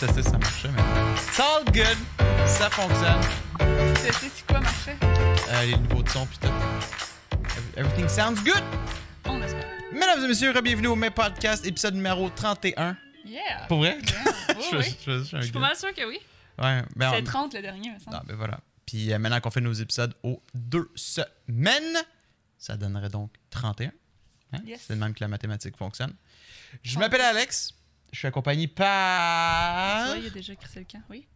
pas 0.00 0.06
testé 0.06 0.22
si 0.22 0.30
ça 0.30 0.38
marchait, 0.38 0.68
mais. 0.68 0.82
It's 1.16 1.40
all 1.40 1.64
good! 1.66 2.46
Ça 2.48 2.70
fonctionne. 2.70 3.20
Tu 3.58 4.02
sais 4.20 4.30
c'est 4.34 4.46
quoi 4.46 4.60
marchait? 4.60 4.96
Euh, 5.02 5.64
les 5.66 5.76
niveaux 5.76 6.02
de 6.02 6.08
son, 6.08 6.26
pis 6.26 6.38
tout. 6.38 6.48
Everything 7.76 8.08
sounds 8.08 8.42
good! 8.44 8.62
On 9.26 9.40
espère. 9.42 9.64
Mesdames 9.92 10.24
et 10.24 10.28
messieurs, 10.28 10.52
bienvenue 10.62 10.88
au 10.88 10.96
mes 10.96 11.10
podcast, 11.10 11.64
épisode 11.66 11.94
numéro 11.94 12.28
31. 12.30 12.96
Yeah! 13.24 13.66
Pour 13.68 13.78
vrai? 13.78 13.98
Yeah. 14.02 14.56
Oui, 14.56 14.64
je, 14.72 14.76
oui. 14.76 14.96
je- 15.04 15.10
je- 15.12 15.18
je 15.18 15.24
suis 15.24 15.36
un 15.36 15.40
Je 15.40 15.44
suis 15.44 15.52
pas 15.52 15.58
mal 15.60 15.76
sûr 15.76 15.92
que 15.94 16.06
oui. 16.08 16.18
Ouais, 16.58 16.82
ben, 16.96 17.10
C'est 17.12 17.20
on- 17.20 17.24
30 17.24 17.54
le 17.54 17.62
dernier, 17.62 17.90
me 17.90 17.98
semble. 17.98 18.16
Ah, 18.16 18.22
ben 18.26 18.36
voilà. 18.36 18.60
Puis 18.86 19.12
euh, 19.12 19.18
maintenant 19.18 19.40
qu'on 19.40 19.50
fait 19.50 19.60
nos 19.60 19.72
épisodes 19.72 20.14
aux 20.22 20.42
deux 20.54 20.90
semaines, 20.94 21.98
ça 22.58 22.76
donnerait 22.76 23.08
donc 23.08 23.30
31. 23.50 23.90
Hein? 24.52 24.58
Yes. 24.66 24.82
C'est 24.86 24.92
le 24.94 24.98
même 25.00 25.14
que 25.14 25.20
la 25.24 25.28
mathématique 25.28 25.76
fonctionne. 25.76 26.12
Je 26.82 26.98
m'appelle 26.98 27.22
Alex. 27.22 27.74
Je 28.14 28.20
suis 28.20 28.28
accompagné 28.28 28.68
par 28.68 30.16
il 30.16 30.26
a 30.26 30.30
déjà 30.30 30.54
crissé 30.54 30.78
le 30.78 30.86
camp, 30.86 31.02
oui. 31.10 31.26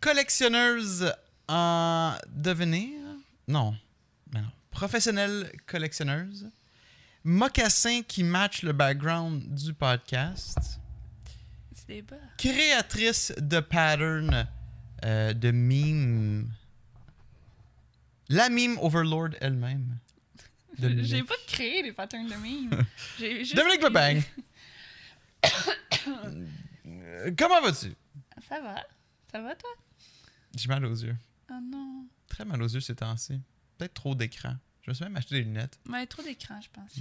collectionneuse 0.00 1.12
en 1.46 2.14
devenir. 2.28 2.98
Non. 3.46 3.76
Ben 4.28 4.40
non. 4.40 4.48
Professionnelle 4.70 5.52
collectionneuse. 5.66 6.48
Mocassin 7.22 8.00
qui 8.00 8.24
match 8.24 8.62
le 8.62 8.72
background 8.72 9.54
du 9.54 9.74
podcast. 9.74 10.80
Créatrice 12.38 13.34
de 13.36 13.60
patterns 13.60 14.48
euh, 15.04 15.34
de 15.34 15.50
mimes. 15.50 16.50
La 18.30 18.48
mime 18.48 18.78
Overlord 18.80 19.34
elle-même. 19.42 19.98
J'ai 20.78 21.22
pas 21.24 21.34
créé 21.46 21.82
des 21.82 21.92
patterns 21.92 22.26
de 22.26 22.36
meme. 22.36 22.86
J'ai 23.18 23.38
juste. 23.44 23.54
Dominique. 23.54 23.84
Euh, 23.84 24.20
Comment 27.38 27.60
vas-tu? 27.62 27.94
Ça 28.48 28.60
va. 28.60 28.76
Ça 29.30 29.40
va, 29.40 29.54
toi? 29.56 29.70
J'ai 30.56 30.68
mal 30.68 30.84
aux 30.84 30.94
yeux. 30.94 31.16
Oh 31.50 31.54
non. 31.70 32.06
Très 32.28 32.44
mal 32.44 32.62
aux 32.62 32.68
yeux 32.68 32.80
ces 32.80 32.94
temps-ci. 32.94 33.40
Peut-être 33.78 33.94
trop 33.94 34.14
d'écran. 34.14 34.54
Je 34.82 34.90
me 34.90 34.94
suis 34.94 35.04
même 35.04 35.16
acheté 35.16 35.36
des 35.36 35.42
lunettes. 35.42 35.78
Mais 35.88 36.06
trop 36.06 36.22
d'écran, 36.22 36.60
je 36.62 36.68
pense. 36.72 36.92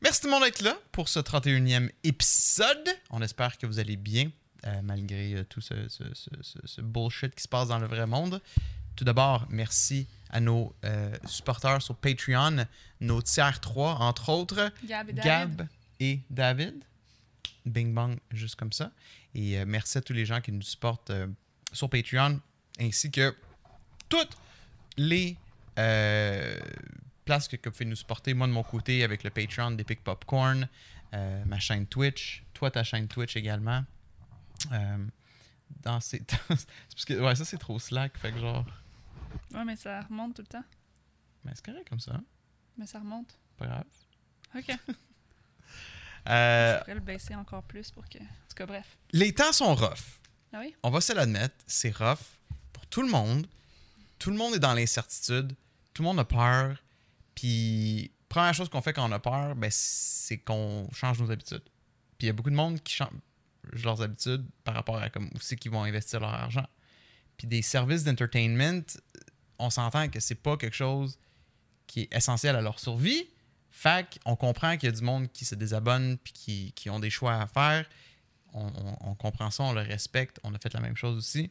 Merci 0.00 0.20
tout 0.20 0.26
le 0.28 0.32
monde 0.32 0.44
d'être 0.44 0.62
là 0.62 0.76
pour 0.92 1.08
ce 1.08 1.18
31e 1.18 1.90
épisode. 2.04 2.88
On 3.10 3.20
espère 3.20 3.58
que 3.58 3.66
vous 3.66 3.78
allez 3.78 3.96
bien, 3.96 4.30
euh, 4.66 4.80
malgré 4.82 5.34
euh, 5.34 5.44
tout 5.44 5.60
ce, 5.60 5.88
ce- 5.88 6.14
ce- 6.14 6.30
ce- 6.42 6.58
ce 6.66 6.80
bullshit 6.80 7.34
qui 7.34 7.42
se 7.42 7.48
passe 7.48 7.68
dans 7.68 7.78
le 7.78 7.86
vrai 7.86 8.06
monde. 8.06 8.40
Tout 8.96 9.04
d'abord, 9.04 9.46
merci 9.50 10.06
à 10.30 10.40
nos 10.40 10.74
euh, 10.84 11.14
supporters 11.26 11.82
sur 11.82 11.96
Patreon, 11.96 12.64
nos 13.00 13.22
tiers 13.22 13.60
3, 13.60 13.96
entre 14.00 14.28
autres, 14.30 14.72
Gab 14.84 15.10
et. 15.10 15.12
Gab 15.14 15.68
et 16.00 16.20
David. 16.30 16.84
Bing 17.64 17.92
bang, 17.92 18.18
juste 18.30 18.56
comme 18.56 18.72
ça. 18.72 18.92
Et 19.34 19.58
euh, 19.58 19.64
merci 19.66 19.98
à 19.98 20.00
tous 20.00 20.12
les 20.12 20.24
gens 20.24 20.40
qui 20.40 20.52
nous 20.52 20.62
supportent 20.62 21.10
euh, 21.10 21.26
sur 21.72 21.90
Patreon, 21.90 22.40
ainsi 22.80 23.10
que 23.10 23.36
toutes 24.08 24.36
les 24.96 25.36
euh, 25.78 26.58
places 27.24 27.48
que, 27.48 27.56
que 27.56 27.68
vous 27.68 27.72
pouvez 27.74 27.84
nous 27.84 27.96
supporter. 27.96 28.34
Moi, 28.34 28.46
de 28.46 28.52
mon 28.52 28.62
côté, 28.62 29.04
avec 29.04 29.22
le 29.22 29.30
Patreon 29.30 29.72
d'Epic 29.72 30.02
Popcorn, 30.02 30.68
euh, 31.14 31.44
ma 31.44 31.58
chaîne 31.58 31.86
Twitch, 31.86 32.42
toi, 32.54 32.70
ta 32.70 32.84
chaîne 32.84 33.08
Twitch 33.08 33.36
également. 33.36 33.84
Dans 35.82 36.00
ces... 36.00 36.20
parce 36.48 37.04
que, 37.06 37.14
ouais, 37.20 37.34
ça, 37.36 37.44
c'est 37.44 37.58
trop 37.58 37.78
slack. 37.78 38.16
Fait 38.18 38.32
que 38.32 38.38
genre... 38.38 38.64
Ouais, 39.52 39.64
mais 39.64 39.76
ça 39.76 40.00
remonte 40.00 40.34
tout 40.34 40.42
le 40.42 40.48
temps. 40.48 40.64
Mais 41.44 41.52
c'est 41.54 41.64
correct 41.64 41.88
comme 41.88 42.00
ça, 42.00 42.14
hein? 42.14 42.24
Mais 42.78 42.86
ça 42.86 42.98
remonte. 42.98 43.38
pas 43.58 43.66
grave. 43.66 43.84
Ok. 44.56 44.76
Euh, 46.28 46.74
Je 46.74 46.80
pourrais 46.80 46.94
le 46.94 47.00
baisser 47.00 47.34
encore 47.34 47.62
plus 47.62 47.90
pour 47.90 48.08
que. 48.08 48.18
En 48.18 48.48
tout 48.48 48.54
cas, 48.56 48.66
bref. 48.66 48.96
les 49.12 49.32
temps 49.32 49.52
sont 49.52 49.74
rough. 49.74 50.20
Ah 50.52 50.60
oui? 50.60 50.74
on 50.82 50.90
va 50.90 51.00
se 51.00 51.12
l'admettre, 51.12 51.54
c'est 51.66 51.94
rough 51.94 52.18
pour 52.72 52.86
tout 52.86 53.02
le 53.02 53.08
monde. 53.08 53.46
Tout 54.18 54.30
le 54.30 54.36
monde 54.36 54.54
est 54.54 54.58
dans 54.58 54.74
l'incertitude. 54.74 55.54
Tout 55.94 56.02
le 56.02 56.08
monde 56.08 56.18
a 56.20 56.24
peur. 56.24 56.82
Puis, 57.34 58.10
première 58.28 58.54
chose 58.54 58.68
qu'on 58.68 58.80
fait 58.82 58.92
quand 58.92 59.08
on 59.08 59.12
a 59.12 59.18
peur, 59.18 59.54
ben, 59.54 59.70
c'est 59.70 60.38
qu'on 60.38 60.88
change 60.92 61.20
nos 61.20 61.30
habitudes. 61.30 61.62
Puis, 62.16 62.22
il 62.22 62.26
y 62.26 62.30
a 62.30 62.32
beaucoup 62.32 62.50
de 62.50 62.54
monde 62.56 62.82
qui 62.82 62.94
change 62.94 63.10
leurs 63.84 64.00
habitudes 64.02 64.44
par 64.64 64.74
rapport 64.74 64.96
à 64.96 65.10
comme 65.10 65.30
c'est 65.40 65.56
qu'ils 65.56 65.70
vont 65.70 65.82
investir 65.84 66.20
leur 66.20 66.32
argent. 66.34 66.66
Puis, 67.36 67.46
des 67.46 67.62
services 67.62 68.04
d'entertainment, 68.04 68.82
on 69.58 69.70
s'entend 69.70 70.08
que 70.08 70.18
c'est 70.20 70.34
pas 70.34 70.56
quelque 70.56 70.74
chose 70.76 71.18
qui 71.86 72.00
est 72.02 72.14
essentiel 72.16 72.56
à 72.56 72.60
leur 72.60 72.80
survie. 72.80 73.28
Fait 73.78 74.18
qu'on 74.24 74.34
comprend 74.34 74.76
qu'il 74.76 74.88
y 74.88 74.92
a 74.92 74.94
du 74.94 75.02
monde 75.02 75.30
qui 75.32 75.44
se 75.44 75.54
désabonne 75.54 76.18
puis 76.18 76.32
qui, 76.32 76.72
qui 76.72 76.90
ont 76.90 76.98
des 76.98 77.10
choix 77.10 77.40
à 77.40 77.46
faire 77.46 77.86
on, 78.54 79.14
comprend 79.14 79.50
ça, 79.50 79.62
on 79.64 79.72
le 79.72 79.80
respecte, 79.80 80.40
on 80.44 80.54
a 80.54 80.58
fait 80.58 80.72
la 80.72 80.80
même 80.80 80.96
chose 80.96 81.16
aussi. 81.16 81.50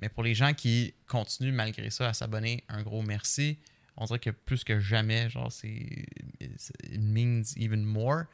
Mais 0.00 0.08
pour 0.08 0.22
les 0.22 0.34
gens 0.34 0.54
qui 0.54 0.94
continuent 1.06 1.52
malgré 1.52 1.90
ça 1.90 2.08
à 2.08 2.12
s'abonner, 2.12 2.64
un 2.68 2.82
gros 2.82 3.02
merci. 3.02 3.58
On 3.96 4.06
dirait 4.06 4.18
que 4.18 4.30
plus 4.30 4.64
que 4.64 4.80
jamais, 4.80 5.28
genre, 5.28 5.52
c'est. 5.52 6.06
It 6.40 7.00
means 7.00 7.42
even 7.56 7.84
more. 7.84 8.24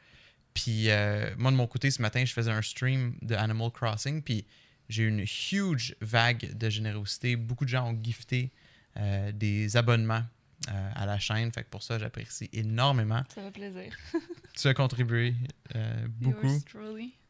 Puis 0.53 0.89
euh, 0.89 1.33
moi, 1.37 1.51
de 1.51 1.57
mon 1.57 1.67
côté, 1.67 1.91
ce 1.91 2.01
matin, 2.01 2.23
je 2.23 2.33
faisais 2.33 2.51
un 2.51 2.61
stream 2.61 3.17
de 3.21 3.35
Animal 3.35 3.71
Crossing, 3.71 4.21
puis 4.21 4.45
j'ai 4.87 5.03
eu 5.03 5.09
une 5.09 5.25
huge 5.25 5.95
vague 5.99 6.57
de 6.57 6.69
générosité. 6.69 7.35
Beaucoup 7.35 7.65
de 7.65 7.69
gens 7.69 7.91
ont 7.91 7.99
gifté 8.01 8.51
euh, 8.95 9.31
des 9.33 9.75
abonnements 9.75 10.23
euh, 10.69 10.91
à 10.95 11.05
la 11.05 11.19
chaîne. 11.19 11.51
Fait 11.51 11.63
que 11.63 11.69
pour 11.69 11.83
ça, 11.83 11.97
j'apprécie 11.99 12.49
énormément. 12.53 13.23
Ça 13.33 13.41
fait 13.43 13.51
plaisir. 13.51 13.93
Tu 14.55 14.67
as 14.67 14.73
contribué 14.73 15.35
euh, 15.75 16.07
beaucoup. 16.19 16.59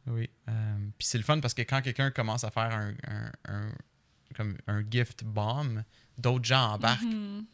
Oui. 0.08 0.30
euh, 0.48 0.78
Puis 0.98 1.08
c'est 1.08 1.18
le 1.18 1.26
fun 1.26 1.40
parce 1.42 1.54
que 1.54 1.64
quand 1.64 1.82
quelqu'un 1.82 2.10
commence 2.12 2.46
à 2.46 2.52
faire 2.52 2.72
un, 2.72 2.94
un- 3.06 3.32
un- 3.54 3.72
comme 4.36 4.58
un 4.68 4.82
gift 4.90 5.24
bomb, 5.26 5.84
d'autres 6.18 6.46
gens 6.46 6.72
embarquent 6.74 7.04
Mhm. 7.04 7.46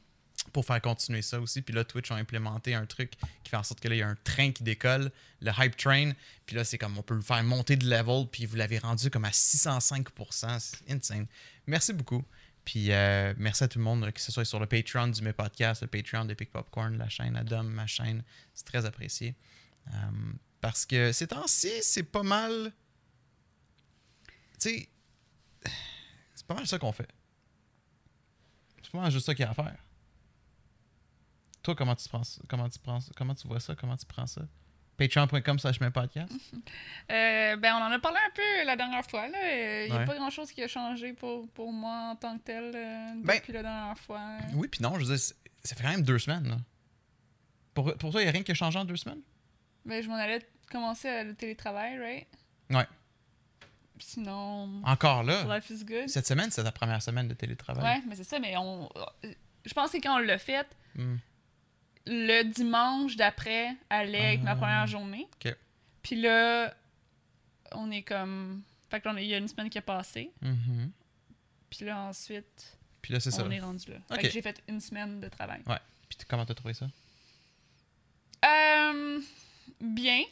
pour 0.52 0.64
faire 0.66 0.80
continuer 0.82 1.24
ça 1.24 1.40
aussi. 1.42 1.64
Puis 1.64 1.74
là, 1.74 1.84
Twitch 1.84 2.12
ont 2.12 2.16
implémenté 2.16 2.76
un 2.76 2.86
truc 2.86 3.14
qui 3.44 3.50
fait 3.50 3.58
en 3.58 3.64
sorte 3.64 3.80
que 3.80 3.88
là, 3.88 3.96
il 3.96 4.00
y 4.00 4.02
a 4.04 4.08
un 4.10 4.18
train 4.24 4.52
qui 4.52 4.62
décolle, 4.64 5.12
le 5.42 5.52
hype 5.58 5.76
train. 5.76 6.12
Puis 6.46 6.56
là, 6.56 6.64
c'est 6.64 6.78
comme 6.78 6.96
on 6.98 7.02
peut 7.02 7.16
le 7.16 7.22
faire 7.22 7.44
monter 7.44 7.76
de 7.76 7.90
level. 7.90 8.28
Puis 8.32 8.46
vous 8.46 8.56
l'avez 8.58 8.78
rendu 8.78 9.10
comme 9.10 9.26
à 9.26 9.32
605%. 9.32 10.60
C'est 10.60 10.92
insane. 10.92 11.26
Merci 11.66 11.94
beaucoup. 11.94 12.24
Puis 12.66 12.92
euh, 12.92 13.34
merci 13.38 13.64
à 13.64 13.68
tout 13.68 13.80
le 13.80 13.84
monde, 13.84 14.10
que 14.12 14.22
ce 14.22 14.32
soit 14.32 14.46
sur 14.46 14.60
le 14.60 14.66
Patreon 14.66 15.08
du 15.08 15.22
Mes 15.22 15.34
Podcast, 15.34 15.82
le 15.82 15.88
Patreon 15.88 16.26
d'Epic 16.26 16.52
Popcorn, 16.52 16.98
la 16.98 17.10
chaîne 17.10 17.36
Adam, 17.36 17.64
ma 17.64 17.88
chaîne. 17.88 18.24
C'est 18.54 18.66
très 18.66 18.86
apprécié. 18.86 19.36
Euh, 19.90 19.94
parce 20.62 20.86
que 20.86 21.12
ces 21.12 21.28
temps-ci, 21.28 21.72
c'est 21.82 22.04
pas 22.04 22.24
mal. 22.24 22.72
Tu 24.60 24.70
sais, 24.70 24.90
c'est 26.36 26.48
pas 26.48 26.54
mal 26.54 26.66
ça 26.66 26.80
qu'on 26.80 26.94
fait. 26.94 27.10
C'est 28.82 28.92
pas 28.92 29.02
mal 29.02 29.12
juste 29.12 29.26
ça 29.26 29.36
qu'il 29.36 29.44
y 29.44 29.48
a 29.48 29.52
à 29.52 29.54
faire. 29.54 29.78
Toi, 31.64 31.76
comment 31.76 31.96
tu 31.96 32.08
prends 32.08 32.24
ça? 32.24 32.42
Comment 32.48 32.70
tu? 32.70 32.80
Comment 33.16 33.36
tu 33.36 33.48
vois 33.48 33.60
ça? 33.60 33.76
Comment 33.76 33.98
tu 33.98 34.06
prends 34.06 34.28
ça? 34.28 34.42
Patreon.com 34.98 35.58
slash 35.60 35.80
mes 35.82 35.90
podcast. 35.90 36.32
Euh, 37.12 37.56
ben, 37.58 37.74
on 37.76 37.82
en 37.84 37.92
a 37.92 38.00
parlé 38.00 38.20
un 38.26 38.30
peu 38.36 38.66
la 38.66 38.76
dernière 38.76 39.04
fois. 39.10 39.26
Il 39.28 39.32
n'y 39.90 39.96
a 39.96 40.00
Ouais. 40.00 40.06
pas 40.06 40.16
grand-chose 40.16 40.52
qui 40.52 40.62
a 40.64 40.68
changé 40.68 41.14
pour, 41.14 41.50
pour 41.50 41.72
moi 41.74 42.12
en 42.12 42.16
tant 42.16 42.38
que 42.38 42.44
tel 42.44 42.72
euh, 42.76 43.14
Ben- 43.24 43.38
depuis 43.38 43.54
la 43.54 43.64
dernière 43.64 43.98
fois. 43.98 44.22
Oui, 44.54 44.68
puis 44.68 44.82
non, 44.84 44.94
je 44.96 45.06
veux 45.06 45.16
dire, 45.16 45.24
ça 45.64 45.76
fait 45.76 45.84
quand 45.84 45.90
même 45.90 46.04
deux 46.04 46.20
semaines. 46.20 46.48
Là. 46.48 46.58
Pour, 47.74 47.96
pour 47.98 48.12
toi, 48.12 48.22
il 48.22 48.26
n'y 48.26 48.30
a 48.30 48.32
rien 48.32 48.44
qui 48.44 48.52
a 48.52 48.56
changé 48.56 48.78
en 48.78 48.86
deux 48.86 48.96
semaines? 48.96 49.22
Ben, 49.86 50.02
je 50.04 50.08
m'en 50.10 50.16
allais 50.16 50.40
commencer 50.72 51.10
à 51.10 51.24
le 51.24 51.34
télétravail, 51.34 51.98
right? 52.00 52.28
Ouais. 52.70 52.86
Sinon, 54.00 54.82
Encore 54.86 55.24
là, 55.24 55.44
life 55.56 55.70
is 55.70 55.86
good. 55.86 56.08
cette 56.10 56.28
semaine, 56.28 56.52
c'est 56.52 56.64
ta 56.64 56.72
première 56.72 57.02
semaine 57.02 57.28
de 57.28 57.34
télétravail. 57.34 57.84
Ouais, 57.84 58.04
mais 58.08 58.16
c'est 58.16 58.24
ça, 58.24 58.40
mais 58.40 58.56
on. 58.58 58.90
Je 59.66 59.74
pense 59.74 59.92
que 59.92 59.98
quand 59.98 60.16
on 60.16 60.20
l'a 60.20 60.38
fait, 60.38 60.68
Hmm. 60.96 61.16
Le 62.06 62.44
dimanche 62.44 63.16
d'après 63.16 63.76
allait 63.90 64.26
avec 64.28 64.42
ma 64.44 64.52
Ah. 64.52 64.56
première 64.56 64.88
journée. 64.88 65.28
Ok. 65.46 65.56
Puis 66.02 66.16
là, 66.22 66.74
on 67.74 67.90
est 67.92 68.04
comme. 68.04 68.62
Fait 68.90 69.00
que 69.02 69.08
est- 69.18 69.26
il 69.26 69.30
y 69.30 69.34
a 69.34 69.38
une 69.38 69.48
semaine 69.48 69.70
qui 69.70 69.78
a 69.78 69.82
passé. 69.82 70.32
Mhm. 70.42 70.92
Puis 71.70 71.86
là, 71.86 72.02
ensuite, 72.02 72.78
Puis 73.02 73.14
là, 73.14 73.20
c'est 73.20 73.32
ça. 73.32 73.44
on 73.46 73.50
est 73.52 73.60
rendu 73.60 73.90
là. 73.90 73.98
Fait 74.16 74.22
que 74.24 74.30
j'ai 74.30 74.42
fait 74.42 74.62
une 74.68 74.80
semaine 74.80 75.20
de 75.20 75.28
travail. 75.30 75.62
Puis 76.10 76.18
t- 76.18 76.26
comment 76.28 76.46
t'as 76.46 76.54
trouvé 76.54 76.74
ça? 76.74 76.88
Euh, 78.46 79.22
bien. 79.82 80.24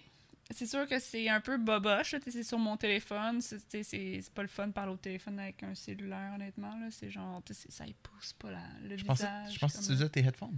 C'est 0.53 0.65
sûr 0.65 0.87
que 0.87 0.99
c'est 0.99 1.29
un 1.29 1.39
peu 1.41 1.57
boboche. 1.57 2.15
C'est 2.27 2.43
sur 2.43 2.57
mon 2.59 2.77
téléphone. 2.77 3.41
C'est 3.41 4.29
pas 4.33 4.41
le 4.41 4.47
fun 4.47 4.67
de 4.67 4.73
parler 4.73 4.91
au 4.93 4.97
téléphone 4.97 5.39
avec 5.39 5.61
un 5.63 5.73
cellulaire, 5.75 6.31
honnêtement. 6.35 6.73
C'est 6.91 7.09
genre, 7.09 7.41
ça 7.69 7.85
épouse 7.85 8.33
pas 8.33 8.51
la, 8.51 8.59
le 8.83 8.97
Je 8.97 9.03
pensais, 9.05 9.23
visage. 9.25 9.53
je 9.53 9.59
pensais 9.59 9.77
que 9.77 9.83
tu 9.83 9.85
utilisais 9.91 10.09
tes 10.09 10.19
headphones. 10.21 10.57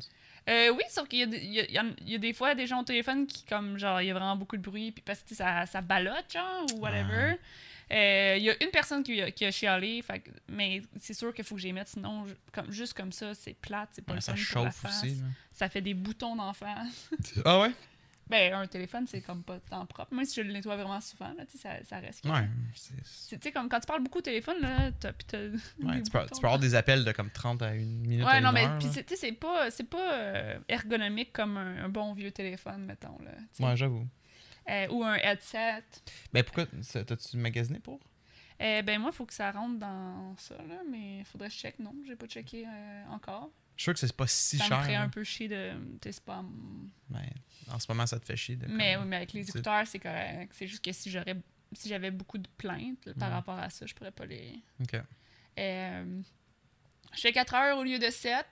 Euh, 0.50 0.70
oui, 0.76 0.84
sauf 0.90 1.08
qu'il 1.08 1.20
y 1.20 1.24
a, 1.24 1.26
des- 1.28 1.38
il 1.38 1.54
y, 1.54 1.60
y 1.60 2.12
y 2.12 2.16
a 2.16 2.18
des 2.18 2.34
fois 2.34 2.54
des 2.56 2.68
gens 2.68 2.82
au 2.82 2.84
téléphone 2.84 3.26
qui, 3.28 3.46
comme, 3.46 3.78
genre, 3.78 4.02
il 4.02 4.08
y 4.08 4.12
a 4.12 4.14
vraiment 4.14 4.36
beaucoup 4.36 4.58
de 4.58 4.62
bruit, 4.62 4.92
puis 4.92 5.02
parce 5.06 5.22
que 5.22 5.34
ça, 5.36 5.66
ça 5.66 5.80
ballotte, 5.82 6.32
genre, 6.34 6.66
ou 6.74 6.80
whatever. 6.80 7.38
Euh, 7.92 8.36
Il 8.38 8.44
y 8.44 8.50
a 8.50 8.64
une 8.64 8.70
personne 8.72 9.04
qui, 9.04 9.22
a- 9.22 9.32
qui 9.32 9.46
a 9.46 9.52
chialé, 9.52 10.02
fait 10.02 10.22
mais 10.50 10.82
c'est 11.00 11.14
sûr 11.14 11.34
qu'il 11.34 11.46
faut 11.46 11.56
que 11.56 11.62
j'y 11.62 11.72
mette, 11.72 11.88
sinon, 11.90 12.26
je- 12.26 12.34
comme, 12.52 12.72
juste 12.72 12.94
comme 12.94 13.12
ça, 13.14 13.34
c'est 13.36 13.54
plate, 13.54 13.90
c'est 13.94 14.02
pas 14.02 14.14
Ouais, 14.14 14.18
le 14.18 14.22
ça 14.22 14.36
chauffe 14.36 14.84
aussi. 14.86 15.16
là. 15.16 15.28
Ça 15.54 15.70
fait 15.70 15.82
des 15.82 15.94
boutons 15.94 16.36
d'en 16.36 16.52
face. 16.54 17.10
Ah 17.46 17.60
ouais? 17.62 17.72
Ben, 18.30 18.54
un 18.54 18.66
téléphone, 18.68 19.06
c'est 19.06 19.22
comme 19.22 19.44
pas 19.44 19.60
tant 19.60 19.86
propre. 19.86 20.14
Même 20.14 20.26
si 20.26 20.36
je 20.42 20.46
le 20.48 20.54
nettoie 20.54 20.76
vraiment 20.76 21.02
souvent, 21.02 21.34
là, 21.34 21.44
ça, 21.56 21.84
ça 21.84 22.00
reste. 22.00 22.26
Ouais. 22.26 22.48
c'est- 22.74 23.38
tu 23.38 23.44
sais, 23.44 23.52
comme 23.52 23.68
quand 23.70 23.80
tu 23.80 23.86
parles 23.86 24.02
beaucoup 24.02 24.20
au 24.20 24.22
téléphone, 24.22 24.62
là, 24.62 24.92
t'as, 24.94 25.10
ouais, 25.10 26.02
tu, 26.02 26.12
peux, 26.12 26.26
tu 26.26 26.40
peux 26.40 26.48
avoir 26.48 26.60
des 26.60 26.74
appels 26.76 27.04
de 27.04 27.12
comme 27.12 27.30
30 27.30 27.62
à 27.62 27.76
une 27.76 28.00
minute. 28.08 28.26
à 28.26 28.32
Ouais, 28.32 28.38
une 28.40 28.44
non, 28.46 28.52
mais 28.54 28.68
puis 28.80 28.88
tu 28.90 29.04
sais, 29.08 29.16
c'est 29.18 29.32
pas, 29.34 29.70
c'est 29.72 29.84
pas 29.90 30.14
euh, 30.14 30.60
ergonomique 30.70 31.34
comme 31.34 31.58
un, 31.58 31.84
un 31.86 31.90
bon 31.90 32.14
vieux 32.14 32.32
téléphone, 32.32 32.86
mettons, 32.86 33.18
là. 33.20 33.32
Ouais, 33.66 33.76
j'avoue. 33.76 34.08
Euh, 34.70 34.88
ou 34.92 35.04
un 35.04 35.16
headset. 35.16 35.84
Ben 36.32 36.44
pourquoi 36.44 36.66
T'as-tu 36.66 37.36
magasiné 37.38 37.80
pour? 37.80 38.00
Euh, 38.62 38.82
ben, 38.82 39.00
moi, 39.02 39.10
il 39.12 39.16
faut 39.16 39.26
que 39.26 39.34
ça 39.34 39.52
rentre 39.52 39.78
dans 39.80 40.36
ça, 40.38 40.56
là, 40.56 40.82
mais 40.90 41.20
il 41.20 41.26
faudrait 41.26 41.50
que 41.50 41.54
je 41.54 41.60
check. 41.60 41.80
Non, 41.80 41.94
j'ai 42.08 42.16
pas 42.16 42.28
checké 42.28 42.66
euh, 42.66 43.04
encore. 43.10 43.50
Je 43.76 43.82
suis 43.82 43.84
sûr 43.86 43.94
que 43.94 44.00
c'est 44.00 44.16
pas 44.16 44.28
si 44.28 44.58
ça 44.58 44.66
cher. 44.66 44.78
me 44.78 44.84
ferait 44.84 44.96
un 44.96 45.10
peu 45.10 45.24
chier 45.24 45.48
de. 45.48 45.72
tu 46.00 46.00
sais, 46.04 46.12
c'est 46.14 46.24
pas. 46.24 46.44
Ben, 47.10 47.22
en 47.72 47.80
ce 47.80 47.86
moment, 47.90 48.06
ça 48.06 48.20
te 48.20 48.26
fait 48.26 48.36
chier. 48.36 48.56
De, 48.56 48.68
Mais, 48.68 48.94
comme- 48.94 49.04
oui, 49.04 49.10
mais 49.10 49.16
avec 49.18 49.34
les 49.34 49.50
écouteurs, 49.50 49.86
c'est 49.88 50.00
correct. 50.00 50.52
C'est 50.56 50.68
juste 50.68 50.84
que 50.84 50.92
si 50.92 51.10
j'aurais. 51.10 51.36
Si 51.76 51.90
j'avais 51.90 52.12
beaucoup 52.12 52.38
de 52.38 52.48
plaintes 52.58 53.04
là, 53.08 53.14
par 53.18 53.30
Ouais. 53.30 53.34
rapport 53.36 53.58
à 53.58 53.70
ça, 53.72 53.86
je 53.88 53.94
pourrais 53.96 54.12
pas 54.12 54.26
les. 54.28 54.62
Ok. 54.82 55.02
Euh, 55.60 56.22
je 57.16 57.20
fais 57.22 57.32
4 57.32 57.54
heures 57.56 57.78
au 57.78 57.84
lieu 57.84 58.00
de 58.00 58.10
7. 58.10 58.46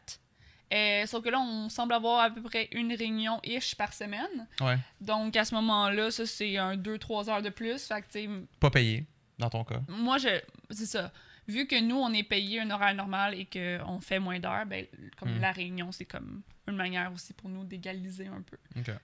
Euh, 0.73 1.05
sauf 1.05 1.23
que 1.23 1.29
là, 1.29 1.39
on 1.39 1.67
semble 1.69 1.93
avoir 1.93 2.21
à 2.21 2.29
peu 2.31 2.41
près 2.41 2.69
une 2.71 2.93
réunion-ish 2.93 3.75
par 3.75 3.93
semaine. 3.93 4.47
Ouais. 4.61 4.77
Donc, 5.01 5.35
à 5.35 5.43
ce 5.45 5.53
moment-là, 5.55 6.09
ça, 6.11 6.25
c'est 6.25 6.57
un 6.57 6.77
2-3 6.77 7.29
heures 7.29 7.41
de 7.41 7.49
plus. 7.49 7.83
Fait 7.85 8.01
que, 8.01 8.45
Pas 8.59 8.69
payé, 8.71 9.05
dans 9.37 9.49
ton 9.49 9.63
cas. 9.65 9.81
moi, 9.89 10.17
je, 10.17 10.29
c'est 10.69 10.85
ça. 10.85 11.11
Vu 11.51 11.67
que 11.67 11.79
nous, 11.81 11.95
on 11.97 12.11
est 12.13 12.23
payé 12.23 12.61
un 12.61 12.69
horaire 12.71 12.95
normal 12.95 13.35
et 13.35 13.45
qu'on 13.45 13.99
fait 14.01 14.19
moins 14.19 14.39
d'heures, 14.39 14.65
ben, 14.65 14.85
comme 15.17 15.35
Hmm. 15.37 15.41
la 15.41 15.51
réunion, 15.51 15.91
c'est 15.91 16.05
comme 16.05 16.41
une 16.67 16.75
manière 16.75 17.11
aussi 17.13 17.33
pour 17.33 17.49
nous 17.49 17.63
d'égaliser 17.63 18.27
un 18.27 18.41
peu. 18.41 18.57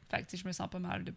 Fait 0.10 0.24
que, 0.24 0.38
je 0.38 0.46
me 0.48 0.52
sens 0.52 0.70
pas 0.70 0.80
mal 0.80 1.04
de. 1.04 1.14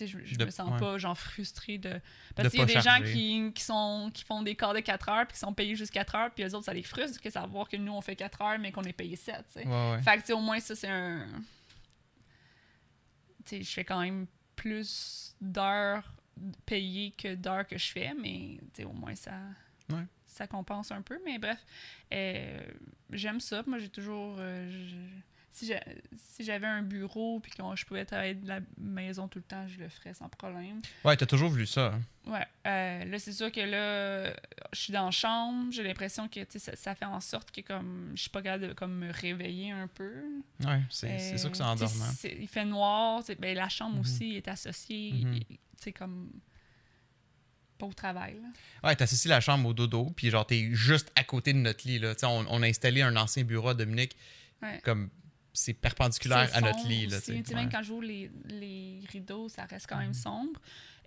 je, 0.00 0.06
je 0.24 0.34
De- 0.36 0.44
me 0.44 0.50
sens 0.50 0.70
ouais. 0.72 0.78
pas, 0.78 0.98
genre, 0.98 1.16
frustrée 1.16 1.78
de. 1.78 2.00
Parce 2.34 2.48
qu'il 2.50 2.58
y 2.60 2.62
a 2.62 2.66
des 2.66 2.80
gens 2.80 3.00
qui, 3.02 3.52
qui, 3.54 3.62
sont, 3.62 4.10
qui 4.12 4.24
font 4.24 4.42
des 4.42 4.54
quarts 4.56 4.74
de 4.74 4.80
4 4.80 5.08
heures 5.08 5.26
puis 5.26 5.34
qui 5.34 5.38
sont 5.40 5.52
payés 5.54 5.74
juste 5.76 5.92
4 5.92 6.14
heures, 6.16 6.30
puis 6.34 6.44
eux 6.44 6.54
autres, 6.54 6.64
ça 6.66 6.74
les 6.74 6.82
frustre 6.82 7.20
que 7.20 7.30
savoir 7.30 7.68
que 7.68 7.76
nous, 7.76 7.92
on 7.92 8.00
fait 8.00 8.16
4 8.16 8.40
heures, 8.42 8.58
mais 8.58 8.72
qu'on 8.72 8.82
est 8.82 8.92
payé 8.92 9.16
7, 9.16 9.36
tu 9.52 9.60
sais. 9.60 9.66
Ouais, 9.66 9.90
ouais. 9.92 10.02
Fait 10.02 10.20
que, 10.22 10.32
au 10.32 10.40
moins, 10.40 10.58
ça, 10.60 10.74
c'est 10.74 10.88
un. 10.88 11.26
Je 13.50 13.62
fais 13.62 13.84
quand 13.84 14.00
même 14.00 14.26
plus 14.56 15.34
d'heures 15.40 16.12
payées 16.66 17.12
que 17.12 17.34
d'heures 17.34 17.66
que 17.66 17.78
je 17.78 17.86
fais, 17.92 18.12
mais, 18.20 18.58
au 18.84 18.92
moins, 18.92 19.14
ça. 19.14 19.32
Ouais. 19.90 20.04
Ça 20.34 20.48
compense 20.48 20.90
un 20.90 21.00
peu, 21.00 21.20
mais 21.24 21.38
bref. 21.38 21.58
euh, 22.12 22.60
J'aime 23.12 23.38
ça. 23.38 23.62
Moi, 23.68 23.78
j'ai 23.78 23.88
toujours. 23.88 24.36
euh, 24.40 24.68
je- 24.88 24.96
si 25.52 25.66
j'a- 25.68 25.84
si 26.16 26.42
j'avais 26.42 26.66
un 26.66 26.82
bureau 26.82 27.38
puis 27.38 27.52
que 27.52 27.62
je 27.76 27.84
pouvais 27.86 28.04
travailler 28.04 28.34
de 28.34 28.48
la 28.48 28.58
maison 28.76 29.28
tout 29.28 29.38
le 29.38 29.44
temps, 29.44 29.64
je 29.68 29.78
le 29.78 29.88
ferais 29.88 30.12
sans 30.12 30.28
problème. 30.28 30.80
Ouais, 31.04 31.16
t'as 31.16 31.26
toujours 31.26 31.48
voulu 31.50 31.66
ça. 31.66 31.94
hein? 31.94 32.00
Ouais. 32.26 32.44
euh, 32.66 33.04
là, 33.04 33.18
c'est 33.20 33.32
sûr 33.32 33.52
que 33.52 33.60
là, 33.60 34.30
je 34.72 34.78
suis 34.80 34.92
dans 34.92 35.04
la 35.04 35.10
chambre. 35.12 35.70
J'ai 35.70 35.84
l'impression 35.84 36.26
que 36.26 36.40
tu 36.40 36.46
sais, 36.50 36.58
ça, 36.58 36.74
ça 36.74 36.94
fait 36.96 37.04
en 37.04 37.20
sorte 37.20 37.52
que 37.52 37.60
comme 37.60 38.10
je 38.16 38.22
suis 38.22 38.30
pas 38.30 38.42
capable 38.42 38.68
de 38.68 38.72
comme, 38.72 38.96
me 38.96 39.12
réveiller 39.12 39.70
un 39.70 39.86
peu. 39.86 40.24
Ouais, 40.64 40.80
c'est 40.90 41.16
c'est 41.20 41.38
sûr 41.38 41.52
que 41.52 41.56
c'est 41.56 41.62
en 41.62 41.76
tu 41.76 41.86
sais, 41.86 41.96
dormant. 41.98 42.12
c'est- 42.16 42.36
Il 42.40 42.48
fait 42.48 42.64
noir. 42.64 43.22
Ben, 43.38 43.54
la 43.54 43.68
chambre 43.68 43.94
Mhm. 43.94 44.00
aussi 44.00 44.34
est 44.34 44.48
associée. 44.48 45.12
Tu 45.48 45.56
sais, 45.78 45.92
comme. 45.92 46.32
Pas 47.78 47.86
au 47.86 47.92
travail. 47.92 48.34
là. 48.34 48.88
Ouais, 48.88 48.96
t'associes 48.96 49.28
la 49.28 49.40
chambre 49.40 49.68
au 49.68 49.74
dodo, 49.74 50.12
puis 50.14 50.30
genre, 50.30 50.46
t'es 50.46 50.68
juste 50.72 51.10
à 51.16 51.24
côté 51.24 51.52
de 51.52 51.58
notre 51.58 51.86
lit. 51.86 51.98
Là. 51.98 52.14
On, 52.22 52.46
on 52.48 52.62
a 52.62 52.66
installé 52.68 53.02
un 53.02 53.16
ancien 53.16 53.42
bureau 53.44 53.68
à 53.70 53.74
Dominique, 53.74 54.16
Ouais. 54.62 54.80
comme 54.84 55.10
c'est 55.52 55.74
perpendiculaire 55.74 56.48
à 56.54 56.60
notre 56.60 56.86
lit. 56.88 57.06
Là, 57.06 57.18
aussi. 57.18 57.26
tu 57.32 57.36
sais. 57.36 57.42
Tu 57.42 57.48
sais, 57.50 57.54
Même 57.54 57.68
quand 57.70 57.82
j'ouvre 57.82 58.02
les, 58.04 58.30
les 58.46 59.00
rideaux, 59.12 59.48
ça 59.48 59.64
reste 59.64 59.86
quand 59.88 59.98
même 59.98 60.08
Mhm. 60.08 60.14
sombre. 60.14 60.60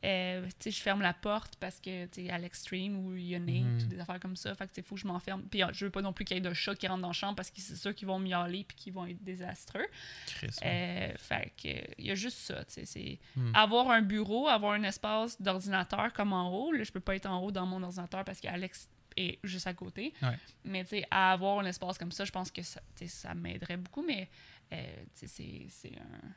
Euh, 0.06 0.46
tu 0.46 0.52
sais, 0.60 0.72
je 0.72 0.82
ferme 0.82 1.02
la 1.02 1.14
porte 1.14 1.56
parce 1.60 1.80
que 1.80 2.06
tu 2.06 2.26
sais, 2.26 2.30
à 2.30 2.38
l'extreme 2.38 2.98
où 3.06 3.16
il 3.16 3.26
y 3.28 3.36
a 3.36 3.40
Nate 3.40 3.84
ou 3.84 3.86
des 3.88 4.00
affaires 4.00 4.20
comme 4.20 4.36
ça. 4.36 4.54
Fait 4.56 4.70
que 4.72 4.82
faut 4.82 4.96
que 4.96 5.02
je 5.02 5.08
m'enferme. 5.08 5.44
Puis 5.50 5.64
euh, 5.64 5.68
je 5.74 5.86
veux 5.86 5.92
pas 5.92 6.02
non 6.02 6.14
plus 6.14 6.24
qu'il 6.26 6.36
y 6.36 6.40
ait 6.40 6.42
de 6.42 6.54
chats 6.54 6.76
qui 6.76 6.88
rentrent 6.88 7.02
dans 7.02 7.08
la 7.08 7.14
chambre 7.14 7.36
parce 7.36 7.50
que 7.50 7.60
c'est 7.62 7.76
sûr 7.76 7.96
qu'ils 7.96 8.08
vont 8.08 8.20
miauler 8.20 8.64
puis 8.64 8.78
qu'ils 8.78 8.94
vont 8.94 9.06
être 9.06 9.24
désastreux. 9.24 9.86
Chris, 10.28 10.50
ouais. 10.62 11.12
Euh, 11.14 11.18
fait 11.18 11.52
que 11.62 11.94
il 11.98 12.06
y 12.06 12.12
a 12.12 12.16
juste 12.16 12.38
ça. 12.38 12.64
tu 12.66 12.86
sais, 12.86 13.20
Mhm. 13.36 13.52
avoir 13.56 13.90
un 13.92 14.02
bureau, 14.02 14.48
avoir 14.48 14.74
un 14.74 14.84
espace 14.84 15.42
d'ordinateur 15.42 16.14
comme 16.14 16.34
en 16.34 16.52
haut. 16.54 16.72
Là, 16.72 16.84
je 16.84 16.92
peux 16.92 17.00
pas 17.00 17.16
être 17.16 17.26
en 17.28 17.40
haut 17.44 17.52
dans 17.52 17.66
mon 17.66 17.82
ordinateur 17.84 18.24
parce 18.24 18.40
qu'Alex 18.40 18.90
est 19.16 19.40
juste 19.44 19.66
à 19.68 19.74
côté. 19.74 20.14
Ouais. 20.22 20.38
Mais 20.64 20.84
tu 20.84 20.90
sais, 20.92 21.06
avoir 21.10 21.60
un 21.60 21.66
espace 21.66 21.98
comme 21.98 22.12
ça, 22.12 22.24
je 22.24 22.32
pense 22.32 22.52
que 22.52 22.62
ça, 22.62 22.82
ça 23.08 23.34
m'aiderait 23.34 23.78
beaucoup. 23.78 24.04
Mais 24.04 24.30
euh, 24.74 24.86
c'est 25.14 25.68
un 25.96 26.30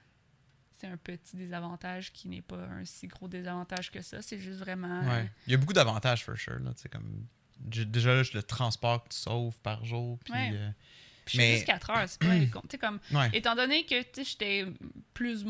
c'est 0.81 0.87
un 0.87 0.97
petit 0.97 1.37
désavantage 1.37 2.12
qui 2.12 2.29
n'est 2.29 2.43
pas 2.43 2.56
un 2.56 2.85
si 2.85 3.06
gros 3.06 3.29
désavantage 3.29 3.91
que 3.91 4.00
ça. 4.03 4.23
C'est 4.23 4.38
juste 4.38 4.59
vraiment. 4.61 5.03
euh. 5.09 5.25
Il 5.47 5.53
y 5.53 5.55
a 5.55 5.59
beaucoup 5.59 5.73
d'avantages, 5.73 6.25
for 6.25 6.37
sure. 6.37 6.59
Là, 6.61 6.73
comme... 6.91 7.27
Déjà, 7.59 8.15
là, 8.15 8.23
le 8.32 8.43
transport 8.43 9.05
que 9.05 9.11
tu 9.11 9.19
sauves 9.19 9.59
par 9.59 9.85
jour. 9.85 10.19
Puis, 10.25 10.32
Ouais. 10.32 10.50
euh, 10.55 10.71
Mais- 11.37 11.55
juste 11.56 11.67
4 11.67 11.91
heures, 11.91 12.09
c'est 12.09 12.19
pas 12.21 12.77
comme. 12.81 12.99
ouais. 13.12 13.31
Étant 13.35 13.55
donné 13.55 13.85
que 13.85 14.00
tu 14.03 14.09
sais, 14.15 14.25
j'étais 14.25 14.67
plus. 15.12 15.44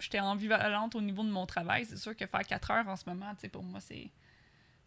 J'étais 0.00 0.18
ambivalente 0.20 0.94
au 0.96 1.00
niveau 1.00 1.22
de 1.22 1.30
mon 1.30 1.46
travail, 1.46 1.86
c'est 1.86 1.96
sûr 1.96 2.16
que 2.16 2.26
faire 2.26 2.42
4 2.44 2.70
heures 2.72 2.88
en 2.88 2.96
ce 2.96 3.04
moment, 3.08 3.32
tu 3.36 3.42
sais, 3.42 3.48
pour 3.48 3.62
moi, 3.62 3.80
c'est. 3.80 4.10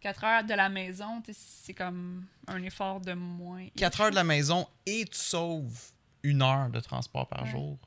4 0.02 0.24
heures 0.26 0.44
de 0.44 0.54
la 0.54 0.70
maison, 0.70 1.24
c'est 1.32 1.74
comme 1.74 2.26
un 2.48 2.62
effort 2.62 3.00
de 3.00 3.14
moins. 3.14 3.68
4 3.78 4.02
heures 4.02 4.10
de 4.12 4.16
la 4.16 4.24
maison 4.26 4.68
et 4.86 5.06
tu 5.06 5.18
sauves 5.18 5.92
une 6.22 6.42
heure 6.44 6.70
de 6.70 6.80
transport 6.82 7.28
par 7.28 7.44
Ouais. 7.44 7.50
jour. 7.50 7.80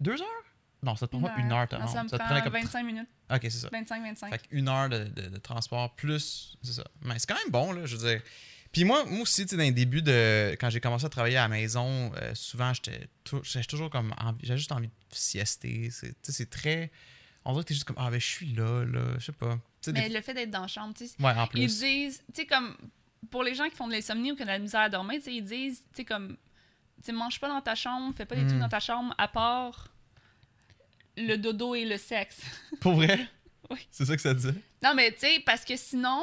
Deux 0.00 0.18
heures? 0.22 0.44
Non, 0.86 0.96
ça 0.96 1.06
te 1.06 1.16
prend 1.16 1.20
pas 1.28 1.34
une 1.36 1.52
heure, 1.52 1.66
Non, 1.78 1.86
ça 1.86 2.02
me 2.04 2.08
prend 2.08 2.40
comme... 2.42 2.52
25 2.52 2.82
minutes. 2.84 3.08
Ok, 3.30 3.40
c'est 3.42 3.50
ça. 3.50 3.68
25-25. 3.68 4.30
Fait 4.30 4.40
une 4.52 4.68
heure 4.68 4.88
de, 4.88 5.04
de- 5.04 5.28
de 5.28 5.36
transport 5.38 5.94
plus. 5.96 6.56
C'est 6.62 6.72
ça. 6.72 6.84
Mais 7.02 7.18
c'est 7.18 7.26
quand 7.28 7.34
même 7.34 7.50
bon, 7.50 7.72
là, 7.72 7.84
je 7.86 7.96
veux 7.96 8.08
dire. 8.08 8.22
Puis 8.72 8.84
moi, 8.84 9.04
moi 9.06 9.20
aussi, 9.22 9.42
tu 9.44 9.50
sais, 9.50 9.56
dans 9.56 9.62
les 9.62 9.72
débuts 9.72 10.02
de. 10.02 10.52
Quand 10.60 10.70
j'ai 10.70 10.80
commencé 10.80 11.04
à 11.04 11.08
travailler 11.08 11.36
à 11.38 11.42
la 11.42 11.48
maison, 11.48 12.12
euh, 12.16 12.34
souvent, 12.34 12.72
j'étais 12.72 13.08
toujours 13.68 13.90
comme. 13.90 14.14
J'avais 14.42 14.58
juste 14.58 14.72
envie 14.72 14.88
de 14.88 14.92
siester. 15.10 15.88
C'est 15.90 16.08
tu 16.10 16.16
sais, 16.22 16.32
c'est 16.32 16.50
très. 16.50 16.90
On 17.44 17.52
dirait 17.52 17.64
que 17.64 17.68
t'es 17.68 17.74
juste 17.74 17.86
comme. 17.86 17.96
Ah, 17.98 18.10
ben, 18.10 18.20
je 18.20 18.26
suis 18.26 18.52
là, 18.54 18.84
là. 18.84 19.14
Je 19.18 19.24
sais 19.26 19.32
pas. 19.32 19.58
Des 19.84 19.92
Mais 19.92 20.08
le 20.08 20.20
fait 20.20 20.34
d'être 20.34 20.50
dans 20.50 20.62
la 20.62 20.66
chambre, 20.66 20.94
tu 20.94 21.06
sais, 21.06 21.14
Ouais, 21.22 21.30
en 21.32 21.44
ils 21.44 21.48
plus. 21.48 21.78
disent, 21.80 22.22
tu 22.34 22.40
sais, 22.42 22.46
comme, 22.46 22.76
pour 23.30 23.44
les 23.44 23.54
gens 23.54 23.68
qui 23.68 23.76
font 23.76 23.86
de 23.86 23.92
l'insomnie 23.92 24.32
ou 24.32 24.36
qui 24.36 24.42
ont 24.42 24.46
de 24.46 24.50
la 24.50 24.58
misère 24.58 24.80
à 24.80 24.88
dormir, 24.88 25.18
tu 25.18 25.26
sais, 25.26 25.34
ils 25.34 25.44
disent, 25.44 25.78
tu 25.92 25.98
sais, 25.98 26.04
comme, 26.04 26.36
tu 26.98 27.04
sais, 27.04 27.12
mange 27.12 27.38
pas 27.38 27.48
dans 27.48 27.60
ta 27.60 27.76
chambre, 27.76 28.12
fais 28.16 28.26
pas 28.26 28.34
des 28.34 28.42
Mm. 28.42 28.48
trucs 28.48 28.60
dans 28.60 28.68
ta 28.68 28.80
chambre, 28.80 29.14
à 29.16 29.28
part 29.28 29.88
le 31.16 31.36
dodo 31.36 31.74
et 31.74 31.84
le 31.84 31.96
sexe. 31.98 32.40
Pour 32.80 32.94
vrai? 32.94 33.26
Oui. 33.70 33.86
C'est 33.90 34.04
ça 34.04 34.14
que 34.16 34.22
ça 34.22 34.34
dit? 34.34 34.52
non, 34.82 34.94
mais 34.94 35.10
tu 35.12 35.20
sais, 35.20 35.40
parce 35.44 35.64
que 35.64 35.76
sinon, 35.76 36.22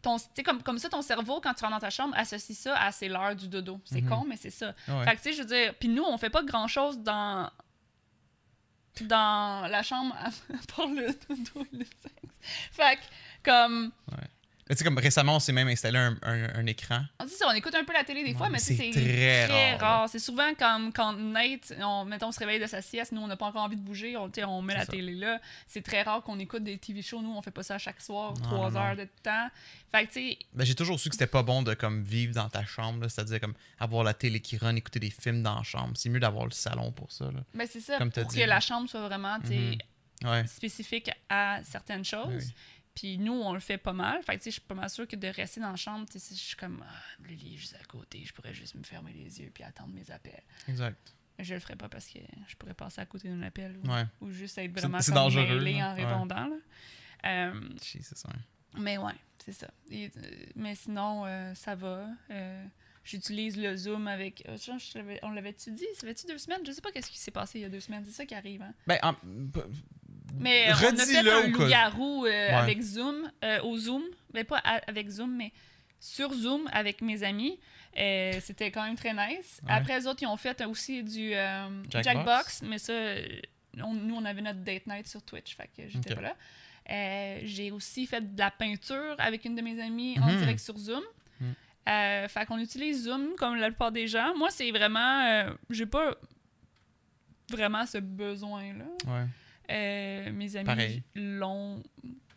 ton, 0.00 0.16
comme, 0.44 0.62
comme 0.62 0.78
ça, 0.78 0.88
ton 0.88 1.02
cerveau, 1.02 1.40
quand 1.40 1.52
tu 1.54 1.64
rentres 1.64 1.76
dans 1.76 1.80
ta 1.80 1.90
chambre, 1.90 2.14
associe 2.16 2.56
ça 2.58 2.76
à 2.76 2.90
c'est 2.92 3.08
l'heure 3.08 3.36
du 3.36 3.46
dodo. 3.48 3.80
C'est 3.84 4.00
Mhm. 4.00 4.08
con, 4.08 4.24
mais 4.26 4.36
c'est 4.36 4.50
ça. 4.50 4.74
Ouais. 4.88 5.04
Fait 5.04 5.10
que, 5.12 5.16
tu 5.16 5.22
sais, 5.24 5.32
je 5.34 5.42
veux 5.42 5.48
dire, 5.48 5.74
puis 5.78 5.88
nous, 5.88 6.02
on 6.02 6.16
fait 6.18 6.30
pas 6.30 6.42
grand-chose 6.42 6.98
dans 6.98 7.50
dans 9.02 9.66
la 9.70 9.82
chambre 9.82 10.14
part 10.76 10.86
le 10.88 11.06
dodo 11.28 11.66
et 11.72 11.76
le 11.78 11.84
sexe. 11.84 12.34
Fait 12.72 12.96
que, 12.96 13.02
comme, 13.42 13.90
tu 14.70 14.76
sais, 14.76 14.84
comme 14.84 14.96
récemment, 14.98 15.36
on 15.36 15.40
s'est 15.40 15.52
même 15.52 15.68
installé 15.68 15.98
un, 15.98 16.16
un- 16.22 16.54
un 16.54 16.66
écran. 16.66 17.02
On 17.20 17.24
dit 17.24 17.32
ça, 17.32 17.46
on 17.48 17.52
écoute 17.52 17.74
un 17.74 17.84
peu 17.84 17.92
la 17.92 18.04
télé 18.04 18.22
des 18.22 18.30
Ouais, 18.30 18.36
fois, 18.36 18.48
mais 18.48 18.58
c'est 18.58 18.76
très 18.76 18.90
très, 18.90 19.46
rare, 19.76 19.80
rare. 19.80 20.08
C'est 20.08 20.18
souvent 20.18 20.54
comme 20.54 20.92
quand 20.92 21.12
Nate, 21.14 21.74
on, 21.82 22.04
mettons, 22.04 22.28
on 22.28 22.32
se 22.32 22.38
réveille 22.38 22.60
de 22.60 22.66
sa 22.66 22.80
sieste, 22.80 23.12
nous, 23.12 23.20
on 23.20 23.26
n'a 23.26 23.36
pas 23.36 23.46
encore 23.46 23.62
envie 23.62 23.76
de 23.76 23.82
bouger, 23.82 24.16
on, 24.16 24.30
on 24.48 24.62
met 24.62 24.74
la 24.74 24.84
ça. 24.86 24.92
télé 24.92 25.14
là. 25.14 25.40
C'est 25.66 25.82
très 25.82 26.02
rare 26.02 26.22
qu'on 26.22 26.38
écoute 26.38 26.62
des 26.64 26.78
TV 26.78 27.02
shows, 27.02 27.20
nous, 27.22 27.34
on 27.34 27.42
fait 27.42 27.50
pas 27.50 27.62
ça 27.62 27.76
chaque 27.78 28.00
soir, 28.00 28.34
Non, 28.34 28.40
trois 28.42 28.70
non, 28.70 28.76
heures 28.80 28.96
non. 28.96 29.02
de 29.02 29.08
temps. 29.22 29.48
Fait 29.90 30.06
que, 30.06 30.12
tu 30.12 30.30
sais, 30.30 30.38
Ben, 30.54 30.64
j'ai 30.64 30.74
toujours 30.74 30.98
su 30.98 31.08
que 31.10 31.14
c'était 31.16 31.26
pas 31.26 31.42
bon 31.42 31.62
de 31.62 31.74
comme 31.74 32.02
vivre 32.02 32.34
dans 32.34 32.48
ta 32.48 32.64
chambre, 32.64 33.08
c'est-à-dire 33.08 33.40
comme 33.40 33.54
avoir 33.78 34.04
la 34.04 34.14
télé 34.14 34.40
qui 34.40 34.56
run, 34.56 34.76
écouter 34.76 35.00
des 35.00 35.10
films 35.10 35.42
dans 35.42 35.56
la 35.56 35.62
chambre. 35.64 35.92
C'est 35.96 36.08
mieux 36.08 36.20
d'avoir 36.20 36.46
le 36.46 36.50
salon 36.52 36.92
pour 36.92 37.10
ça. 37.12 37.26
Là. 37.26 37.40
ben 37.54 37.66
c'est 37.70 37.80
ça, 37.80 37.98
Comme 37.98 38.10
pour 38.10 38.24
dit. 38.26 38.38
que 38.38 38.44
la 38.44 38.60
chambre 38.60 38.88
soit 38.88 39.06
vraiment, 39.06 39.38
tu 39.40 39.48
sais, 39.48 39.54
Mhm. 40.22 40.30
Ouais. 40.30 40.46
spécifique 40.46 41.10
à 41.28 41.58
certaines 41.64 42.04
choses. 42.04 42.28
Oui. 42.46 42.54
Puis 42.94 43.16
nous, 43.18 43.32
on 43.32 43.54
le 43.54 43.60
fait 43.60 43.78
pas 43.78 43.92
mal. 43.94 44.22
Fait 44.22 44.32
que, 44.32 44.38
tu 44.38 44.44
sais, 44.44 44.50
je 44.50 44.54
suis 44.54 44.60
pas 44.60 44.74
mal 44.74 44.90
sûre 44.90 45.08
que 45.08 45.16
de 45.16 45.26
rester 45.28 45.60
dans 45.60 45.70
la 45.70 45.76
chambre, 45.76 46.06
tu 46.10 46.18
sais, 46.18 46.34
je 46.34 46.40
suis 46.40 46.56
comme, 46.56 46.84
ah, 46.86 46.92
le 47.22 47.30
lit 47.34 47.54
est 47.54 47.56
juste 47.56 47.74
à 47.80 47.84
côté, 47.84 48.22
je 48.24 48.32
pourrais 48.34 48.52
juste 48.52 48.74
me 48.74 48.82
fermer 48.82 49.12
les 49.12 49.40
yeux 49.40 49.50
puis 49.54 49.64
attendre 49.64 49.94
mes 49.94 50.10
appels. 50.10 50.42
Exact. 50.68 51.14
Je 51.38 51.54
le 51.54 51.60
ferais 51.60 51.76
pas 51.76 51.88
parce 51.88 52.06
que 52.06 52.18
je 52.46 52.54
pourrais 52.56 52.74
passer 52.74 53.00
à 53.00 53.06
côté 53.06 53.28
d'un 53.28 53.40
appel 53.42 53.78
ou, 53.82 53.88
Ouais. 53.90 54.04
ou 54.20 54.30
juste 54.30 54.58
être 54.58 54.72
vraiment 54.78 55.00
c'est 55.00 55.12
dangereux, 55.12 55.58
en 55.58 55.64
Ouais. 55.64 55.92
répondant. 56.04 56.46
là. 56.48 56.56
Euh, 57.24 57.60
c'est 57.80 58.02
ça. 58.04 58.28
mais 58.78 58.98
ouais, 58.98 59.14
c'est 59.44 59.52
ça. 59.52 59.70
Et, 59.90 60.10
euh, 60.16 60.20
mais 60.54 60.74
sinon, 60.74 61.24
euh, 61.24 61.54
ça 61.54 61.74
va. 61.74 62.08
Euh, 62.30 62.64
J'utilise 63.04 63.56
le 63.56 63.76
Zoom 63.76 64.06
avec. 64.06 64.46
on 65.24 65.30
l'avait-tu 65.30 65.72
dit? 65.72 65.86
Ça 65.94 66.06
fait-tu 66.06 66.26
deux 66.26 66.38
semaines? 66.38 66.60
Je 66.64 66.70
sais 66.70 66.80
pas 66.80 66.92
qu'est-ce 66.92 67.10
qui 67.10 67.18
s'est 67.18 67.32
passé 67.32 67.58
il 67.58 67.62
y 67.62 67.64
a 67.64 67.68
deux 67.68 67.80
semaines. 67.80 68.04
C'est 68.04 68.12
ça 68.12 68.24
qui 68.26 68.34
arrive. 68.36 68.62
Hein? 68.62 68.74
Ben, 68.86 68.98
en- 69.02 69.14
Mais 70.38 70.68
euh, 70.70 70.74
on 70.82 70.98
a 70.98 71.04
fait 71.04 71.18
un 71.30 71.46
loup-garou 71.48 72.24
euh, 72.26 72.28
Ouais. 72.28 72.48
avec 72.54 72.80
Zoom, 72.80 73.30
euh, 73.44 73.60
au 73.62 73.76
Zoom. 73.76 74.02
Mais 74.34 74.44
pas 74.44 74.58
à- 74.64 74.80
avec 74.88 75.08
Zoom, 75.08 75.36
mais 75.36 75.52
sur 76.00 76.32
Zoom 76.32 76.68
avec 76.72 77.00
mes 77.02 77.22
amis. 77.22 77.58
Euh, 77.98 78.32
C'était 78.40 78.70
quand 78.70 78.82
même 78.84 78.96
très 78.96 79.12
nice. 79.12 79.60
Ouais. 79.64 79.72
Après, 79.72 79.98
les 79.98 80.06
autres, 80.06 80.22
ils 80.22 80.26
ont 80.26 80.36
fait 80.38 80.64
aussi 80.64 81.02
du 81.02 81.30
Jackbox? 81.32 82.02
Jackbox, 82.04 82.62
mais 82.62 82.78
ça, 82.78 82.92
on- 83.82 83.92
nous, 83.92 84.14
on 84.14 84.24
avait 84.24 84.40
notre 84.40 84.60
date 84.60 84.86
night 84.86 85.06
sur 85.06 85.22
Twitch, 85.22 85.54
fait 85.56 85.68
que 85.76 85.86
j'étais 85.88 86.14
pas 86.14 86.22
là. 86.22 86.34
J'ai 87.44 87.70
aussi 87.70 88.06
fait 88.06 88.34
de 88.34 88.38
la 88.38 88.50
peinture 88.50 89.14
avec 89.18 89.44
une 89.44 89.54
de 89.54 89.60
mes 89.62 89.80
amies 89.82 90.18
en 90.20 90.26
Mhm. 90.30 90.38
direct 90.38 90.60
sur 90.60 90.76
Zoom. 90.78 91.02
Euh, 91.88 92.28
fait 92.28 92.46
qu'on 92.46 92.58
utilise 92.58 93.04
Zoom 93.04 93.34
comme 93.36 93.56
la 93.56 93.66
plupart 93.66 93.90
des 93.92 94.06
gens. 94.06 94.34
Moi, 94.36 94.48
c'est 94.50 94.70
vraiment. 94.70 95.52
j'ai 95.68 95.84
pas 95.86 96.14
vraiment 97.50 97.84
ce 97.86 97.98
besoin-là. 97.98 98.84
Ouais. 99.06 99.26
Euh, 99.70 100.32
mes 100.32 100.56
amis 100.56 100.66
l'ont 101.14 101.82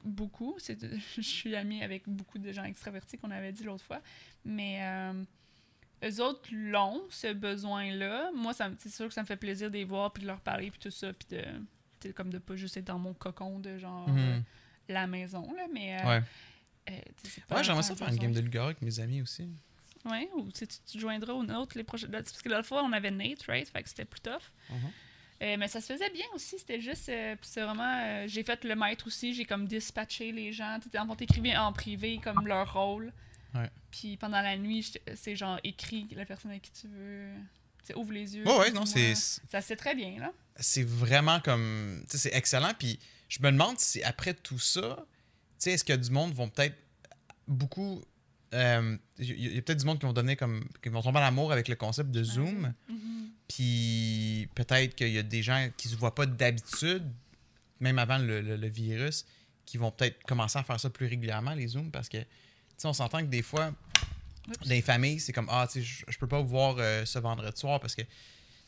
beaucoup. 0.03 0.57
Je 1.15 1.21
suis 1.21 1.55
amie 1.55 1.83
avec 1.83 2.03
beaucoup 2.07 2.37
de 2.37 2.51
gens 2.51 2.63
extravertis 2.63 3.17
qu'on 3.17 3.31
avait 3.31 3.51
dit 3.51 3.63
l'autre 3.63 3.83
fois. 3.83 4.01
Mais 4.43 4.79
euh, 4.81 5.23
eux 6.03 6.21
autres 6.21 6.47
l'ont, 6.51 7.01
ce 7.09 7.33
besoin-là. 7.33 8.31
Moi, 8.35 8.53
c'est 8.53 8.89
sûr 8.89 9.07
que 9.07 9.13
ça 9.13 9.21
me 9.21 9.27
fait 9.27 9.37
plaisir 9.37 9.69
de 9.69 9.75
les 9.75 9.83
voir, 9.85 10.13
puis 10.13 10.21
de 10.21 10.27
leur 10.27 10.39
parler, 10.41 10.69
puis 10.69 10.79
tout 10.79 10.91
ça, 10.91 11.11
puis 11.13 11.27
de, 11.37 12.11
comme 12.11 12.29
de 12.29 12.37
pas 12.37 12.55
juste 12.55 12.77
être 12.77 12.85
dans 12.85 12.99
mon 12.99 13.13
cocon 13.13 13.59
de 13.59 13.77
genre 13.77 14.07
Mhm. 14.09 14.17
euh, 14.19 14.39
la 14.89 15.07
maison, 15.07 15.51
là. 15.55 15.65
Mais 15.73 15.97
euh, 16.01 16.07
Ouais. 16.07 16.23
Ouais, 17.49 17.63
j'aimerais 17.63 17.81
ça 17.81 17.95
faire 17.95 18.09
une 18.09 18.17
game 18.17 18.31
de 18.31 18.41
Lugar 18.41 18.65
avec 18.65 18.81
mes 18.83 18.99
amis 18.99 19.23
aussi. 19.23 19.49
Ouais, 20.05 20.29
ou 20.35 20.51
tu, 20.51 20.67
tu 20.67 20.99
joindras 20.99 21.33
aux 21.33 21.43
nôtres 21.43 21.75
les 21.75 21.83
prochaines. 21.83 22.11
Parce 22.11 22.39
que 22.39 22.47
l'autre 22.47 22.67
fois, 22.67 22.83
on 22.83 22.91
avait 22.91 23.09
Nate, 23.09 23.41
right? 23.47 23.67
Fait 23.67 23.81
que 23.81 23.89
c'était 23.89 24.05
plus 24.05 24.21
tough. 24.21 24.51
Mhm. 24.69 24.91
Euh, 25.43 25.57
mais 25.59 25.67
ça 25.67 25.81
se 25.81 25.91
faisait 25.93 26.09
bien 26.11 26.25
aussi. 26.33 26.57
C'était 26.59 26.79
juste. 26.79 27.09
euh, 27.09 27.35
c'est 27.41 27.61
vraiment. 27.61 28.01
euh, 28.03 28.25
j'ai 28.27 28.43
fait 28.43 28.63
le 28.63 28.75
maître 28.75 29.07
aussi. 29.07 29.33
J'ai 29.33 29.45
comme 29.45 29.67
dispatché 29.67 30.31
les 30.31 30.53
gens. 30.53 30.79
En 30.97 31.15
t'écrivais 31.15 31.55
en 31.57 31.73
privé 31.73 32.19
comme 32.23 32.47
leur 32.47 32.71
rôle. 32.73 33.11
Ouais. 33.53 33.69
Puis 33.91 34.17
pendant 34.17 34.41
la 34.41 34.57
nuit, 34.57 34.81
je- 34.83 35.13
c'est 35.15 35.35
genre 35.35 35.59
écrit 35.63 36.07
la 36.15 36.25
personne 36.25 36.51
avec 36.51 36.63
qui 36.63 36.71
tu 36.71 36.87
veux. 36.87 37.29
Ouvre 37.95 38.13
les 38.13 38.35
yeux. 38.35 38.47
Ouais, 38.47 38.57
ouais, 38.57 38.71
non, 38.71 38.85
c'est 38.85 39.13
Ça 39.13 39.61
se 39.61 39.67
fait 39.67 39.75
très 39.75 39.93
bien, 39.93 40.17
là. 40.19 40.33
c'est 40.57 40.83
vraiment 40.87 41.39
comme. 41.41 42.03
Tu 42.09 42.17
sais, 42.17 42.29
c'est 42.29 42.35
excellent. 42.35 42.71
Puis 42.79 42.97
je 43.29 43.39
me 43.41 43.51
demande 43.51 43.77
si 43.79 44.01
après 44.03 44.33
tout 44.33 44.57
ça, 44.57 44.97
tu 44.99 45.05
sais, 45.59 45.71
est-ce 45.73 45.83
que 45.83 45.93
du 45.93 46.09
monde 46.09 46.33
vont 46.33 46.49
peut-être 46.49 46.75
beaucoup. 47.47 48.01
Euh, 48.53 48.97
Il 49.19 49.31
y, 49.31 49.55
y 49.55 49.57
a 49.57 49.61
peut-être 49.61 49.79
du 49.79 49.85
monde 49.85 49.99
qui 49.99 50.05
vont 50.05 50.13
donner 50.13 50.35
comme. 50.35 50.65
qui 50.81 50.89
vont 50.89 51.01
tomber 51.01 51.19
en 51.19 51.23
amour 51.23 51.51
avec 51.51 51.67
le 51.67 51.75
concept 51.75 52.11
de 52.11 52.23
Zoom. 52.23 52.73
Mhm. 52.89 53.29
Puis 53.47 54.47
peut-être 54.55 54.95
qu'il 54.95 55.09
y 55.11 55.17
a 55.17 55.23
des 55.23 55.43
gens 55.43 55.69
qui 55.77 55.87
se 55.87 55.95
voient 55.95 56.15
pas 56.15 56.25
d'habitude, 56.25 57.03
même 57.79 57.99
avant 57.99 58.17
le, 58.17 58.41
le- 58.41 58.57
le 58.57 58.67
virus, 58.67 59.25
qui 59.65 59.77
vont 59.77 59.91
peut-être 59.91 60.23
commencer 60.23 60.57
à 60.59 60.63
faire 60.63 60.79
ça 60.79 60.89
plus 60.89 61.07
régulièrement, 61.07 61.53
les 61.53 61.67
Zooms, 61.67 61.91
parce 61.91 62.09
que, 62.09 62.17
tu 62.17 62.25
sais, 62.77 62.87
on 62.87 62.93
s'entend 62.93 63.19
que 63.19 63.25
des 63.27 63.41
fois, 63.41 63.73
Oups. 64.47 64.59
dans 64.59 64.69
les 64.69 64.81
familles, 64.81 65.19
c'est 65.19 65.33
comme, 65.33 65.47
ah, 65.49 65.67
tu 65.71 65.83
sais, 65.83 66.03
je, 66.07 66.17
peux 66.17 66.27
pas 66.27 66.41
vous 66.41 66.47
voir 66.47 66.75
euh, 66.79 67.05
ce 67.05 67.19
vendredi 67.19 67.59
soir 67.59 67.79
parce 67.79 67.95
que 67.95 68.01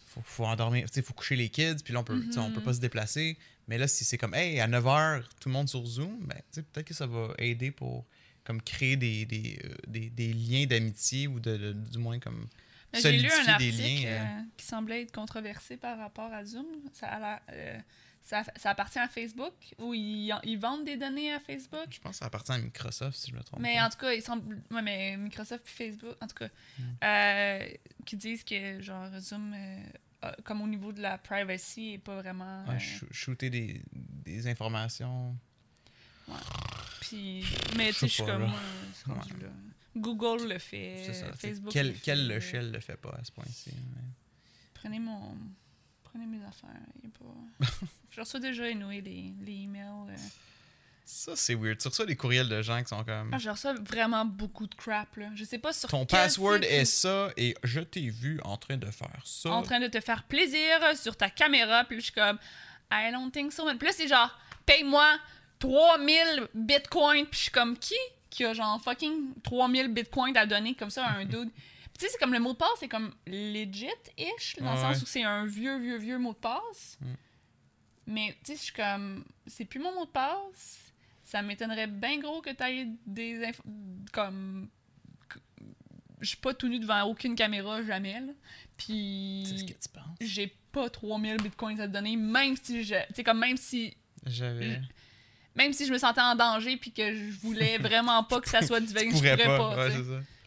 faut, 0.07 0.21
faut 0.23 0.45
endormir, 0.45 0.87
tu 0.89 0.95
sais, 0.95 1.01
faut 1.01 1.13
coucher 1.13 1.35
les 1.35 1.49
kids, 1.49 1.77
puis 1.83 1.93
là, 1.93 1.99
on 1.99 2.03
peut, 2.03 2.19
on 2.37 2.51
peut 2.51 2.59
Mhm. 2.59 2.63
pas 2.63 2.73
se 2.73 2.79
déplacer. 2.79 3.37
Mais 3.67 3.77
là, 3.77 3.87
si 3.87 4.05
c'est 4.05 4.17
comme, 4.17 4.33
hey, 4.33 4.59
à 4.59 4.67
9h, 4.67 5.23
tout 5.39 5.49
le 5.49 5.53
monde 5.53 5.69
sur 5.69 5.85
Zoom, 5.85 6.19
ben, 6.21 6.35
tu 6.37 6.43
sais, 6.51 6.63
peut-être 6.63 6.87
que 6.87 6.93
ça 6.93 7.05
va 7.07 7.33
aider 7.37 7.71
pour 7.71 8.05
comme 8.47 8.61
créer 8.61 8.95
des, 8.95 9.25
des, 9.25 9.59
euh, 9.65 9.73
des, 9.87 10.09
des 10.09 10.31
liens 10.33 10.65
d'amitié 10.65 11.27
ou 11.27 11.39
de, 11.41 11.57
de- 11.57 11.73
du 11.73 11.97
moins 11.97 12.17
comme 12.19 12.47
J'ai 12.93 13.11
lu 13.17 13.29
un 13.29 13.47
article 13.51 13.77
liens. 13.77 14.03
euh. 14.07 14.19
euh, 14.39 14.41
qui 14.55 14.65
semblait 14.65 15.01
être 15.03 15.11
controversé 15.13 15.75
par 15.75 15.97
rapport 15.97 16.31
à 16.33 16.45
Zoom. 16.45 16.65
Ça, 16.93 17.07
a 17.09 17.41
euh, 17.51 17.77
ça, 18.23 18.43
ça 18.55 18.69
appartient 18.71 18.99
à 18.99 19.07
Facebook, 19.09 19.53
où 19.79 19.93
ils, 19.93 20.33
ils 20.43 20.57
vendent 20.57 20.85
des 20.85 20.95
données 20.97 21.33
à 21.33 21.39
Facebook? 21.41 21.87
Je 21.91 21.99
pense 21.99 22.11
que 22.13 22.17
ça 22.19 22.25
appartient 22.25 22.51
à 22.53 22.57
Microsoft, 22.57 23.17
si 23.17 23.31
je 23.31 23.35
me 23.35 23.41
trompe 23.43 23.59
Mais 23.61 23.75
pas. 23.75 23.85
en 23.85 23.89
tout 23.89 23.97
cas, 23.99 24.11
il 24.13 24.21
semble. 24.21 24.61
Ouais, 24.71 24.81
mais 24.81 25.15
Microsoft 25.17 25.63
puis 25.65 25.73
Facebook, 25.73 26.15
en 26.21 26.27
tout 26.27 26.35
cas, 26.35 26.49
Hmm. 26.79 27.73
qui 28.05 28.15
disent 28.17 28.43
que 28.43 28.81
genre 28.81 29.09
Zoom, 29.19 29.53
comme 30.43 30.61
au 30.61 30.67
niveau 30.67 30.91
de 30.91 31.01
la 31.01 31.17
privacy, 31.17 31.93
est 31.93 31.97
pas 31.99 32.21
vraiment. 32.21 32.65
Ouais, 32.67 32.79
shooter 33.11 33.49
des, 33.49 33.81
des 33.93 34.47
informations. 34.47 35.35
Puis, 37.01 37.43
mais 37.75 37.87
tu 37.89 37.99
sais, 37.99 38.07
je 38.07 38.13
suis 38.13 38.25
comme 38.25 38.43
rendu 39.05 39.33
là. 39.41 39.47
Google 39.95 40.47
le 40.47 40.59
fait, 40.59 41.11
ça. 41.13 41.33
Facebook. 41.33 41.71
Quel, 41.71 41.87
le 41.87 41.93
quel 42.03 42.17
fait, 42.19 42.33
logiciel 42.33 42.71
le 42.71 42.79
fait 42.79 42.97
pas 42.97 43.17
à 43.19 43.23
ce 43.23 43.31
point-ci? 43.31 43.71
mais- 43.95 44.01
Prenez 44.73 44.99
mon. 44.99 45.35
Prenez 46.03 46.25
mes 46.25 46.43
affaires. 46.45 46.69
y 47.03 47.07
a 47.07 47.09
pas... 47.19 47.65
je 48.11 48.19
reçois 48.19 48.39
déjà 48.39 48.65
anyway, 48.65 49.01
les, 49.01 49.33
les 49.41 49.53
emails. 49.63 50.09
euh. 50.11 50.15
Ça, 51.03 51.35
c'est 51.35 51.55
weird. 51.55 51.77
Tu 51.79 51.87
reçois 51.87 52.05
des 52.05 52.15
courriels 52.15 52.49
de 52.49 52.61
gens 52.61 52.81
qui 52.83 52.89
sont 52.89 53.03
comme. 53.03 53.31
Ah, 53.33 53.37
je 53.37 53.49
reçois 53.49 53.73
vraiment 53.73 54.25
beaucoup 54.25 54.67
de 54.67 54.75
crap. 54.75 55.15
Là. 55.15 55.29
Je 55.35 55.43
sais 55.45 55.57
pas 55.57 55.71
sur 55.73 55.89
Ton 55.89 56.05
quel 56.05 56.19
password 56.19 56.55
site 56.55 56.65
est 56.71 56.85
ça 56.85 57.29
et 57.37 57.55
je 57.63 57.79
t'ai 57.79 58.09
vu 58.09 58.39
en 58.43 58.57
train 58.57 58.77
de 58.77 58.89
faire 58.91 59.21
ça. 59.23 59.49
en 59.51 59.63
train 59.63 59.79
de 59.79 59.87
te 59.87 59.99
faire 60.01 60.23
plaisir 60.23 60.79
sur 60.95 61.15
ta 61.15 61.29
caméra. 61.29 61.85
Puis 61.85 61.97
je 61.99 62.03
suis 62.05 62.13
comme, 62.13 62.37
I 62.91 63.09
don't 63.11 63.31
think 63.31 63.51
so. 63.53 63.65
Puis 63.77 63.87
là, 63.87 63.93
c'est 63.93 64.07
genre, 64.07 64.37
paye-moi 64.65 65.17
3000 65.59 66.47
bitcoins. 66.53 67.25
Puis 67.25 67.37
je 67.37 67.43
suis 67.43 67.51
comme, 67.51 67.77
qui? 67.77 67.95
Qui 68.29 68.45
a 68.45 68.53
genre 68.53 68.81
fucking 68.81 69.33
3000 69.43 69.87
bitcoins 69.87 70.35
à 70.37 70.45
donner 70.45 70.75
comme 70.75 70.89
ça 70.89 71.05
à 71.05 71.17
un 71.17 71.25
dude? 71.25 71.49
Tu 71.97 72.05
sais, 72.05 72.11
c'est 72.11 72.19
comme 72.19 72.33
le 72.33 72.39
mot 72.39 72.53
de 72.53 72.57
passe, 72.57 72.69
c'est 72.79 72.87
comme 72.87 73.11
legit-ish, 73.25 74.57
dans 74.59 74.73
le 74.73 74.77
sens 74.77 75.01
où 75.01 75.05
c'est 75.07 75.23
un 75.23 75.45
vieux, 75.47 75.79
vieux, 75.79 75.97
vieux 75.97 76.19
mot 76.19 76.33
de 76.33 76.37
passe. 76.37 76.97
Mm. 77.01 77.05
Mais 78.07 78.37
tu 78.43 78.51
sais, 78.51 78.57
je 78.57 78.63
suis 78.65 78.73
comme, 78.73 79.25
c'est 79.47 79.65
plus 79.65 79.79
mon 79.79 79.93
mot 79.93 80.05
de 80.05 80.11
passe. 80.11 80.79
Ça 81.23 81.41
m'étonnerait 81.41 81.87
bien 81.87 82.19
gros 82.19 82.41
que 82.41 82.51
tu 82.51 82.63
aies 82.63 82.87
des 83.05 83.43
infos. 83.45 83.63
Comme. 84.13 84.69
Je 86.21 86.27
suis 86.29 86.37
pas 86.37 86.53
tout 86.53 86.67
nu 86.67 86.79
devant 86.79 87.03
aucune 87.03 87.35
caméra, 87.35 87.83
jamais. 87.83 88.19
Là. 88.21 88.33
Puis 88.77 89.43
C'est 89.45 89.57
ce 89.57 89.63
que 89.65 89.73
tu 89.73 89.89
penses. 89.93 90.17
j'ai 90.21 90.55
pas 90.71 90.89
3000 90.89 91.37
bitcoins 91.37 91.79
à 91.81 91.87
te 91.87 91.93
donner, 91.93 92.15
même 92.15 92.55
si 92.61 92.83
je. 92.83 92.95
Tu 93.07 93.15
sais, 93.15 93.23
comme 93.23 93.39
même 93.39 93.57
si. 93.57 93.95
J'avais. 94.25 94.81
Même 95.57 95.73
si 95.73 95.85
je 95.85 95.91
me 95.91 95.97
sentais 95.97 96.21
en 96.21 96.35
danger 96.35 96.77
puis 96.77 96.91
que 96.91 97.13
je 97.13 97.31
voulais 97.41 97.77
vraiment 97.79 98.23
pas 98.23 98.39
que 98.39 98.49
ça 98.49 98.61
soit 98.61 98.79
du 98.79 98.93
vegan, 98.93 99.11
je 99.11 99.17
pourrais 99.17 99.37
pas. 99.37 99.57
pas. 99.57 99.75
ouais, 99.87 99.91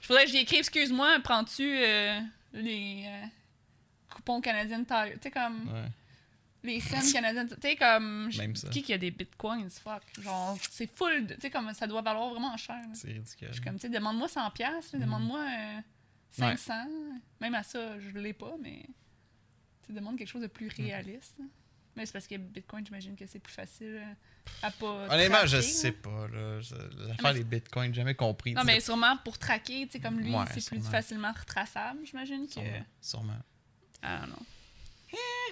je 0.01 0.07
faudrait 0.07 0.25
que 0.25 0.31
j'y 0.31 0.39
écrive, 0.39 0.61
excuse-moi, 0.61 1.19
prends-tu 1.23 1.63
euh, 1.77 2.19
les 2.55 3.05
euh, 3.07 3.27
coupons 4.15 4.41
canadiens 4.41 4.83
Tire? 4.85 5.13
Tu 5.15 5.19
sais, 5.25 5.31
comme 5.31 5.69
Ouais. 5.73 5.89
les 6.63 6.81
scènes 6.81 7.13
canadiennes. 7.13 7.49
Tu 7.49 7.57
sais, 7.61 7.77
comme. 7.77 8.31
Même 8.39 8.57
ça. 8.57 8.69
Qui 8.71 8.83
qui 8.83 8.93
a 8.93 8.99
des 8.99 9.11
bitcoins? 9.11 9.69
Fuck? 9.71 10.03
Genre, 10.23 10.57
c'est 10.71 10.89
full. 10.95 11.27
Tu 11.29 11.35
sais, 11.43 11.51
comme 11.51 11.73
ça 11.75 11.87
doit 11.87 12.03
valoir 12.03 12.31
vraiment 12.31 12.57
cher. 12.57 12.81
C'est 12.95 13.09
ridicule. 13.09 13.49
Je 13.49 13.55
suis 13.55 13.63
comme, 13.63 13.75
tu 13.77 13.83
sais, 13.83 13.89
demande-moi 13.89 14.27
100$, 14.29 14.53
piastres, 14.53 14.93
là, 14.95 14.99
Mhm. 15.01 15.05
demande-moi 15.05 15.41
euh, 15.41 15.81
500. 16.33 16.75
Même 17.41 17.55
à 17.55 17.63
ça, 17.63 17.99
je 18.01 18.17
l'ai 18.19 18.33
pas, 18.33 18.55
mais 18.63 18.85
tu 19.87 19.93
demande 19.93 20.17
quelque 20.19 20.29
chose 20.29 20.43
de 20.43 20.47
plus 20.47 20.69
Mhm. 20.79 20.85
réaliste. 20.87 21.37
Mais 21.97 22.07
c'est 22.07 22.13
parce 22.13 22.27
que 22.27 22.37
Bitcoin, 22.37 22.87
j'imagine 22.87 23.17
que 23.17 23.27
c'est 23.27 23.39
plus 23.41 23.53
facile 23.53 24.01
euh, 24.01 24.13
à 24.63 24.71
pas. 24.71 25.09
Honnêtement, 25.11 25.45
je 25.47 25.61
sais 25.61 25.93
pas. 25.93 26.27
L'affaire 26.29 27.35
des 27.35 27.45
bitcoins, 27.45 27.93
jamais 27.93 28.15
compris. 28.15 28.55
Non, 28.55 28.63
mais 28.65 28.81
sûrement 28.81 29.17
pour 29.19 29.39
traquer, 29.39 29.87
tu 29.87 29.93
sais, 29.93 30.01
comme 30.01 30.19
lui, 30.21 30.35
Ouais, 30.35 30.45
c'est 30.55 30.65
plus 30.67 30.81
facilement 30.89 31.33
retraçable, 31.33 32.01
j'imagine. 32.07 32.47
Que... 32.47 32.53
Sûrement. 32.55 32.85
Sûrement. 33.01 33.39
Ah 34.03 34.27
non. 34.29 34.39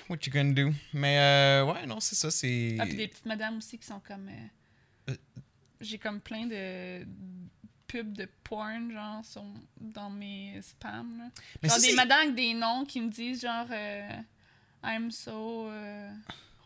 What 0.08 0.18
you 0.24 0.32
gonna 0.32 0.52
do? 0.52 0.70
Mais 0.94 1.18
euh, 1.18 1.64
ouais, 1.66 1.84
non, 1.86 2.00
c'est 2.00 2.14
ça. 2.14 2.30
C'est. 2.30 2.76
Ah, 2.78 2.86
puis 2.86 2.94
des 2.96 3.08
petites 3.08 3.26
madames 3.26 3.58
aussi 3.58 3.78
qui 3.78 3.86
sont 3.86 4.00
comme. 4.00 4.28
euh, 4.28 5.10
Euh. 5.10 5.16
J'ai 5.80 5.98
comme 5.98 6.20
plein 6.20 6.46
de 6.46 7.04
pubs 7.86 8.12
de 8.14 8.26
porn, 8.44 8.90
genre, 8.90 9.24
sur- 9.24 9.44
dans 9.80 10.08
mes 10.10 10.60
spams. 10.62 11.18
Là. 11.18 11.24
Mais 11.62 11.68
genre 11.68 11.78
ça, 11.78 11.86
des 11.86 11.94
madames 11.94 12.20
avec 12.22 12.34
des 12.36 12.54
noms 12.54 12.84
qui 12.84 13.00
me 13.00 13.10
disent 13.10 13.42
genre 13.42 13.66
euh, 13.70 14.08
I'm 14.84 15.10
so 15.10 15.68
euh, 15.70 16.10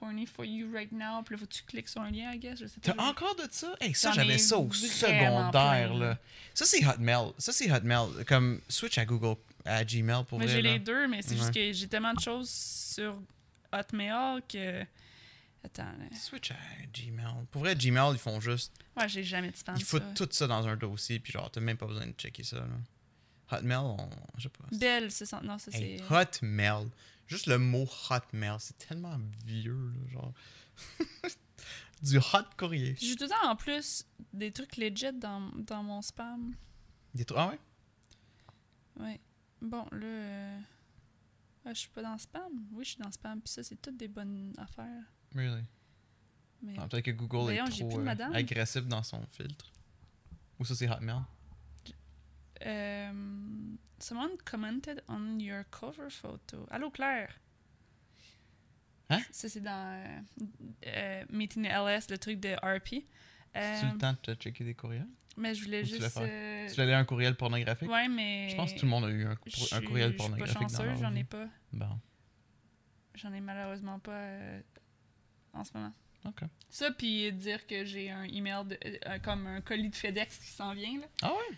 horny 0.00 0.26
for 0.26 0.44
you 0.44 0.70
right 0.72 0.92
now. 0.92 1.22
Puis 1.22 1.34
là, 1.34 1.38
faut 1.40 1.46
que 1.46 1.52
tu 1.52 1.62
cliques 1.62 1.88
sur 1.88 2.00
un 2.00 2.10
lien, 2.10 2.32
I 2.32 2.38
guess. 2.38 2.58
Je 2.58 2.66
sais 2.66 2.80
pas. 2.80 2.92
T'as 2.92 3.02
encore 3.02 3.34
de 3.36 3.46
ça? 3.50 3.74
Hey, 3.80 3.94
ça, 3.94 4.12
j'avais 4.12 4.34
ai 4.34 4.38
ça 4.38 4.58
au 4.58 4.70
secondaire. 4.72 5.94
Là. 5.94 6.18
Ça, 6.54 6.64
c'est 6.64 6.84
Hotmail. 6.86 7.32
Ça, 7.38 7.52
c'est 7.52 7.70
Hotmail. 7.70 8.24
Comme 8.26 8.60
switch 8.68 8.98
à 8.98 9.04
Google, 9.04 9.40
à 9.64 9.84
Gmail 9.84 10.24
pour 10.24 10.38
Mais 10.38 10.46
vrai. 10.46 10.54
j'ai 10.54 10.62
les 10.62 10.78
deux, 10.78 11.06
mais 11.08 11.22
c'est 11.22 11.36
juste 11.36 11.54
que 11.54 11.72
j'ai 11.72 11.88
tellement 11.88 12.14
de 12.14 12.20
choses 12.20 12.50
sur 12.50 13.20
Hotmail 13.72 14.42
que. 14.48 14.84
Attends, 15.64 15.84
là. 15.84 16.16
Switch 16.18 16.50
à 16.50 16.56
Gmail. 16.92 17.46
Pour 17.52 17.62
vrai, 17.62 17.76
Gmail, 17.76 18.14
ils 18.14 18.18
font 18.18 18.40
juste. 18.40 18.72
Ouais, 18.96 19.08
j'ai 19.08 19.22
jamais 19.22 19.50
de. 19.50 19.56
Ils 19.76 19.84
foutent 19.84 20.14
tout 20.14 20.28
ça 20.30 20.46
dans 20.46 20.66
un 20.66 20.76
dossier, 20.76 21.20
puis 21.20 21.32
genre, 21.32 21.50
t'as 21.50 21.60
même 21.60 21.76
pas 21.76 21.86
besoin 21.86 22.06
de 22.06 22.12
checker 22.12 22.42
ça. 22.42 22.56
Là. 22.56 22.66
Hotmail, 23.52 23.78
on... 23.78 24.10
je 24.38 24.44
sais 24.44 24.48
pas. 24.48 24.64
Belle, 24.72 25.10
c'est 25.10 25.26
ça. 25.26 25.40
Non, 25.42 25.58
ça 25.58 25.70
Hey, 25.72 25.98
c'est. 25.98 26.14
Hotmail. 26.14 26.88
Juste 27.32 27.46
le 27.46 27.58
mot 27.58 27.86
Hotmail, 28.10 28.56
c'est 28.60 28.76
tellement 28.78 29.18
vieux, 29.44 29.90
là, 29.94 30.08
genre. 30.12 30.32
du 32.02 32.18
hot 32.18 32.44
courrier. 32.58 32.96
J'ai 33.00 33.16
tout 33.16 33.24
le 33.24 33.30
temps 33.30 33.48
en 33.50 33.56
plus 33.56 34.04
des 34.32 34.50
trucs 34.52 34.76
legit 34.76 35.12
dans, 35.12 35.40
dans 35.56 35.82
mon 35.82 36.02
spam. 36.02 36.54
Des 37.14 37.24
trucs- 37.24 37.38
Ah 37.40 37.48
ouais? 37.48 37.60
Ouais. 39.00 39.20
Bon, 39.60 39.86
là. 39.92 40.04
euh, 40.06 40.58
ah, 41.64 41.72
je 41.74 41.78
suis 41.80 41.88
pas 41.90 42.02
dans 42.02 42.18
spam. 42.18 42.52
Oui, 42.72 42.84
je 42.84 42.90
suis 42.90 42.98
dans 42.98 43.10
spam. 43.12 43.40
Puis 43.40 43.52
ça, 43.52 43.62
c'est 43.62 43.80
toutes 43.80 43.96
des 43.96 44.08
bonnes 44.08 44.52
affaires. 44.58 45.04
Really? 45.34 45.62
Mais 46.62 46.74
Ah, 46.78 46.88
Peut-être 46.88 47.04
que 47.04 47.10
Google 47.12 47.42
Voyons, 47.42 47.66
est 47.66 47.88
trop 47.88 48.00
euh, 48.00 48.32
agressif 48.34 48.84
dans 48.86 49.02
son 49.02 49.24
filtre. 49.30 49.70
Ou 50.58 50.64
ça, 50.64 50.74
c'est 50.74 50.88
Hotmail. 50.90 51.22
Euh, 52.66 53.12
someone 53.98 54.30
commented 54.44 55.02
on 55.08 55.38
your 55.38 55.64
cover 55.70 56.10
photo. 56.10 56.66
Allô, 56.70 56.90
Claire? 56.90 57.38
Hein? 59.10 59.20
Ça, 59.30 59.48
c'est 59.48 59.60
dans 59.60 60.02
euh, 60.40 60.44
euh, 60.86 61.24
Meeting 61.30 61.66
LS, 61.66 62.08
le 62.10 62.18
truc 62.18 62.40
de 62.40 62.54
RP. 62.54 63.04
Euh, 63.56 63.80
Tu 63.80 63.86
le 63.92 63.98
temps 63.98 64.14
de 64.22 64.34
checker 64.34 64.64
des 64.64 64.74
courriels? 64.74 65.06
mais 65.36 65.54
je 65.54 65.64
voulais 65.64 65.82
Ou 65.82 65.86
tu 65.86 65.92
l'as 65.98 66.04
juste. 66.06 66.16
euh, 66.18 66.68
Tu 66.68 66.76
l'as 66.78 66.86
lu 66.86 66.92
un 66.92 67.04
courriel 67.04 67.34
pornographique? 67.36 67.90
Ouais, 67.90 68.08
mais. 68.08 68.48
Je 68.50 68.56
pense 68.56 68.72
que 68.72 68.78
tout 68.78 68.84
le 68.86 68.90
monde 68.90 69.04
a 69.06 69.10
eu 69.10 69.24
un, 69.26 69.36
je 69.46 69.80
courriel 69.86 70.12
Je 70.12 70.16
pornographique 70.16 70.68
suis 70.68 70.76
pas 70.78 70.84
leur 70.84 70.96
j'en 70.96 71.14
ai 71.14 71.24
pas. 71.24 71.48
Bon, 71.72 71.98
J'en 73.14 73.32
ai 73.34 73.40
malheureusement 73.40 73.98
pas 73.98 74.12
euh, 74.16 74.60
en 75.52 75.64
ce 75.64 75.72
moment. 75.74 75.92
ok. 76.24 76.42
Ça, 76.70 76.90
puis 76.92 77.30
dire 77.32 77.66
que 77.66 77.84
j'ai 77.84 78.10
un 78.10 78.24
email, 78.24 78.64
de, 78.66 78.78
euh, 79.06 79.18
comme 79.18 79.46
un 79.46 79.60
colis 79.60 79.90
de 79.90 79.96
FedEx 79.96 80.38
qui 80.38 80.50
s'en 80.50 80.72
vient, 80.72 80.98
là. 81.00 81.06
Ah 81.22 81.32
ouais? 81.32 81.56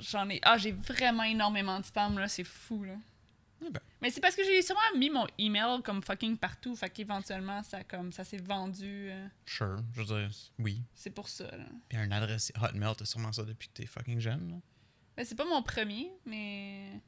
J'en 0.00 0.28
ai. 0.28 0.40
Ah, 0.42 0.58
j'ai 0.58 0.72
vraiment 0.72 1.22
énormément 1.24 1.78
de 1.80 1.84
spam, 1.84 2.18
là. 2.18 2.28
C'est 2.28 2.44
fou, 2.44 2.84
là. 2.84 2.94
Eh 3.64 3.70
ben. 3.70 3.80
Mais 4.02 4.10
c'est 4.10 4.20
parce 4.20 4.36
que 4.36 4.44
j'ai 4.44 4.60
sûrement 4.60 4.80
mis 4.98 5.08
mon 5.08 5.26
email 5.38 5.82
comme 5.82 6.02
fucking 6.02 6.36
partout. 6.36 6.76
Fait 6.76 6.90
qu'éventuellement, 6.90 7.62
ça, 7.62 7.82
comme, 7.84 8.12
ça 8.12 8.22
s'est 8.24 8.36
vendu. 8.36 9.08
euh, 9.10 9.26
Sure. 9.46 9.78
Je 9.94 10.02
veux 10.02 10.06
dire, 10.06 10.30
oui. 10.58 10.82
c'est 10.94 11.10
pour 11.10 11.28
ça, 11.28 11.44
là. 11.44 11.64
Puis 11.88 11.98
un 11.98 12.10
adresse 12.10 12.52
Hotmail, 12.60 12.94
t'as 12.96 13.04
sûrement 13.06 13.32
ça 13.32 13.44
depuis 13.44 13.68
que 13.68 13.74
t'es 13.74 13.86
fucking 13.86 14.20
jeune, 14.20 14.50
là. 14.50 14.56
Ben, 15.16 15.24
c'est 15.24 15.34
pas 15.34 15.46
mon 15.46 15.62
premier, 15.62 16.10
mais. 16.26 17.00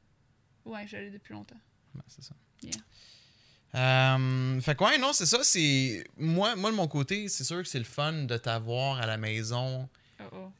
Ouais, 0.64 0.86
je 0.86 0.96
l'ai 0.96 1.10
depuis 1.10 1.34
longtemps. 1.34 1.60
Ben, 1.94 2.02
c'est 2.06 2.22
ça. 2.22 2.34
Yeah. 2.62 2.72
Euh, 3.74 4.60
fait 4.62 4.74
quoi, 4.74 4.96
non, 4.96 5.12
c'est 5.12 5.26
ça. 5.26 5.44
C'est 5.44 6.02
moi, 6.16 6.56
moi 6.56 6.70
de 6.70 6.76
mon 6.76 6.88
côté, 6.88 7.28
c'est 7.28 7.44
sûr 7.44 7.58
que 7.58 7.68
c'est 7.68 7.78
le 7.78 7.84
fun 7.84 8.24
de 8.24 8.36
t'avoir 8.38 8.98
à 8.98 9.06
la 9.06 9.18
maison. 9.18 9.88
Oh 10.20 10.24
oh. 10.32 10.52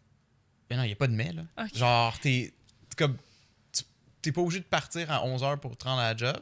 Mais 0.70 0.76
non, 0.76 0.82
il 0.82 0.90
y 0.90 0.92
a 0.92 0.96
pas 0.96 1.06
de 1.06 1.14
mais 1.14 1.32
là. 1.32 1.42
Genre, 1.75 2.18
t'es 2.18 2.52
t'es 2.90 2.96
comme 2.96 3.16
t'es 4.22 4.32
pas 4.32 4.40
obligé 4.40 4.60
de 4.60 4.64
partir 4.64 5.10
à 5.10 5.25
11h 5.26 5.58
pour 5.58 5.76
te 5.76 5.84
rendre 5.84 6.00
à 6.00 6.12
la 6.12 6.16
job. 6.16 6.38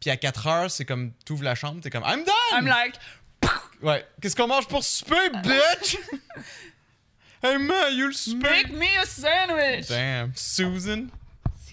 Puis 0.00 0.10
à 0.10 0.16
4h, 0.16 0.68
c'est 0.68 0.84
comme 0.84 1.12
t'ouvres 1.24 1.44
la 1.44 1.54
chambre, 1.54 1.80
t'es 1.80 1.90
comme 1.90 2.04
I'm 2.04 2.24
done. 2.24 2.34
I'm 2.52 2.66
like. 2.66 2.96
Ouais. 3.82 4.06
Qu'est-ce 4.20 4.34
qu'on 4.34 4.46
mange 4.46 4.66
pour 4.68 4.82
souper, 4.82 5.28
bitch? 5.42 5.98
hey 7.42 7.58
man, 7.58 7.94
you 7.94 8.06
le 8.06 8.12
souper? 8.14 8.48
Make 8.48 8.72
me 8.72 8.98
a 8.98 9.04
sandwich! 9.04 9.88
Damn, 9.88 10.32
Susan. 10.34 11.08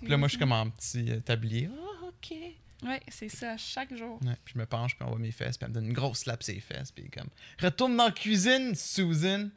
Puis 0.02 0.10
là, 0.10 0.18
moi, 0.18 0.28
je 0.28 0.34
suis 0.34 0.40
comme 0.40 0.52
en 0.52 0.70
petit 0.70 1.10
euh, 1.10 1.22
tablier. 1.22 1.70
Ah, 1.72 2.06
ok. 2.08 2.38
Ouais, 2.86 3.02
c'est 3.08 3.30
ça, 3.30 3.56
chaque 3.56 3.96
jour. 3.96 4.20
Ouais, 4.22 4.36
puis 4.44 4.54
je 4.56 4.60
me 4.60 4.66
penche, 4.66 4.96
puis 4.98 5.06
on 5.06 5.12
voit 5.12 5.20
mes 5.20 5.32
fesses, 5.32 5.58
puis 5.58 5.64
elle 5.64 5.70
me 5.70 5.76
donne 5.76 5.86
une 5.86 5.94
grosse 5.94 6.20
slap 6.20 6.44
sur 6.44 6.54
les 6.54 6.60
fesses, 6.60 6.92
puis 6.92 7.10
comme 7.10 7.30
Retourne 7.62 7.96
dans 7.96 8.06
la 8.06 8.12
cuisine, 8.12 8.76
Susan. 8.76 9.50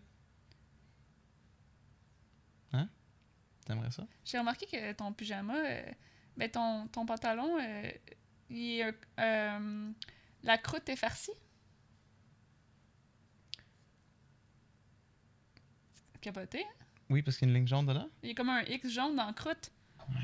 T'aimerais 3.67 3.91
ça? 3.91 4.07
J'ai 4.25 4.39
remarqué 4.39 4.65
que 4.67 4.93
ton 4.93 5.13
pyjama, 5.13 5.55
euh, 5.57 5.83
ben 6.37 6.51
ton, 6.51 6.87
ton 6.89 7.05
pantalon, 7.05 7.59
euh, 7.61 7.91
il 8.49 8.81
est, 8.81 8.95
euh, 9.21 9.93
la 10.45 10.57
croûte 10.59 10.89
est 10.89 10.97
farcie. 10.97 11.33
Capoté. 16.21 16.61
hein? 16.63 16.85
Oui, 17.11 17.23
parce 17.23 17.37
qu'il 17.37 17.47
y 17.49 17.51
a 17.51 17.53
une 17.53 17.59
ligne 17.59 17.69
jaune 17.69 17.87
dedans. 17.87 18.09
Il 18.23 18.29
y 18.31 18.33
a 18.33 18.35
comme 18.35 18.49
un 18.51 18.63
X 18.63 18.89
jaune 18.91 19.15
dans 19.17 19.27
la 19.27 19.33
croûte. 19.33 19.71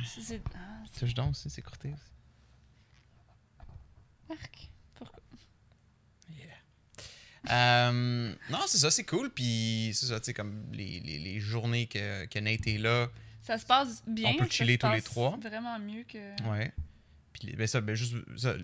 C'est- 0.04 0.20
C'est. 0.20 0.42
Ah, 0.54 0.82
c'est 0.92 1.00
Touche 1.00 1.14
donc 1.14 1.30
aussi, 1.30 1.50
c'est 1.50 1.62
courté 1.62 1.92
aussi. 1.92 2.12
arc. 4.30 4.70
Pourquoi? 4.94 5.18
Euh, 7.50 8.34
non, 8.50 8.58
c'est 8.68 8.78
ça, 8.78 8.90
c'est 8.90 9.04
cool. 9.04 9.28
Puis 9.30 9.90
c'est 9.94 10.06
ça, 10.06 10.20
tu 10.20 10.26
sais, 10.26 10.34
comme 10.34 10.64
les, 10.72 11.00
les, 11.00 11.18
les 11.18 11.40
journées 11.40 11.87
que, 11.87 12.25
que 12.26 12.38
Nate 12.38 12.66
est 12.68 12.78
là. 12.78 13.08
Ça 13.42 13.58
se 13.58 13.66
passe 13.66 14.02
bien. 14.06 14.30
On 14.30 14.37
peut 14.37 14.49
chiller 14.49 14.78
tous 14.78 14.90
les 14.90 15.02
trois. 15.02 15.37
Vraiment 15.42 15.78
mieux 15.78 16.04
que. 16.04 16.18
Ouais. 16.50 16.72
Puis 17.32 17.54
ben 17.56 17.66
ça, 17.66 17.80
ben 17.80 17.94
juste. 17.94 18.14
ça, 18.37 18.54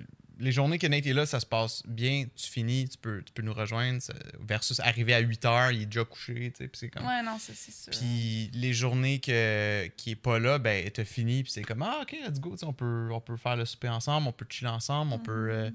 les 0.40 0.52
journées 0.52 0.78
que 0.78 0.86
Nate 0.86 1.04
est 1.04 1.12
là, 1.14 1.26
ça 1.26 1.40
se 1.40 1.46
passe 1.46 1.82
bien. 1.84 2.26
Tu 2.36 2.48
finis, 2.48 2.88
tu 2.88 2.96
peux, 2.96 3.22
tu 3.24 3.32
peux 3.32 3.42
nous 3.42 3.52
rejoindre. 3.52 4.00
ça- 4.00 4.14
versus 4.38 4.78
arriver 4.78 5.12
à 5.14 5.18
8 5.18 5.42
h, 5.44 5.74
il 5.74 5.82
est 5.82 5.86
déjà 5.86 6.04
couché, 6.04 6.52
tu 6.52 6.58
sais. 6.58 6.68
Puis 6.68 6.78
c'est 6.78 6.88
comme. 6.90 7.04
Ouais, 7.04 7.22
non, 7.24 7.38
ça, 7.40 7.52
c'est 7.56 7.72
sûr. 7.72 7.90
Puis 7.90 8.48
les 8.54 8.72
journées 8.72 9.18
que, 9.18 9.88
qui 9.96 10.10
est 10.12 10.16
pas 10.16 10.38
là, 10.38 10.58
ben, 10.60 10.88
t'as 10.92 11.04
fini, 11.04 11.42
puis 11.42 11.50
c'est 11.50 11.62
comme, 11.62 11.82
ah, 11.82 11.98
ok, 12.02 12.16
let's 12.24 12.38
go, 12.38 12.52
tu 12.52 12.58
sais, 12.58 12.66
on 12.66 12.72
peut, 12.72 13.08
on 13.10 13.20
peut 13.20 13.36
faire 13.36 13.56
le 13.56 13.64
souper 13.64 13.88
ensemble, 13.88 14.28
on 14.28 14.32
peut 14.32 14.46
chiller 14.48 14.70
ensemble, 14.70 15.12
on, 15.12 15.18
peut, 15.18 15.48
euh, 15.50 15.70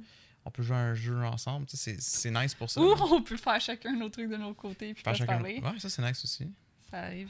on 0.46 0.52
peut 0.52 0.64
jouer 0.64 0.78
à 0.78 0.80
un 0.80 0.94
jeu 0.96 1.18
ensemble, 1.26 1.66
tu 1.66 1.76
sais, 1.76 1.98
c'est- 2.00 2.32
nice 2.32 2.54
pour 2.56 2.70
ça. 2.70 2.80
Ou 2.80 2.86
on 3.02 3.22
peut 3.22 3.36
faire 3.36 3.60
chacun 3.60 3.94
nos 3.98 4.08
trucs 4.08 4.30
de 4.30 4.38
notre 4.38 4.56
côté 4.56 4.94
puis 4.94 5.04
Faire 5.04 5.12
pas 5.12 5.20
se 5.20 5.24
parler. 5.26 5.60
Ouais, 5.62 5.78
ça, 5.80 5.90
c'est 5.90 6.02
nice 6.02 6.24
aussi. 6.24 6.48
Ça 6.90 7.00
arrive 7.02 7.28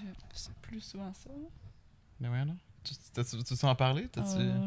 plus 0.61 0.81
souvent 0.81 1.11
ça. 1.15 1.31
Mais 2.23 2.29
ouais, 2.29 2.45
non? 2.45 2.55
Tu, 2.85 2.93
tu 3.43 3.53
veux 3.53 3.65
en 3.67 3.75
parler? 3.75 4.07
Euh, 4.17 4.59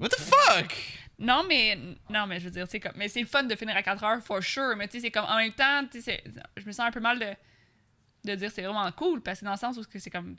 What 0.00 0.08
the 0.08 0.18
fuck? 0.18 0.74
Non, 1.18 1.44
mais 1.48 1.78
non, 2.10 2.26
mais 2.26 2.40
je 2.40 2.46
veux 2.46 2.50
dire, 2.50 2.66
c'est 2.68 2.80
comme 2.80 2.92
mais 2.96 3.08
c'est 3.08 3.20
le 3.20 3.26
fun 3.26 3.42
de 3.44 3.54
finir 3.54 3.76
à 3.76 3.82
4 3.82 4.02
heures 4.02 4.22
for 4.22 4.42
sure, 4.42 4.74
mais 4.76 4.88
tu 4.88 4.92
sais 4.96 5.02
c'est 5.02 5.10
comme 5.10 5.26
en 5.26 5.36
même 5.36 5.52
temps, 5.52 5.86
tu 5.90 6.00
sais 6.00 6.24
je 6.56 6.66
me 6.66 6.72
sens 6.72 6.86
un 6.86 6.90
peu 6.90 7.00
mal 7.00 7.18
de 7.18 7.34
de 8.30 8.34
dire 8.34 8.50
c'est 8.50 8.62
vraiment 8.62 8.90
cool 8.92 9.20
parce 9.20 9.40
que 9.40 9.44
dans 9.44 9.50
le 9.52 9.56
sens 9.58 9.76
où 9.76 9.82
c'est 9.94 10.10
comme 10.10 10.34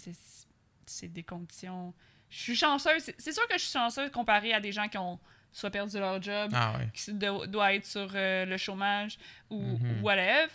c'est 0.88 1.08
des 1.08 1.24
conditions 1.24 1.94
je 2.30 2.40
suis 2.40 2.56
chanceuse, 2.56 3.04
c'est- 3.18 3.32
sûr 3.32 3.48
que 3.48 3.54
je 3.58 3.64
suis 3.64 3.72
chanceuse 3.72 4.10
comparée 4.12 4.52
à 4.54 4.60
des 4.60 4.72
gens 4.72 4.88
qui 4.90 4.98
ont 4.98 5.20
soit 5.54 5.70
perdu 5.70 5.98
leur 6.00 6.22
job, 6.22 6.52
Ah 6.54 6.74
qui 6.94 7.14
do- 7.14 7.46
doivent 7.46 7.72
être 7.76 7.86
sur 7.86 8.10
euh, 8.16 8.46
le 8.46 8.58
chômage 8.58 9.18
ou 9.50 9.62
Mhm. 9.62 10.02
whatever. 10.04 10.48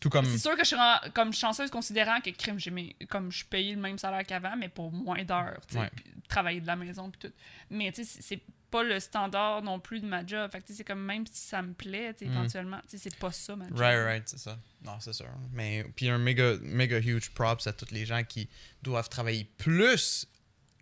Tout 0.00 0.08
comme. 0.08 0.24
C'est 0.24 0.38
sûr 0.38 0.52
que 0.56 0.62
je 0.64 0.68
suis 0.68 0.76
comme 1.14 1.32
chanceuse 1.32 1.70
considérant 1.70 2.20
que 2.20 2.30
crime, 2.30 2.58
j'ai 2.58 2.96
comme 3.08 3.30
je 3.30 3.36
suis 3.38 3.46
payée 3.46 3.74
le 3.74 3.80
même 3.80 3.98
salaire 3.98 4.24
qu'avant, 4.24 4.56
mais 4.56 4.68
pour 4.70 4.90
moins 4.90 5.22
d'heures, 5.24 5.60
Ouais. 5.74 5.90
travailler 6.28 6.60
de 6.60 6.66
la 6.66 6.76
maison 6.76 7.10
puis 7.10 7.28
tout. 7.28 7.34
Mais 7.70 7.92
tu 7.92 8.04
sais, 8.04 8.18
c'est- 8.22 8.42
pas 8.70 8.84
le 8.84 9.00
standard 9.00 9.62
non 9.62 9.80
plus 9.80 9.98
de 9.98 10.06
ma 10.06 10.24
job. 10.24 10.48
Fait 10.52 10.60
que 10.60 10.72
c'est 10.72 10.84
comme 10.84 11.04
même 11.04 11.26
si 11.26 11.40
ça 11.48 11.60
me 11.60 11.72
plaît, 11.72 12.12
Mm. 12.20 12.24
éventuellement, 12.24 12.80
c'est 12.86 13.16
pas 13.16 13.32
ça 13.32 13.56
ma 13.56 13.66
job. 13.66 13.76
Right, 13.76 14.04
right, 14.04 14.28
c'est 14.28 14.38
ça. 14.38 14.56
Non, 14.84 14.92
c'est 15.00 15.12
sûr. 15.12 15.26
Mais 15.52 15.84
puis 15.96 16.08
un 16.08 16.18
méga, 16.18 16.54
méga 16.62 17.00
huge 17.00 17.30
props 17.30 17.66
à 17.66 17.72
tous 17.72 17.90
les 17.90 18.06
gens 18.06 18.22
qui 18.22 18.48
doivent 18.80 19.08
travailler 19.08 19.42
plus 19.58 20.24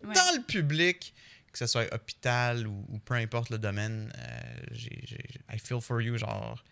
Ouais. 0.04 0.12
dans 0.14 0.36
le 0.36 0.42
public, 0.42 1.14
que 1.50 1.56
ce 1.58 1.66
soit 1.66 1.90
hôpital 1.94 2.66
ou, 2.66 2.84
ou 2.90 2.98
peu 2.98 3.14
importe 3.14 3.48
le 3.48 3.58
domaine. 3.58 4.12
euh, 4.18 4.42
j'ai- 4.72 5.02
I 5.50 5.58
feel 5.58 5.80
for 5.80 6.02
you, 6.02 6.18
genre, 6.18 6.62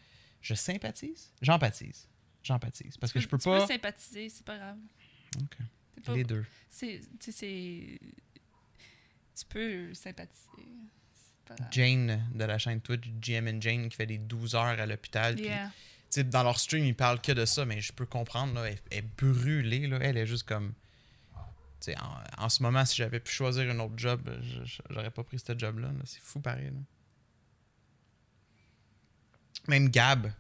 je 0.42 0.52
sympathise, 0.52 1.32
j'empathise, 1.40 2.06
j'empathise, 2.46 2.96
parce 2.96 3.12
que 3.12 3.20
je 3.20 3.28
peux 3.28 3.38
tu 3.38 3.44
pas. 3.44 3.60
peux 3.60 3.66
sympathiser, 3.66 4.28
c'est 4.28 4.44
pas 4.44 4.56
grave. 4.58 4.78
Ok. 5.42 5.56
Pas- 6.04 6.14
Les 6.14 6.24
deux. 6.24 6.44
c'est- 6.68 7.00
tu 7.18 7.32
sais. 7.32 7.98
Tu 9.38 9.44
peux 9.48 9.92
sympathiser. 9.94 10.46
C'est 11.14 11.44
pas 11.48 11.54
grave. 11.56 11.68
Jane 11.72 12.28
de 12.34 12.44
la 12.44 12.58
chaîne 12.58 12.80
Twitch, 12.80 13.08
GM 13.20 13.48
and 13.48 13.60
Jane, 13.60 13.88
qui 13.88 13.96
fait 13.96 14.06
des 14.06 14.18
12 14.18 14.54
heures 14.54 14.64
à 14.80 14.86
l'hôpital. 14.86 15.38
Yeah. 15.40 15.70
tu 16.10 16.22
dans 16.24 16.42
leur 16.44 16.58
stream, 16.58 16.84
ils 16.84 16.94
parlent 16.94 17.20
que 17.20 17.32
de 17.32 17.44
ça, 17.44 17.64
mais 17.64 17.80
je 17.80 17.92
peux 17.92 18.06
comprendre, 18.06 18.54
là, 18.54 18.70
elle, 18.70 18.78
elle 18.90 18.98
est 18.98 19.02
brûlée, 19.02 19.86
là, 19.88 19.98
elle 20.00 20.16
est 20.16 20.26
juste 20.26 20.44
comme. 20.44 20.72
tu 21.80 21.92
En, 21.96 22.44
en 22.44 22.48
ce 22.48 22.62
moment, 22.62 22.84
si 22.84 22.96
j'avais 22.96 23.20
pu 23.20 23.32
choisir 23.32 23.68
un 23.70 23.78
autre 23.80 23.94
job, 23.96 24.30
j'aurais 24.90 25.10
pas 25.10 25.24
pris 25.24 25.38
ce 25.38 25.58
job-là. 25.58 25.88
là. 25.88 25.98
C'est 26.04 26.20
fou 26.20 26.40
pareil. 26.40 26.66
là. 26.66 26.80
Même 29.68 29.88
Gab, 29.88 30.30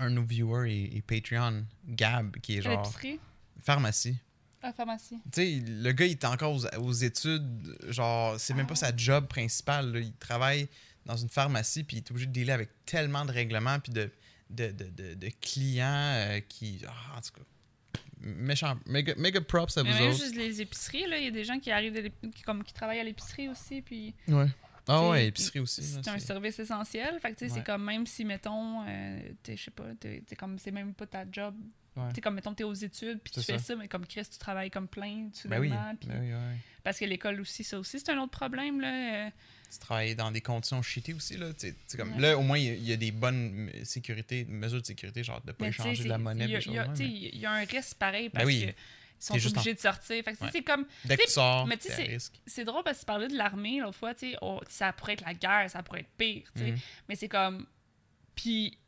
un 0.00 0.10
de 0.10 0.14
nos 0.14 0.22
viewers 0.24 0.70
et, 0.72 0.96
et 0.96 1.02
Patreon, 1.02 1.64
Gab, 1.88 2.36
qui 2.38 2.56
est 2.58 2.62
genre 2.62 2.82
l'épicerie, 2.82 3.20
pharmacie. 3.60 4.16
la 4.62 4.72
pharmacie. 4.72 5.18
Tu 5.32 5.42
sais, 5.42 5.62
le 5.66 5.92
gars, 5.92 6.06
il 6.06 6.12
est 6.12 6.24
encore 6.24 6.54
aux, 6.54 6.66
aux 6.78 6.92
études. 6.92 7.76
Genre, 7.88 8.38
c'est 8.40 8.54
même 8.54 8.66
pas 8.66 8.74
sa 8.76 8.94
job 8.96 9.26
principale. 9.26 9.92
là. 9.92 10.00
Il 10.00 10.12
travaille 10.14 10.68
dans 11.04 11.16
une 11.16 11.28
pharmacie, 11.28 11.84
puis 11.84 11.96
il 11.96 12.00
est 12.00 12.10
obligé 12.10 12.26
de 12.26 12.32
dealer 12.32 12.52
avec 12.54 12.70
tellement 12.86 13.24
de 13.24 13.32
règlements, 13.32 13.78
puis 13.80 13.92
de, 13.92 14.10
de, 14.50 14.70
de, 14.70 14.84
de, 14.90 15.14
de 15.14 15.28
clients 15.40 15.86
euh, 15.86 16.40
qui. 16.48 16.80
ah, 16.86 17.18
en 17.18 17.20
tout 17.20 17.32
cas, 17.32 18.00
méchant. 18.20 18.78
Méga, 18.86 19.14
méga 19.16 19.40
props 19.40 19.76
à 19.78 19.82
Mais 19.82 19.90
vous 19.92 19.98
même 19.98 20.08
autres. 20.12 20.22
juste 20.22 20.36
les 20.36 20.60
épiceries, 20.60 21.06
là, 21.08 21.18
il 21.18 21.24
y 21.24 21.28
a 21.28 21.32
des 21.32 21.44
gens 21.44 21.58
qui 21.58 21.70
arrivent 21.70 21.94
de 21.94 22.00
l'ép- 22.00 22.30
qui, 22.34 22.42
comme, 22.42 22.62
qui 22.62 22.72
travaillent 22.72 23.00
à 23.00 23.04
l'épicerie 23.04 23.48
aussi, 23.48 23.82
puis 23.82 24.14
Ouais. 24.28 24.46
Ah 24.88 25.08
ouais, 25.10 25.26
épicerie 25.28 25.60
aussi. 25.60 25.82
c'est 25.82 26.08
un 26.08 26.18
service 26.18 26.58
essentiel. 26.58 27.18
Fait 27.20 27.32
que 27.32 27.38
tu 27.38 27.46
sais, 27.46 27.52
Ouais. 27.52 27.58
c'est 27.58 27.64
comme 27.66 27.84
même 27.84 28.06
si, 28.06 28.24
mettons, 28.24 28.82
euh, 28.86 29.20
t'es, 29.42 29.56
je 29.56 29.64
sais 29.64 29.70
pas, 29.70 29.84
t'es, 30.00 30.22
t'es 30.26 30.34
comme, 30.36 30.58
c'est 30.58 30.72
même 30.72 30.92
pas 30.94 31.06
ta 31.06 31.24
job. 31.30 31.54
Ouais. 31.94 32.08
Tu 32.08 32.14
sais, 32.16 32.20
comme, 32.22 32.34
mettons, 32.34 32.54
t'es 32.54 32.64
aux 32.64 32.72
études, 32.72 33.20
puis 33.22 33.32
tu 33.34 33.42
fais 33.42 33.58
ça. 33.58 33.64
ça, 33.64 33.76
mais 33.76 33.86
comme 33.86 34.06
Chris, 34.06 34.24
tu 34.30 34.38
travailles 34.38 34.70
comme 34.70 34.88
plein, 34.88 35.28
tu 35.30 35.46
Ben 35.46 35.60
oui. 35.60 35.68
ben 35.68 35.96
oui, 36.08 36.32
ouais. 36.32 36.56
Parce 36.82 36.98
que 36.98 37.04
l'école 37.04 37.38
aussi, 37.40 37.62
ça 37.64 37.78
aussi, 37.78 38.00
c'est 38.00 38.10
un 38.10 38.18
autre 38.18 38.30
problème, 38.32 38.80
là. 38.80 39.26
euh, 39.26 39.30
Tu 39.70 39.78
travailles 39.78 40.16
dans 40.16 40.30
des 40.32 40.40
conditions 40.40 40.80
shitty 40.82 41.12
aussi. 41.12 41.36
Là, 41.36 41.50
comme, 41.96 42.18
là 42.18 42.36
au 42.36 42.42
moins, 42.42 42.58
il 42.58 42.64
y 42.64 42.70
a- 42.70 42.74
il 42.74 42.88
y, 42.88 42.92
a 42.92 42.96
des 42.96 43.10
bonnes 43.12 43.70
sécurités, 43.84 44.44
mesures 44.46 44.80
de 44.80 44.86
sécurité, 44.86 45.22
genre 45.22 45.40
de 45.42 45.52
pas 45.52 45.64
mais 45.64 45.68
échanger 45.68 46.04
de 46.04 46.08
la 46.08 46.18
monnaie. 46.18 46.44
il 46.46 46.50
y 46.50 46.54
y 46.54 46.56
mais 46.98 47.38
y 47.38 47.46
a 47.46 47.52
un 47.52 47.64
risque 47.64 47.94
pareil 47.98 48.30
parce 48.30 48.44
oui. 48.46 48.66
que 48.66 48.72
sont 49.26 49.34
obligés 49.34 49.74
de 49.74 49.78
sortir. 49.78 50.22
Fait 50.24 50.32
que 50.34 50.42
Ouais. 50.44 50.50
c'est 50.52 50.62
comme 50.62 50.86
Dès 51.04 51.16
que 51.16 51.24
tu 51.24 51.30
sors, 51.30 51.66
mais 51.66 51.76
tu 51.76 51.88
sais, 51.88 52.16
c'est 52.46 52.64
drôle 52.64 52.82
parce 52.84 52.96
que 52.98 53.02
tu 53.02 53.06
parlais 53.06 53.28
de 53.28 53.36
l'armée 53.36 53.80
l'autre 53.80 53.98
fois, 53.98 54.14
tu 54.14 54.30
sais, 54.32 54.36
oh, 54.42 54.60
ça 54.68 54.92
pourrait 54.92 55.12
être 55.14 55.24
la 55.24 55.34
guerre, 55.34 55.68
ça 55.70 55.82
pourrait 55.82 56.00
être 56.00 56.16
pire, 56.16 56.44
tu 56.54 56.62
sais. 56.62 56.70
Mhm. 56.72 56.78
Mais 57.08 57.14
c'est 57.16 57.28
comme. 57.28 57.66
Puis, 58.34 58.78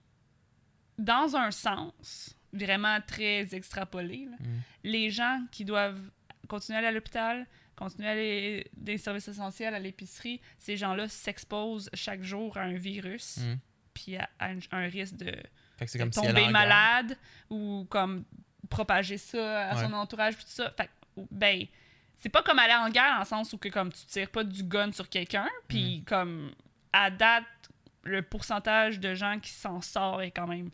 dans 0.98 1.36
un 1.36 1.50
sens 1.50 2.36
vraiment 2.52 3.00
très 3.06 3.54
extrapolé, 3.54 4.26
là, 4.30 4.36
Mhm. 4.40 4.60
les 4.84 5.10
gens 5.10 5.44
qui 5.50 5.64
doivent 5.64 6.00
continuer 6.48 6.76
à 6.76 6.78
aller 6.80 6.88
à 6.88 6.92
l'hôpital 6.92 7.46
continuer 7.76 8.06
à 8.06 8.12
aller 8.12 8.70
des 8.76 8.98
services 8.98 9.26
essentiels 9.26 9.74
à 9.74 9.80
l'épicerie, 9.80 10.40
ces 10.60 10.76
gens-là 10.76 11.08
s'exposent 11.08 11.90
chaque 11.92 12.22
jour 12.22 12.56
à 12.56 12.60
un 12.60 12.74
virus, 12.74 13.38
Mhm. 13.38 13.58
puis 13.92 14.16
à, 14.16 14.30
à 14.38 14.50
un, 14.50 14.58
un 14.70 14.86
risque 14.86 15.16
de, 15.16 15.34
Fait 15.76 15.84
que 15.86 15.90
c'est 15.90 15.98
de 15.98 16.04
comme 16.04 16.12
si 16.12 16.20
elle 16.20 16.34
tomber 16.34 16.48
malade 16.50 17.18
ou 17.50 17.84
comme 17.90 18.24
propager 18.76 19.18
ça 19.18 19.68
à 19.70 19.76
son 19.76 19.88
Ouais. 19.92 19.94
entourage, 19.94 20.36
tout 20.36 20.42
ça. 20.46 20.70
Fait 20.76 20.90
ben, 21.30 21.66
c'est 22.18 22.28
pas 22.28 22.42
comme 22.42 22.58
aller 22.58 22.74
en 22.74 22.88
guerre 22.90 23.12
dans 23.14 23.18
le 23.20 23.24
sens 23.24 23.52
où 23.52 23.58
que, 23.58 23.68
comme 23.68 23.92
tu 23.92 24.04
tires 24.06 24.30
pas 24.30 24.42
du 24.44 24.62
gun 24.64 24.90
sur 24.92 25.08
quelqu'un, 25.08 25.48
puis 25.68 26.00
Mm. 26.00 26.04
comme 26.04 26.52
à 26.92 27.10
date, 27.10 27.44
le 28.02 28.22
pourcentage 28.22 29.00
de 29.00 29.14
gens 29.14 29.38
qui 29.40 29.50
s'en 29.50 29.80
sort 29.80 30.22
est 30.22 30.30
quand 30.30 30.46
même 30.46 30.70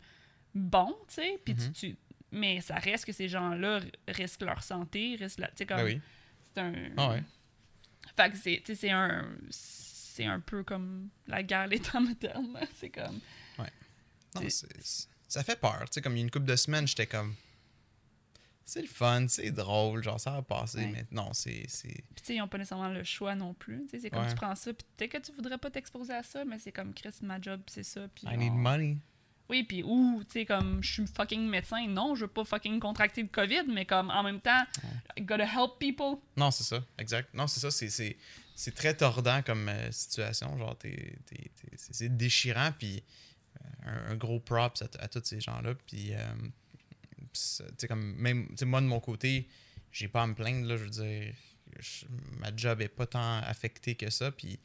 bon, 0.53 0.95
tu 1.07 1.15
sais, 1.15 1.39
puis 1.45 1.55
tu- 1.55 1.63
Mhm. 1.67 1.71
tu, 1.73 1.97
mais 2.31 2.59
ça 2.61 2.75
reste 2.75 3.05
que 3.05 3.13
ces 3.13 3.27
gens-là 3.29 3.79
risquent 4.07 4.41
leur 4.43 4.63
santé, 4.63 5.15
risquent 5.19 5.39
la, 5.39 5.47
tu 5.49 5.53
sais, 5.57 5.65
comme, 5.65 5.77
Ben 5.77 5.85
oui. 5.85 6.01
c'est 6.53 6.61
un... 6.61 6.73
Ah 6.97 7.09
ouais. 7.11 7.23
Fait 8.17 8.31
que 8.31 8.37
c'est, 8.37 8.57
tu 8.65 8.73
sais, 8.73 8.75
c'est 8.75 8.91
un... 8.91 9.25
C'est 9.49 10.25
un 10.25 10.41
peu 10.41 10.63
comme 10.63 11.07
la 11.27 11.41
guerre 11.41 11.69
des 11.69 11.79
temps 11.79 12.01
modernes, 12.01 12.57
c'est 12.75 12.89
comme... 12.89 13.19
Non, 14.35 14.41
ça 15.27 15.43
fait 15.43 15.59
peur. 15.59 15.79
Tu 15.85 15.93
sais, 15.93 16.01
comme 16.01 16.13
il 16.15 16.19
y 16.19 16.21
a 16.21 16.23
une 16.25 16.31
couple 16.31 16.45
de 16.45 16.55
semaines, 16.55 16.87
j'étais 16.87 17.05
comme. 17.07 17.35
C'est 18.73 18.81
le 18.81 18.87
fun, 18.87 19.25
c'est 19.27 19.51
drôle, 19.51 20.01
genre 20.01 20.17
ça 20.17 20.31
va 20.31 20.41
passer, 20.43 20.77
Ouais. 20.77 20.91
mais 20.93 21.05
non, 21.11 21.33
c'est. 21.33 21.51
Puis, 21.67 21.91
tu 22.15 22.23
sais, 22.23 22.35
ils 22.35 22.39
n'ont 22.39 22.47
pas 22.47 22.57
nécessairement 22.57 22.87
le 22.87 23.03
choix 23.03 23.35
non 23.35 23.53
plus. 23.53 23.81
Tu 23.83 23.89
sais, 23.89 23.99
c'est 23.99 24.09
comme 24.09 24.23
Ouais. 24.23 24.29
tu 24.29 24.35
prends 24.35 24.55
ça, 24.55 24.71
puis 24.73 24.85
peut-être 24.95 25.11
que 25.11 25.17
tu 25.17 25.33
voudrais 25.33 25.57
pas 25.57 25.69
t'exposer 25.69 26.13
à 26.13 26.23
ça, 26.23 26.45
mais 26.45 26.57
c'est 26.57 26.71
comme 26.71 26.93
Chris, 26.93 27.09
ma 27.21 27.41
job, 27.41 27.59
c'est 27.67 27.83
ça. 27.83 28.07
I 28.23 28.37
need 28.37 28.53
on- 28.53 28.55
money. 28.55 28.97
Oui, 29.49 29.63
puis 29.63 29.83
ou, 29.83 30.23
tu 30.23 30.31
sais, 30.39 30.45
comme 30.45 30.81
je 30.81 30.89
suis 30.93 31.05
fucking 31.05 31.49
médecin, 31.49 31.85
non, 31.87 32.15
je 32.15 32.21
veux 32.21 32.31
pas 32.31 32.45
fucking 32.45 32.79
contracter 32.79 33.21
le 33.23 33.27
COVID, 33.27 33.63
mais 33.67 33.85
comme 33.85 34.09
en 34.09 34.23
même 34.23 34.39
temps, 34.39 34.63
I 35.17 35.21
gotta 35.21 35.43
help 35.43 35.77
people. 35.77 36.19
Non, 36.37 36.49
c'est 36.51 36.63
ça, 36.63 36.81
exact. 36.97 37.33
Non, 37.33 37.47
c'est 37.47 37.59
ça, 37.59 37.69
c'est- 37.71 38.15
c'est 38.55 38.73
très 38.73 38.95
tordant 38.95 39.41
comme 39.41 39.67
euh, 39.67 39.91
situation. 39.91 40.57
Genre, 40.57 40.77
t'es- 40.77 41.17
t'es- 41.25 41.51
t'es- 41.61 41.75
c'est 41.75 42.15
déchirant, 42.15 42.71
puis 42.79 43.03
euh, 43.59 43.89
un, 44.07 44.11
un 44.11 44.15
gros 44.15 44.39
props 44.39 44.81
à 44.99 45.07
tous 45.09 45.25
ces 45.25 45.41
gens-là. 45.41 45.73
Puis, 45.85 46.13
euh, 46.13 46.17
c'est- 47.33 47.65
tu 47.69 47.73
sais, 47.79 47.87
comme, 47.87 48.15
même, 48.15 48.47
tu 48.49 48.57
sais, 48.57 48.65
moi, 48.65 48.81
de 48.81 48.85
mon 48.87 48.99
côté, 48.99 49.47
j'ai 49.91 50.07
pas 50.07 50.23
à 50.23 50.27
me 50.27 50.33
plaindre, 50.35 50.67
là, 50.67 50.77
je 50.77 50.83
veux 50.83 50.89
dire, 50.89 51.33
ma 52.39 52.55
job 52.55 52.81
est 52.81 52.87
pas 52.89 53.05
tant 53.05 53.39
affectée 53.39 53.95
que 53.95 54.09
ça, 54.09 54.31
puis, 54.31 54.59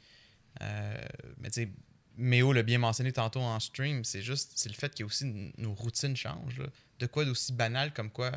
euh, 0.63 1.05
mais 1.39 1.51
tu 1.51 1.63
sais, 1.63 1.69
Méo 2.19 2.53
l'a 2.55 2.63
bien 2.63 2.79
mentionné 2.79 3.13
tantôt 3.13 3.41
en 3.41 3.61
stream, 3.61 4.03
c'est 4.03 4.23
juste, 4.23 4.53
c'est 4.55 4.71
le 4.71 4.75
fait 4.75 4.95
que 4.95 5.05
aussi 5.05 5.25
n- 5.25 5.53
nos 5.59 5.75
routines 5.75 6.17
changent. 6.17 6.63
De 6.99 7.07
quoi 7.07 7.27
d'aussi 7.27 7.53
banal 7.53 7.93
comme 7.93 8.11
quoi 8.11 8.33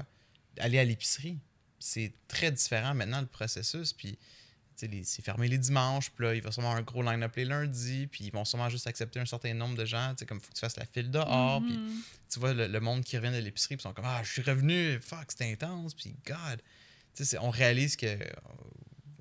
aller 0.57 0.79
à 0.79 0.83
l'épicerie. 0.83 1.39
C'est 1.79 2.11
très 2.27 2.51
différent 2.51 2.93
maintenant 2.93 3.21
le 3.21 3.27
processus, 3.27 3.93
puis 3.93 4.17
c'est 5.03 5.21
fermé 5.21 5.47
les 5.47 5.57
dimanches, 5.57 6.09
puis 6.11 6.25
là, 6.25 6.35
il 6.35 6.41
va 6.41 6.51
sûrement 6.51 6.69
avoir 6.69 6.81
un 6.81 6.85
gros 6.85 7.01
line-up 7.03 7.35
les 7.35 7.45
lundis, 7.45 8.07
puis 8.07 8.25
ils 8.25 8.31
vont 8.31 8.45
sûrement 8.45 8.69
juste 8.69 8.87
accepter 8.87 9.19
un 9.19 9.25
certain 9.25 9.53
nombre 9.53 9.75
de 9.75 9.85
gens, 9.85 10.09
tu 10.11 10.19
sais, 10.19 10.25
comme 10.25 10.39
faut 10.39 10.49
que 10.49 10.53
tu 10.55 10.59
fasses 10.61 10.77
la 10.77 10.85
file 10.85 11.11
dehors, 11.11 11.61
puis 11.61 11.77
Mhm. 11.77 12.01
tu 12.29 12.39
vois 12.39 12.53
le, 12.53 12.67
le 12.67 12.79
monde 12.79 13.03
qui 13.03 13.17
revient 13.17 13.31
de 13.31 13.37
l'épicerie, 13.43 13.75
puis 13.77 13.81
ils 13.83 13.87
sont 13.89 13.93
comme 13.93 14.05
Ah, 14.07 14.21
je 14.23 14.31
suis 14.31 14.41
revenu, 14.41 14.99
fuck, 15.01 15.25
c'était 15.29 15.51
intense, 15.51 15.93
puis 15.93 16.15
God. 16.25 16.61
Tu 17.15 17.25
sais, 17.25 17.37
on 17.39 17.49
réalise 17.49 17.95
que 17.95 18.17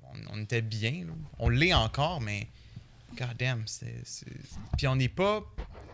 on, 0.03 0.33
on 0.37 0.41
était 0.41 0.61
bien, 0.61 1.05
là. 1.05 1.13
on 1.39 1.49
l'est 1.49 1.73
encore, 1.73 2.21
mais 2.21 2.47
God 3.17 3.35
damn, 3.37 3.67
c'est. 3.67 4.03
Puis 4.77 4.87
on 4.87 4.95
n'est 4.95 5.09
pas. 5.09 5.43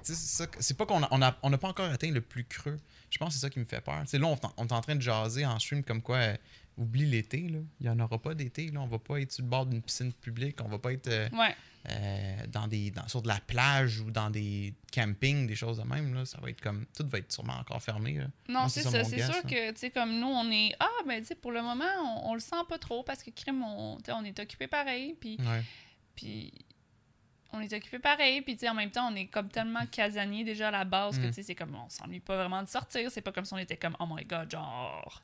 tu 0.04 0.14
sais, 0.14 0.48
C'est 0.60 0.78
pas 0.78 0.86
qu'on 0.86 1.02
a- 1.04 1.08
on 1.12 1.22
a, 1.22 1.38
on 1.42 1.50
n'a 1.50 1.58
pas 1.58 1.70
encore 1.70 1.90
atteint 1.90 2.12
le 2.12 2.22
plus 2.22 2.44
creux. 2.46 2.80
Je 3.10 3.18
pense 3.18 3.30
que 3.30 3.34
c'est 3.36 3.40
ça 3.42 3.50
qui 3.50 3.60
me 3.60 3.66
fait 3.66 3.82
peur. 3.82 4.02
Tu 4.02 4.10
sais, 4.10 4.20
là, 4.20 4.28
on, 4.28 4.38
on 4.58 4.68
est 4.68 4.72
en 4.74 4.82
train 4.82 4.96
de 4.96 5.02
jaser 5.02 5.46
en 5.46 5.58
stream 5.60 5.84
comme 5.84 6.02
quoi. 6.02 6.20
Oublie 6.78 7.06
l'été, 7.06 7.48
là. 7.48 7.60
Il 7.80 7.84
n'y 7.86 7.90
en 7.90 8.00
aura 8.00 8.20
pas 8.20 8.34
d'été, 8.36 8.70
là. 8.72 8.82
On 8.82 8.88
va 8.88 9.00
pas 9.00 9.20
être 9.22 9.32
sur 9.32 9.44
le 9.44 9.50
bord 9.50 9.66
d'une 9.66 9.82
piscine 9.82 10.12
publique. 10.14 10.58
On 10.64 10.68
va 10.68 10.78
pas 10.80 10.92
être. 10.94 11.08
euh, 11.08 11.30
Ouais. 11.32 11.56
euh, 11.90 12.48
dans 12.48 12.68
des 12.68 12.90
dans- 12.92 13.08
sur 13.08 13.22
de 13.22 13.28
la 13.28 13.40
plage 13.40 14.00
ou 14.02 14.10
dans 14.12 14.30
des 14.30 14.74
campings, 14.92 15.46
des 15.48 15.56
choses 15.56 15.78
de 15.78 15.84
même. 15.84 16.14
Là, 16.14 16.26
ça 16.26 16.40
va 16.42 16.50
être 16.50 16.60
comme. 16.62 16.86
Tout 16.98 17.08
va 17.08 17.20
être 17.20 17.32
sûrement 17.32 17.58
encore 17.58 17.82
fermé. 17.82 18.14
Là. 18.14 18.28
Non, 18.50 18.68
c'est 18.68 18.82
ça 18.82 19.04
C'est 19.04 19.20
sûr 19.22 19.34
là. 19.34 19.42
que, 19.44 19.72
tu 19.72 19.78
sais, 19.80 19.90
comme 19.92 20.20
nous, 20.20 20.28
on 20.28 20.50
est. 20.52 20.76
Ah, 20.80 20.90
ben, 21.08 21.22
tu 21.22 21.28
sais, 21.28 21.36
pour 21.36 21.52
le 21.52 21.62
moment, 21.62 21.86
on, 22.04 22.32
on 22.32 22.34
le 22.34 22.40
sent 22.40 22.56
pas 22.68 22.78
trop 22.80 23.04
parce 23.04 23.22
que 23.24 23.30
crime, 23.32 23.64
on, 23.64 23.98
on 24.08 24.24
est 24.26 24.40
occupé 24.40 24.68
pareil. 24.68 25.16
Puis, 25.20 25.38
Ouais. 25.40 25.64
puis 26.16 26.52
on 27.54 27.62
est 27.62 27.72
occupé 27.72 28.00
pareil. 28.00 28.42
Puis, 28.42 28.58
en 28.68 28.74
même 28.74 28.92
temps, 28.92 29.10
on 29.12 29.16
est 29.16 29.28
comme 29.28 29.48
tellement 29.50 29.86
casanier 29.86 30.44
déjà 30.44 30.68
à 30.70 30.72
la 30.72 30.84
base 30.86 31.18
que, 31.20 31.24
Mm. 31.26 31.28
tu 31.30 31.34
sais, 31.36 31.44
c'est 31.44 31.56
comme. 31.56 31.76
On 31.76 31.88
s'ennuie 31.90 32.20
pas 32.20 32.36
vraiment 32.36 32.62
de 32.64 32.68
sortir. 32.68 33.10
C'est 33.12 33.22
pas 33.22 33.32
comme 33.32 33.46
si 33.46 33.54
on 33.54 33.58
était 33.60 33.78
comme, 33.78 33.96
oh 34.00 34.06
my 34.10 34.26
god, 34.26 34.50
genre. 34.52 35.22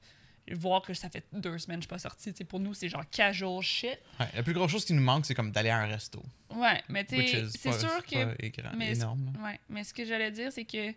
Voir 0.54 0.82
que 0.82 0.94
ça 0.94 1.10
fait 1.10 1.24
deux 1.32 1.58
semaines 1.60 1.78
que 1.80 1.84
je 1.84 1.88
suis 1.88 1.96
pas 1.96 2.00
sortie. 2.00 2.32
Tu 2.34 2.38
sais, 2.40 2.44
pour 2.44 2.60
nous, 2.60 2.74
c'est 2.74 2.90
genre 2.90 3.08
casual 3.10 3.62
shit. 3.62 3.98
Ouais, 4.20 4.28
La 4.34 4.44
plus 4.44 4.54
grosse 4.54 4.72
chose 4.72 4.84
qui 4.86 4.94
nous 4.94 5.02
manque, 5.04 5.26
c'est 5.26 5.36
comme 5.36 5.52
d'aller 5.52 5.70
à 5.70 5.78
un 5.80 5.86
resto. 5.86 6.22
Ouais, 6.54 6.82
mais 6.90 7.06
tu 7.06 7.16
sais, 7.16 7.42
is 7.44 7.52
c'est 7.58 7.72
sûr 7.80 8.04
que 8.06 8.36
égra- 8.44 8.76
mais- 8.76 8.94
énorme. 8.94 9.32
Ouais, 9.44 9.60
mais 9.70 9.84
ce 9.84 9.94
que 9.94 10.04
j'allais 10.04 10.32
dire, 10.32 10.52
c'est 10.52 10.66
que, 10.66 10.90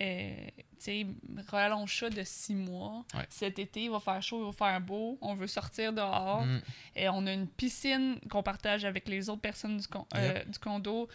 euh, 0.00 0.46
tu 0.46 0.62
sais, 0.78 1.06
rallonge 1.48 1.98
ça 1.98 2.08
de 2.08 2.22
six 2.24 2.54
mois. 2.54 3.04
Ouais. 3.14 3.26
Cet 3.28 3.58
été, 3.58 3.84
il 3.84 3.90
va 3.90 4.00
faire 4.00 4.22
chaud, 4.22 4.42
il 4.42 4.46
va 4.46 4.52
faire 4.52 4.80
beau. 4.80 5.18
On 5.20 5.34
veut 5.34 5.48
sortir 5.48 5.92
dehors. 5.92 6.44
Mm. 6.46 6.60
Et 6.96 7.08
on 7.08 7.26
a 7.26 7.32
une 7.32 7.48
piscine 7.48 8.18
qu'on 8.30 8.42
partage 8.44 8.84
avec 8.84 9.08
les 9.08 9.28
autres 9.28 9.40
personnes 9.42 9.76
du, 9.78 9.86
con- 9.88 10.06
euh, 10.14 10.44
du 10.44 10.58
condo. 10.58 11.08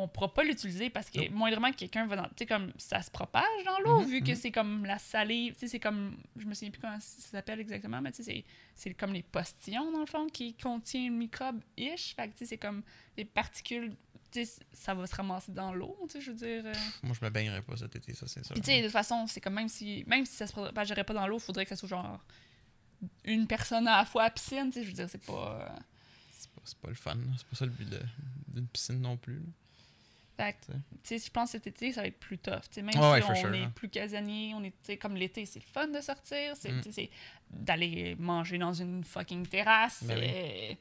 On 0.00 0.06
pourra 0.06 0.32
pas 0.32 0.44
l'utiliser 0.44 0.90
parce 0.90 1.10
que 1.10 1.28
moindrement 1.30 1.72
que 1.72 1.76
quelqu'un 1.76 2.06
va 2.06 2.14
dans. 2.16 2.24
Tu 2.28 2.30
sais, 2.38 2.46
comme 2.46 2.72
ça 2.78 3.02
se 3.02 3.10
propage 3.10 3.42
dans 3.64 3.80
l'eau, 3.80 4.02
Mhm, 4.02 4.06
vu 4.08 4.20
que 4.22 4.30
mhm. 4.30 4.36
c'est 4.36 4.52
comme 4.52 4.84
la 4.86 4.98
salive. 4.98 5.54
Tu 5.54 5.60
sais, 5.60 5.68
c'est 5.68 5.80
comme. 5.80 6.16
Je 6.36 6.46
me 6.46 6.54
souviens 6.54 6.70
plus 6.70 6.80
comment 6.80 7.00
ça 7.00 7.20
s'appelle 7.30 7.58
exactement, 7.60 8.00
mais 8.00 8.12
tu 8.12 8.22
sais, 8.22 8.44
c'est- 8.74 8.94
comme 8.94 9.12
les 9.12 9.22
postillons, 9.24 9.90
dans 9.90 10.00
le 10.00 10.06
fond, 10.06 10.26
qui 10.28 10.54
contiennent 10.54 11.12
le 11.12 11.18
microbe-ish. 11.18 12.14
Fait 12.14 12.28
que, 12.28 12.32
tu 12.32 12.38
sais, 12.38 12.46
c'est 12.46 12.58
comme 12.58 12.82
des 13.16 13.24
particules. 13.24 13.96
Tu 14.30 14.44
sais, 14.44 14.60
ça 14.72 14.94
va 14.94 15.06
se 15.06 15.16
ramasser 15.16 15.52
dans 15.52 15.72
l'eau, 15.72 15.96
tu 16.04 16.12
sais, 16.12 16.20
je 16.20 16.30
veux 16.30 16.36
dire. 16.36 16.62
euh. 16.66 16.72
Moi, 17.02 17.16
je 17.18 17.24
me 17.24 17.30
baignerais 17.30 17.62
pas 17.62 17.76
cet 17.76 17.96
été, 17.96 18.12
ça, 18.14 18.26
c'est 18.28 18.44
ça. 18.44 18.52
Puis, 18.54 18.60
tu 18.62 18.66
sais, 18.70 18.78
de 18.78 18.84
toute 18.84 18.92
façon, 18.92 19.26
c'est 19.26 19.40
comme 19.40 19.54
même 19.54 19.68
si, 19.68 20.04
même 20.06 20.24
si 20.26 20.34
ça 20.34 20.46
se 20.46 20.52
propagerait 20.52 21.02
pas 21.04 21.14
dans 21.14 21.26
l'eau, 21.26 21.38
il 21.38 21.42
faudrait 21.42 21.64
que 21.64 21.70
ça 21.70 21.76
soit 21.76 21.88
genre 21.88 22.22
une 23.24 23.46
personne 23.46 23.88
à 23.88 23.98
la 23.98 24.04
fois 24.04 24.22
à 24.22 24.24
la 24.26 24.30
piscine, 24.30 24.66
tu 24.66 24.74
sais, 24.74 24.82
je 24.84 24.88
veux 24.88 24.92
dire, 24.94 25.08
c'est 25.08 25.24
pas. 25.24 25.60
euh, 25.72 25.78
C'est 26.32 26.50
pas, 26.50 26.60
pas 26.82 26.88
le 26.88 26.94
fun. 26.94 27.16
C'est 27.36 27.46
pas 27.48 27.56
ça 27.56 27.64
le 27.64 27.70
but 27.72 27.88
d'une 28.48 28.66
piscine 28.68 29.00
non 29.00 29.16
plus. 29.16 29.36
là. 29.40 29.46
Fait 30.38 30.56
Tu 31.02 31.18
sais. 31.18 31.18
je 31.26 31.30
pense 31.30 31.46
que 31.52 31.58
cet 31.58 31.66
été, 31.66 31.92
ça 31.92 32.00
va 32.02 32.06
être 32.06 32.18
plus 32.20 32.38
tough. 32.38 32.60
Tu 32.70 32.74
sais, 32.76 32.82
même 32.82 32.94
ouais, 32.94 33.20
si 33.22 33.30
on 33.30 33.34
sure, 33.34 33.54
est 33.54 33.62
hein. 33.64 33.72
plus 33.74 33.88
casanier, 33.88 34.54
on 34.54 34.62
est, 34.62 34.96
comme 34.96 35.16
l'été, 35.16 35.44
c'est 35.46 35.58
le 35.60 35.66
fun 35.70 35.88
de 35.88 36.00
sortir, 36.00 36.54
c'est 36.58 36.70
Mm. 36.72 36.80
d'aller 37.50 38.16
manger 38.18 38.56
dans 38.58 38.72
une 38.72 39.02
fucking 39.04 39.46
terrasse. 39.46 40.04
Ben 40.04 40.16
euh, 40.18 40.74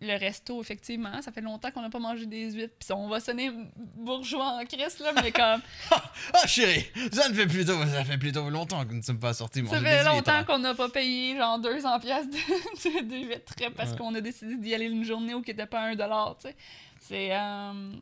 le 0.00 0.18
resto, 0.18 0.60
effectivement, 0.60 1.20
ça 1.22 1.32
fait 1.32 1.40
longtemps 1.40 1.70
qu'on 1.70 1.80
n'a 1.80 1.88
pas 1.90 1.98
mangé 1.98 2.26
des 2.26 2.52
huîtres. 2.52 2.74
Puis 2.78 2.92
on 2.92 3.08
va 3.08 3.18
sonner 3.18 3.50
bourgeois 3.96 4.58
en 4.60 4.64
crise, 4.66 4.98
là, 5.00 5.12
mais 5.22 5.32
comme 5.32 5.60
Ah, 6.34 6.46
chérie, 6.46 6.84
ça 7.12 7.28
ne 7.30 7.34
fait 7.34 7.46
plutôt, 7.46 7.80
ça 7.86 8.04
fait 8.04 8.18
plutôt 8.18 8.48
longtemps 8.50 8.84
que 8.84 8.90
nous 8.90 8.98
ne 8.98 9.02
sommes 9.02 9.18
pas 9.18 9.32
sortis 9.32 9.62
manger 9.62 9.76
ça 9.76 9.80
des 9.82 9.86
fait 9.88 9.98
huîtres, 10.02 10.10
longtemps 10.10 10.32
hein. 10.32 10.44
qu'on 10.44 10.58
n'a 10.58 10.74
pas 10.74 10.90
payé 10.90 11.36
genre 11.36 11.58
200 11.58 12.00
pièces 12.00 12.28
de, 12.28 12.36
de, 13.00 13.08
de 13.08 13.26
huîtres 13.26 13.54
parce 13.74 13.92
Ouais. 13.92 13.96
qu'on 13.98 14.14
a 14.14 14.20
décidé 14.20 14.56
d'y 14.56 14.74
aller 14.74 14.86
une 14.86 15.04
journée 15.04 15.34
où 15.34 15.40
qui 15.42 15.50
n'était 15.50 15.66
pas 15.66 15.80
un 15.80 15.96
dollar, 15.96 16.36
tu 16.38 16.48
sais. 16.48 16.56
C'est... 17.02 17.34
euh, 17.36 17.92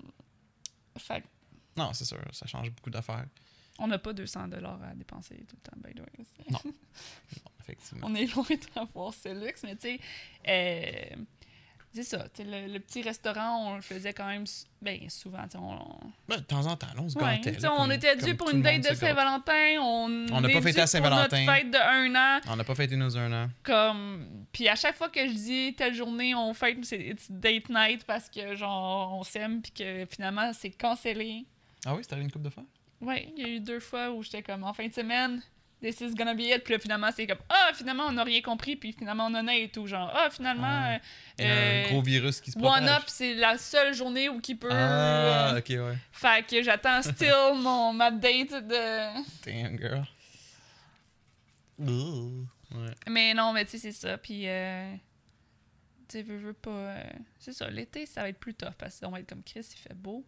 Fait 0.98 1.24
Non, 1.76 1.92
c'est 1.92 2.04
sûr, 2.04 2.18
ça 2.32 2.46
change 2.46 2.70
beaucoup 2.70 2.90
d'affaires. 2.90 3.26
On 3.78 3.86
n'a 3.86 3.98
pas 3.98 4.12
200 4.12 4.48
dollars 4.48 4.82
à 4.82 4.94
dépenser 4.94 5.36
tout 5.48 5.56
le 5.56 5.70
temps, 5.70 5.76
by 5.76 5.94
the 5.94 6.00
way. 6.00 6.24
C'est- 6.36 6.50
Non. 6.50 6.60
Effectivement. 7.60 8.06
On 8.08 8.14
est 8.14 8.26
loin 8.34 8.44
d'avoir 8.74 9.14
ce 9.14 9.28
luxe, 9.28 9.62
mais 9.62 9.76
tu 9.76 9.82
sais, 9.82 10.00
euh, 10.48 11.16
c'est 11.92 12.02
ça. 12.02 12.26
Le, 12.38 12.72
le 12.72 12.78
petit 12.80 13.02
restaurant, 13.02 13.70
on 13.72 13.76
le 13.76 13.82
faisait 13.82 14.12
quand 14.12 14.26
même 14.26 14.44
ben, 14.80 15.08
souvent. 15.08 15.44
On, 15.56 15.78
Ben, 16.28 16.36
de 16.38 16.42
temps 16.42 16.66
en 16.66 16.76
temps, 16.76 16.86
là, 16.94 17.00
on 17.02 17.08
se 17.08 17.18
Ouais, 17.18 17.36
gâtait. 17.38 17.56
tu 17.56 17.62
là, 17.62 17.72
on 17.74 17.78
comme- 17.82 17.92
était 17.92 18.16
dû 18.16 18.34
pour 18.36 18.50
une 18.50 18.62
date 18.62 18.80
de. 18.88 18.94
Saint-Valentin. 18.94 19.80
On 19.80 20.08
n'a 20.40 20.48
pas 20.48 20.60
fêté 20.62 20.80
à 20.80 20.86
Saint-Valentin. 20.86 21.40
notre 21.44 21.52
fête 21.54 21.70
de 21.70 21.76
un 21.78 22.14
an. 22.14 22.40
On 22.48 22.56
n'a 22.56 22.64
pas 22.64 22.74
fêté 22.74 22.96
nos 22.96 23.16
un 23.16 23.44
an. 23.44 23.48
Comme... 23.62 24.46
Puis 24.52 24.68
à 24.68 24.76
chaque 24.76 24.96
fois 24.96 25.08
que 25.08 25.26
je 25.26 25.32
dis 25.32 25.74
telle 25.76 25.94
journée, 25.94 26.34
on 26.34 26.54
fête, 26.54 26.84
c'est 26.84 27.14
date 27.30 27.68
night 27.68 28.04
parce 28.04 28.28
que 28.28 28.54
genre 28.56 29.14
on 29.18 29.22
s'aime 29.22 29.62
puis 29.62 29.72
que 29.72 30.06
finalement 30.10 30.52
c'est 30.52 30.70
cancellé. 30.70 31.44
Ah 31.86 31.94
oui, 31.94 32.00
c'était 32.02 32.20
une 32.20 32.30
coupe 32.30 32.42
de 32.42 32.50
fois? 32.50 32.64
Ouais, 33.00 33.32
il 33.36 33.42
y 33.42 33.46
a 33.46 33.48
eu 33.48 33.60
deux 33.60 33.80
fois 33.80 34.10
où 34.10 34.22
j'étais 34.22 34.42
comme 34.42 34.62
en 34.64 34.72
fin 34.74 34.86
de 34.86 34.92
semaine, 34.92 35.42
this 35.80 36.00
is 36.00 36.14
gonna 36.14 36.34
be 36.34 36.40
it. 36.40 36.62
Puis 36.64 36.74
là, 36.74 36.78
finalement, 36.78 37.10
c'est 37.14 37.26
comme 37.26 37.38
ah, 37.48 37.70
finalement, 37.74 38.04
on 38.06 38.12
n'a 38.12 38.24
rien 38.24 38.40
compris. 38.42 38.76
Puis 38.76 38.92
finalement, 38.92 39.26
on 39.26 39.34
en 39.34 39.46
a 39.48 39.54
et 39.54 39.68
tout. 39.70 39.86
Genre 39.86 40.10
ah, 40.14 40.28
finalement, 40.30 40.66
Ah. 40.66 40.94
euh, 40.94 40.98
Il 41.38 41.44
y 41.44 41.48
a 41.48 41.50
euh, 41.52 41.84
un 41.84 41.88
gros 41.90 42.02
virus 42.02 42.40
qui 42.40 42.50
se 42.52 42.58
propage. 42.58 42.82
One 42.82 42.88
Up, 42.88 43.02
c'est 43.06 43.34
la 43.34 43.56
seule 43.58 43.94
journée 43.94 44.28
où 44.28 44.40
qui 44.40 44.54
peut. 44.54 44.68
Ah, 44.70 45.52
euh, 45.54 45.58
ok, 45.58 45.68
ouais. 45.70 45.96
Fait 46.12 46.46
que 46.46 46.62
j'attends 46.62 47.02
still 47.02 47.54
mon, 47.56 47.92
ma 47.92 48.10
date 48.10 48.50
de. 48.66 49.22
Damn, 49.44 49.78
girl. 49.78 50.04
Ouh. 51.78 52.46
Ouais. 52.72 52.94
Mais 53.08 53.34
non, 53.34 53.52
mais 53.52 53.64
tu 53.64 53.72
sais, 53.72 53.78
c'est 53.78 53.92
ça. 54.08 54.18
Puis, 54.18 54.46
euh, 54.46 54.94
tu 56.08 56.22
veux, 56.22 56.36
veux 56.38 56.52
pas. 56.52 56.70
euh, 56.70 57.02
c'est 57.38 57.52
ça, 57.52 57.68
l'été, 57.70 58.06
ça 58.06 58.22
va 58.22 58.28
être 58.28 58.38
plus 58.38 58.54
tough 58.54 58.74
parce 58.78 59.00
qu'on 59.00 59.10
va 59.10 59.20
être 59.20 59.28
comme 59.28 59.42
Chris, 59.42 59.66
il 59.72 59.78
fait 59.78 59.94
beau. 59.94 60.24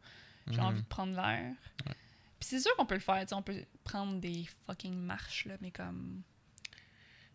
J'ai 0.51 0.57
Mhm. 0.57 0.65
envie 0.67 0.83
de 0.83 0.87
prendre 0.87 1.15
l'air. 1.15 1.53
Ouais. 1.87 1.93
Puis 2.41 2.49
c'est 2.49 2.61
sûr 2.61 2.75
qu'on 2.77 2.87
peut 2.87 2.95
le 2.97 3.01
faire, 3.01 3.21
tu 3.21 3.29
sais, 3.29 3.35
on 3.35 3.43
peut 3.43 3.55
prendre 3.85 4.19
des 4.21 4.45
fucking 4.67 4.95
marches, 4.95 5.47
là, 5.47 5.55
mais 5.61 5.71
comme. 5.71 6.23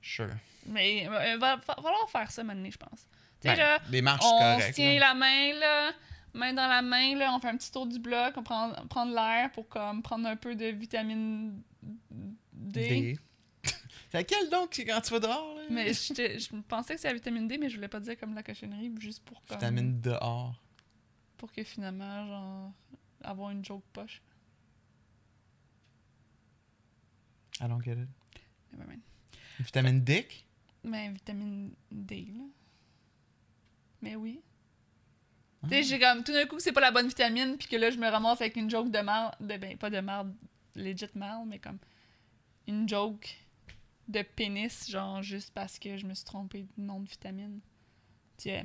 Sure. 0.02 0.30
Mais 0.66 1.04
il 1.04 1.10
va, 1.10 1.36
va 1.38 1.58
falloir 1.60 2.10
faire 2.10 2.32
ça 2.32 2.44
maintenant, 2.44 2.70
je 2.70 2.78
pense. 2.78 3.08
Tu 3.42 3.50
sais, 3.50 3.56
Ben, 3.56 3.58
là, 3.58 3.80
des 3.90 4.02
marches 4.02 4.24
on 4.26 4.40
correctes. 4.40 4.68
se 4.70 4.74
tient 4.74 5.00
la 5.00 5.14
main, 5.14 5.54
là, 5.54 5.92
main 6.34 6.54
dans 6.54 6.68
la 6.68 6.82
main, 6.82 7.16
là, 7.16 7.34
on 7.36 7.40
fait 7.40 7.50
un 7.50 7.58
petit 7.58 7.72
tour 7.72 7.86
du 7.86 8.00
bloc, 8.00 8.34
on 8.38 8.44
prend, 8.44 8.72
prend 8.88 9.06
de 9.06 9.14
l'air 9.14 9.52
pour 9.52 9.68
comme, 9.68 10.02
prendre 10.02 10.28
un 10.28 10.36
peu 10.36 10.56
de 10.56 10.66
vitamine 10.68 11.62
D. 12.54 12.82
Des. 12.90 13.20
C'est 14.10 14.20
laquelle 14.20 14.50
donc 14.50 14.82
quand 14.88 15.02
tu 15.02 15.12
vas 15.12 15.20
dehors? 15.20 15.56
Là? 15.56 15.62
Mais 15.70 15.94
je, 15.94 16.14
je 16.40 16.56
pensais 16.68 16.96
que 16.96 17.02
c'est 17.02 17.10
la 17.10 17.14
vitamine 17.14 17.46
D, 17.48 17.58
mais 17.58 17.70
je 17.70 17.76
voulais 17.76 17.90
pas 17.90 18.00
dire 18.00 18.18
comme 18.18 18.34
la 18.34 18.42
cochonnerie, 18.44 18.94
juste 19.00 19.22
pour 19.26 19.44
comme, 19.46 19.58
Vitamine 19.58 20.00
dehors. 20.00 20.56
pour 21.36 21.52
que 21.52 21.62
finalement, 21.66 22.26
genre, 22.26 22.72
avoir 23.22 23.50
une 23.52 23.66
joke 23.66 23.84
poche. 23.92 24.22
I 27.62 27.68
don't 27.68 27.82
get 27.84 27.94
it. 27.98 28.08
Never 28.72 28.88
mind. 28.88 29.02
Vitamine 29.60 30.02
Dick? 30.04 30.46
Mais 30.84 31.10
vitamine 31.10 31.72
D, 31.92 32.28
là. 32.38 32.44
Mais 34.02 34.16
oui. 34.16 34.42
Ah. 35.64 35.68
Tu 35.70 35.76
sais, 35.76 35.84
j'ai 35.84 36.00
comme 36.00 36.24
tout 36.24 36.32
d'un 36.34 36.46
coup 36.46 36.58
que 36.58 36.62
c'est 36.62 36.72
pas 36.72 36.82
la 36.82 36.92
bonne 36.92 37.08
vitamine, 37.08 37.58
puis 37.58 37.68
que 37.68 37.76
là, 37.76 37.90
je 37.90 37.98
me 37.98 38.08
ramasse 38.08 38.42
avec 38.42 38.56
une 38.56 38.70
joke 38.70 38.92
de 38.92 39.00
marde, 39.00 39.36
de, 39.40 39.58
ben, 39.58 39.76
pas 39.78 39.90
de 39.90 40.00
marde, 40.00 40.34
legit 40.76 41.06
marde, 41.16 41.48
mais 41.48 41.58
comme 41.60 41.80
une 42.68 42.88
joke 42.88 43.36
de 44.08 44.22
pénis, 44.22 44.90
genre 44.90 45.22
juste 45.24 45.52
parce 45.54 45.80
que 45.80 45.98
je 45.98 46.06
me 46.06 46.14
suis 46.14 46.26
trompée 46.26 46.64
de 46.78 46.82
nom 46.84 47.00
de 47.02 47.10
vitamine. 47.10 47.60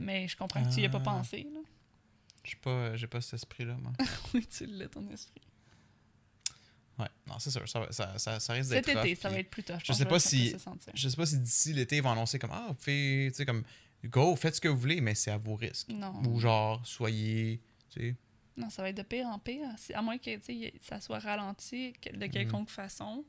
Mais 0.01 0.29
je 0.29 0.37
comprends 0.37 0.63
que 0.63 0.73
tu 0.73 0.81
y 0.81 0.85
as 0.85 0.91
pas 0.91 0.99
Ah. 0.99 1.11
pensé, 1.17 1.45
là. 1.53 1.61
J'ai 2.45 2.57
pas, 2.57 2.95
j'ai 2.97 3.07
pas 3.07 3.21
cet 3.23 3.35
esprit-là, 3.35 3.77
moi. 3.81 3.93
oui, 4.35 4.45
tu 4.47 4.67
l'as, 4.67 4.89
ton 4.89 5.09
esprit. 5.09 5.41
Ouais, 6.99 7.09
non, 7.27 7.39
c'est 7.39 7.51
sûr. 7.51 7.67
Ça, 7.69 7.87
ça, 7.91 8.19
ça, 8.19 8.39
ça 8.41 8.53
risque 8.53 8.71
Cet 8.71 8.89
été, 8.89 9.15
ça 9.15 9.29
va 9.31 9.39
être 9.39 9.51
plus 9.51 9.63
tough. 9.63 9.79
je 9.83 9.87
pense 9.89 9.99
sais 9.99 10.05
pas 10.05 10.21
si-. 10.21 10.55
Je 10.95 11.09
sais 11.09 11.17
pas 11.17 11.27
si 11.27 11.39
d'ici 11.39 11.73
l'été, 11.73 11.97
ils 11.97 12.03
vont 12.03 12.13
annoncer 12.13 12.39
comme 12.39 12.51
Ah, 12.53 12.67
vous 12.69 12.85
tu 12.85 13.31
sais, 13.33 13.47
comme 13.47 13.65
Go, 14.05 14.35
faites 14.37 14.57
ce 14.57 14.61
que 14.61 14.69
vous 14.69 14.79
voulez, 14.79 15.01
mais 15.01 15.15
c'est 15.15 15.31
à 15.31 15.39
vos 15.39 15.55
risques. 15.55 15.89
Non. 15.89 16.23
Ou 16.27 16.39
genre, 16.41 16.85
soyez, 16.85 17.61
tu 17.91 18.01
sais. 18.01 18.17
Non, 18.57 18.69
ça 18.69 18.83
va 18.83 18.91
être 18.91 18.97
de 18.97 19.03
pire 19.03 19.27
en 19.27 19.39
pire. 19.39 19.67
À 19.95 20.03
moins 20.03 20.19
que 20.19 20.31
ça 20.83 21.01
soit 21.01 21.19
ralenti 21.21 21.95
de 22.13 22.27
quelconque 22.27 22.69
façon. 22.69 23.25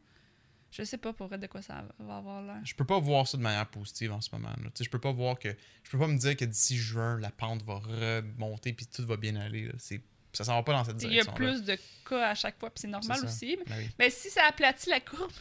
Je 0.72 0.84
sais 0.84 0.98
pas 0.98 1.14
pour 1.14 1.30
de 1.30 1.46
quoi 1.48 1.62
ça 1.62 1.86
va 2.00 2.18
avoir 2.18 2.42
l'air. 2.42 2.60
Je 2.64 2.74
peux 2.74 2.86
pas 2.86 2.98
voir 3.00 3.28
ça 3.28 3.38
de 3.38 3.44
manière 3.44 3.70
positive 3.70 4.12
en 4.12 4.22
ce 4.22 4.30
moment. 4.34 4.50
là. 4.50 4.70
Je 4.78 4.90
peux 4.90 5.00
pas 5.00 5.12
voir 5.12 5.38
que. 5.38 5.56
Je 5.84 5.92
peux 5.92 6.00
pas 6.00 6.08
me 6.08 6.18
dire 6.18 6.36
que 6.36 6.46
d'ici 6.46 6.76
juin, 6.78 7.20
la 7.20 7.30
pente 7.30 7.62
va 7.64 7.76
remonter 7.76 8.74
puis 8.74 8.88
tout 8.88 9.06
va 9.06 9.16
bien 9.16 9.36
aller. 9.36 9.72
C'est, 9.78 10.02
ça 10.34 10.44
s'en 10.44 10.56
va 10.56 10.64
pas 10.64 10.74
dans 10.74 10.84
cette 10.84 11.02
Il 11.04 11.14
y 11.14 11.20
a 11.20 11.24
direction. 11.24 11.34
plus 11.34 11.64
de 11.64 11.78
cas 12.10 12.30
à 12.30 12.36
chaque 12.36 12.60
fois, 12.60 12.70
puis 12.70 12.82
c'est 12.82 12.88
normal 12.88 13.20
aussi. 13.24 13.58
Ben 13.68 13.76
oui. 13.78 13.90
Mais 14.00 14.10
si 14.10 14.30
ça 14.30 14.46
aplatit 14.50 14.90
la 14.90 15.00
courbe, 15.00 15.32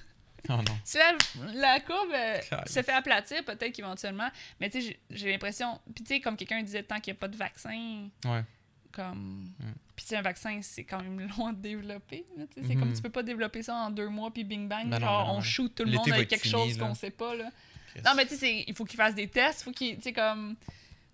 Oh 0.48 0.54
non. 0.54 0.64
si 0.84 0.98
la, 0.98 1.16
la 1.54 1.80
courbe 1.80 2.10
euh, 2.14 2.40
se 2.66 2.82
fait 2.82 2.92
aplatir, 2.92 3.44
peut-être 3.44 3.72
qu'éventuellement. 3.72 4.28
Mais 4.60 4.68
tu 4.70 4.82
sais, 4.82 4.98
j'ai- 5.10 5.30
l'impression. 5.30 5.80
Puis 5.94 6.02
tu 6.04 6.14
sais, 6.14 6.20
comme 6.20 6.36
quelqu'un 6.36 6.62
disait, 6.62 6.82
tant 6.82 6.98
qu'il 7.00 7.12
n'y 7.12 7.16
a 7.16 7.20
pas 7.20 7.28
de 7.28 7.36
vaccin, 7.36 8.08
Ouais. 8.24 8.42
comme. 8.90 9.52
Mm. 9.58 9.72
Puis 9.94 10.04
tu 10.04 10.08
sais, 10.08 10.16
un 10.16 10.22
vaccin, 10.22 10.58
c'est 10.62 10.82
quand 10.84 11.00
même 11.00 11.28
long 11.38 11.46
à 11.48 11.52
développer. 11.52 12.24
C'est 12.66 12.74
comme 12.74 12.92
tu 12.92 13.00
peux 13.02 13.10
pas 13.10 13.22
développer 13.22 13.62
ça 13.62 13.74
en 13.74 13.90
deux 13.90 14.08
mois, 14.08 14.32
puis 14.32 14.42
bing 14.42 14.66
bang. 14.68 14.88
Ben 14.90 14.98
non, 14.98 15.06
genre, 15.06 15.24
ben 15.26 15.30
on 15.30 15.34
non. 15.36 15.40
shoot 15.42 15.72
tout 15.74 15.84
le 15.84 15.92
monde 15.92 16.10
avec 16.12 16.28
quelque 16.28 16.42
fini, 16.42 16.52
chose 16.52 16.76
qu'on 16.78 16.94
sait 16.94 17.10
pas, 17.10 17.34
là. 17.36 17.48
Non, 18.04 18.12
mais 18.16 18.26
tu 18.26 18.36
sais, 18.36 18.64
il 18.66 18.74
faut 18.74 18.84
qu'ils 18.84 18.96
fassent 18.96 19.14
des 19.14 19.28
tests. 19.28 19.62
Faut 19.62 19.70
qu'ils, 19.70 19.96
tu 19.96 20.02
sais, 20.02 20.12
comme. 20.12 20.56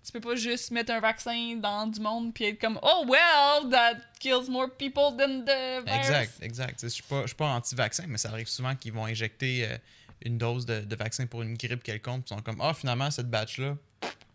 Tu 0.03 0.11
peux 0.13 0.21
pas 0.21 0.35
juste 0.35 0.71
mettre 0.71 0.91
un 0.91 0.99
vaccin 0.99 1.55
dans 1.57 1.85
du 1.85 1.99
monde 1.99 2.33
puis 2.33 2.45
être 2.45 2.59
comme 2.59 2.79
Oh, 2.81 3.05
well, 3.07 3.69
that 3.69 3.97
kills 4.19 4.49
more 4.49 4.69
people 4.69 5.15
than 5.17 5.41
the 5.41 5.85
virus. 5.85 6.07
Exact, 6.07 6.33
exact. 6.41 6.79
Je 6.81 6.87
suis 6.87 7.03
pas, 7.03 7.21
je 7.23 7.27
suis 7.27 7.35
pas 7.35 7.49
anti-vaccin, 7.53 8.05
mais 8.07 8.17
ça 8.17 8.29
arrive 8.29 8.47
souvent 8.47 8.75
qu'ils 8.75 8.93
vont 8.93 9.05
injecter 9.05 9.67
euh, 9.67 9.77
une 10.21 10.37
dose 10.37 10.65
de, 10.65 10.81
de 10.81 10.95
vaccin 10.95 11.27
pour 11.27 11.41
une 11.41 11.55
grippe 11.55 11.83
quelconque. 11.83 12.23
Ils 12.25 12.35
sont 12.35 12.41
comme 12.41 12.61
Ah, 12.61 12.73
finalement, 12.73 13.11
cette 13.11 13.29
batch-là 13.29 13.75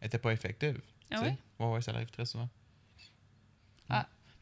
était 0.02 0.18
pas 0.18 0.32
effective. 0.32 0.80
Ah 1.10 1.16
sais? 1.16 1.22
ouais? 1.24 1.38
Ouais, 1.58 1.66
ouais, 1.66 1.80
ça 1.80 1.92
arrive 1.92 2.10
très 2.10 2.26
souvent. 2.26 2.48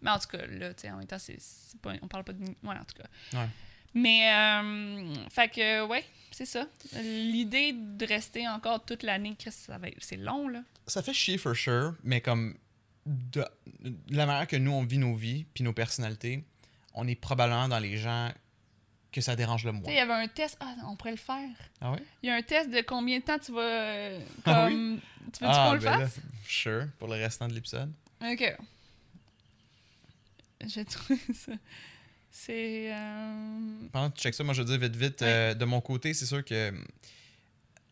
Mais 0.02 0.11
en 0.11 0.18
tout 0.18 0.37
cas, 0.37 0.44
là, 0.46 0.74
tu 0.74 0.82
sais, 0.82 0.90
en 0.90 0.96
même 0.96 1.06
temps, 1.06 1.18
c'est, 1.18 1.38
pas, 1.80 1.92
on 2.02 2.08
parle 2.08 2.24
pas 2.24 2.32
de. 2.32 2.42
Ouais, 2.44 2.76
en 2.76 2.85
tout 2.85 3.00
cas. 3.00 3.38
Ouais. 3.38 3.48
Mais, 3.94 4.32
euh, 4.32 5.14
fait 5.30 5.48
que, 5.48 5.87
ouais, 5.87 6.04
c'est 6.32 6.46
ça. 6.46 6.66
L'idée 7.00 7.72
de 7.72 8.04
rester 8.06 8.48
encore 8.48 8.85
toute 8.85 9.04
l'année, 9.04 9.37
c'est 9.98 10.16
long, 10.16 10.48
là. 10.48 10.62
Ça 10.86 11.02
fait 11.02 11.12
chier 11.14 11.38
for 11.38 11.54
sure, 11.56 11.94
mais 12.04 12.20
comme 12.20 12.56
de, 13.06 13.44
de 13.80 14.16
la 14.16 14.26
manière 14.26 14.46
que 14.46 14.56
nous 14.56 14.72
on 14.72 14.84
vit 14.84 14.98
nos 14.98 15.14
vies 15.14 15.44
puis 15.54 15.64
nos 15.64 15.72
personnalités, 15.72 16.44
on 16.94 17.06
est 17.08 17.14
probablement 17.14 17.68
dans 17.68 17.78
les 17.78 17.96
gens 17.96 18.30
que 19.10 19.20
ça 19.20 19.36
dérange 19.36 19.64
le 19.64 19.72
sais, 19.72 19.76
il 19.78 19.82
moins. 19.82 19.92
y 19.92 19.98
avait 19.98 20.12
un 20.12 20.28
test. 20.28 20.56
Ah, 20.60 20.74
on 20.86 20.96
pourrait 20.96 21.10
le 21.10 21.16
faire. 21.18 21.48
Ah 21.80 21.92
ouais? 21.92 22.02
Il 22.22 22.28
y 22.28 22.30
a 22.30 22.34
un 22.36 22.42
test 22.42 22.70
de 22.70 22.80
combien 22.80 23.18
de 23.18 23.24
temps 23.24 23.38
tu 23.38 23.52
vas. 23.52 23.60
euh, 23.60 24.20
Ah 24.44 24.66
oui? 24.66 24.72
comme. 24.72 25.00
Tu 25.32 25.44
veux 25.44 25.50
qu'on 25.50 25.72
le 25.74 25.78
ben 25.80 25.98
là, 25.98 26.08
fasse? 26.08 26.20
sure, 26.46 26.86
pour 26.98 27.08
le 27.08 27.14
restant 27.14 27.46
de 27.48 27.52
l'épisode. 27.54 27.92
Ok. 28.24 28.56
J'ai 30.66 30.84
trouvé 30.84 31.18
ça. 31.34 31.52
C'est. 32.30 32.92
euh, 32.94 33.60
Pendant 33.92 34.10
que 34.10 34.16
tu 34.16 34.22
checkes 34.22 34.34
ça, 34.34 34.44
moi 34.44 34.54
je 34.54 34.62
veux 34.62 34.68
dire 34.78 34.88
vite 34.88 34.96
vite, 34.96 35.22
euh, 35.22 35.54
de 35.54 35.64
mon 35.64 35.80
côté, 35.80 36.14
c'est 36.14 36.24
sûr 36.26 36.44
que 36.44 36.72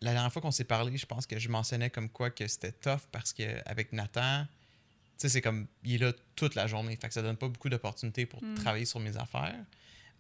la 0.01 0.13
dernière 0.13 0.33
fois 0.33 0.41
qu'on 0.43 0.51
s'est 0.51 0.65
parlé, 0.65 0.97
je 0.97 1.07
pense 1.07 1.27
que 1.27 1.39
je 1.39 1.49
mentionnais 1.49 1.91
comme 1.91 2.09
quoi 2.09 2.31
que 2.31 2.47
c'était 2.49 2.73
tough 2.73 3.01
parce 3.13 3.33
que 3.33 3.43
avec 3.69 3.93
Nathan, 3.93 4.45
tu 4.45 4.49
sais, 5.19 5.29
c'est 5.29 5.41
comme 5.43 5.67
il 5.85 5.95
est 5.97 5.99
là 5.99 6.13
toute 6.37 6.55
la 6.55 6.67
journée, 6.67 6.97
fait 6.97 7.09
que 7.09 7.15
ça 7.15 7.23
donne 7.23 7.37
pas 7.37 7.49
beaucoup 7.49 7.69
d'opportunités 7.69 8.25
pour 8.27 8.43
Mm. 8.43 8.55
travailler 8.55 8.87
sur 8.87 9.01
mes 9.01 9.17
affaires. 9.17 9.55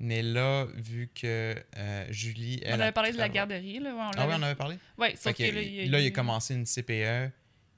Mais 0.02 0.22
là, 0.22 0.66
vu 0.74 1.10
que 1.14 1.54
euh, 1.76 2.06
Julie, 2.10 2.60
elle. 2.64 2.76
on 2.78 2.80
avait 2.80 2.92
parlé 2.92 3.12
de 3.12 3.18
la 3.18 3.28
garderie, 3.28 3.80
là. 3.80 3.94
Ouais, 3.94 4.00
on 4.00 4.10
Ah 4.18 4.26
oui, 4.28 4.34
on 4.38 4.42
avait 4.42 4.54
parlé? 4.54 4.78
Fait 4.98 5.16
sauf 5.16 5.32
que 5.34 5.42
que 5.48 5.54
là, 5.54 5.60
il 5.62 5.74
y 5.74 5.80
a 5.80 5.86
là, 5.90 6.00
il 6.00 6.04
a 6.04 6.08
eu- 6.08 6.12
commencé 6.12 6.54
une 6.54 6.64
CPE 6.64 7.30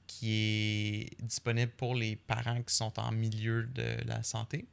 qui 0.07 0.31
est 0.31 1.21
disponible 1.23 1.71
pour 1.71 1.95
les 1.95 2.15
parents 2.15 2.61
qui 2.61 2.73
sont 2.75 2.97
en 2.99 3.11
milieu 3.11 3.63
de 3.63 3.97
la 4.05 4.23
santé. 4.23 4.65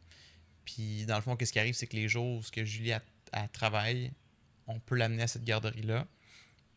Puis, 0.64 1.06
dans 1.06 1.16
le 1.16 1.22
fond, 1.22 1.34
qu'est-ce 1.36 1.52
qui 1.52 1.58
arrive, 1.58 1.74
c'est 1.74 1.86
que 1.88 1.96
les 1.96 2.08
jours 2.08 2.38
où 2.38 2.42
ce 2.42 2.52
que 2.52 2.64
Julie 2.64 2.92
a, 2.92 3.02
a 3.32 3.48
travaille, 3.48 4.12
on 4.68 4.78
peut 4.78 4.94
l'amener 4.96 5.22
à 5.22 5.26
cette 5.26 5.44
garderie-là. 5.44 6.06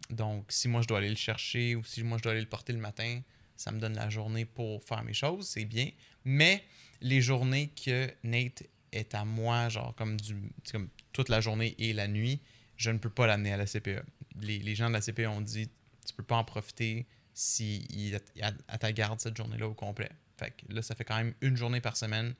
Donc, 0.09 0.45
si 0.49 0.67
moi, 0.67 0.81
je 0.81 0.87
dois 0.87 0.99
aller 0.99 1.09
le 1.09 1.15
chercher 1.15 1.75
ou 1.75 1.83
si 1.83 2.03
moi, 2.03 2.17
je 2.17 2.23
dois 2.23 2.33
aller 2.33 2.41
le 2.41 2.47
porter 2.47 2.73
le 2.73 2.79
matin, 2.79 3.21
ça 3.55 3.71
me 3.71 3.79
donne 3.79 3.95
la 3.95 4.09
journée 4.09 4.45
pour 4.45 4.83
faire 4.83 5.03
mes 5.03 5.13
choses, 5.13 5.47
c'est 5.47 5.65
bien. 5.65 5.89
Mais 6.25 6.63
les 7.01 7.21
journées 7.21 7.69
que 7.69 8.11
Nate 8.23 8.63
est 8.91 9.15
à 9.15 9.25
moi, 9.25 9.69
genre 9.69 9.95
comme, 9.95 10.19
du, 10.19 10.35
comme 10.71 10.89
toute 11.11 11.29
la 11.29 11.41
journée 11.41 11.75
et 11.77 11.93
la 11.93 12.07
nuit, 12.07 12.41
je 12.77 12.91
ne 12.91 12.97
peux 12.97 13.09
pas 13.09 13.27
l'amener 13.27 13.53
à 13.53 13.57
la 13.57 13.65
CPE. 13.65 14.03
Les, 14.41 14.59
les 14.59 14.75
gens 14.75 14.87
de 14.87 14.93
la 14.93 15.01
CPE 15.01 15.27
ont 15.27 15.41
dit 15.41 15.69
tu 16.05 16.13
peux 16.13 16.23
pas 16.23 16.35
en 16.35 16.43
profiter 16.43 17.05
si 17.33 17.85
il 17.89 18.15
est 18.15 18.41
à, 18.41 18.77
ta 18.77 18.91
garde 18.91 19.19
cette 19.19 19.37
journée-là 19.37 19.67
au 19.67 19.73
complet. 19.73 20.11
Fait 20.37 20.51
que 20.51 20.73
là, 20.73 20.81
ça 20.81 20.95
fait 20.95 21.05
quand 21.05 21.17
même 21.17 21.33
une 21.41 21.55
journée 21.55 21.81
par 21.81 21.97
semaine. 21.97 22.33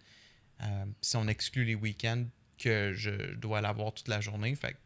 Euh, 0.62 0.86
si 1.02 1.15
on 1.15 1.28
exclut 1.28 1.65
les 1.65 1.76
week-ends, 1.76 2.26
que 2.58 2.93
je 2.93 3.34
dois 3.36 3.62
l'avoir 3.62 3.93
toute 3.93 4.08
la 4.08 4.21
journée. 4.21 4.56
Fait 4.56 4.78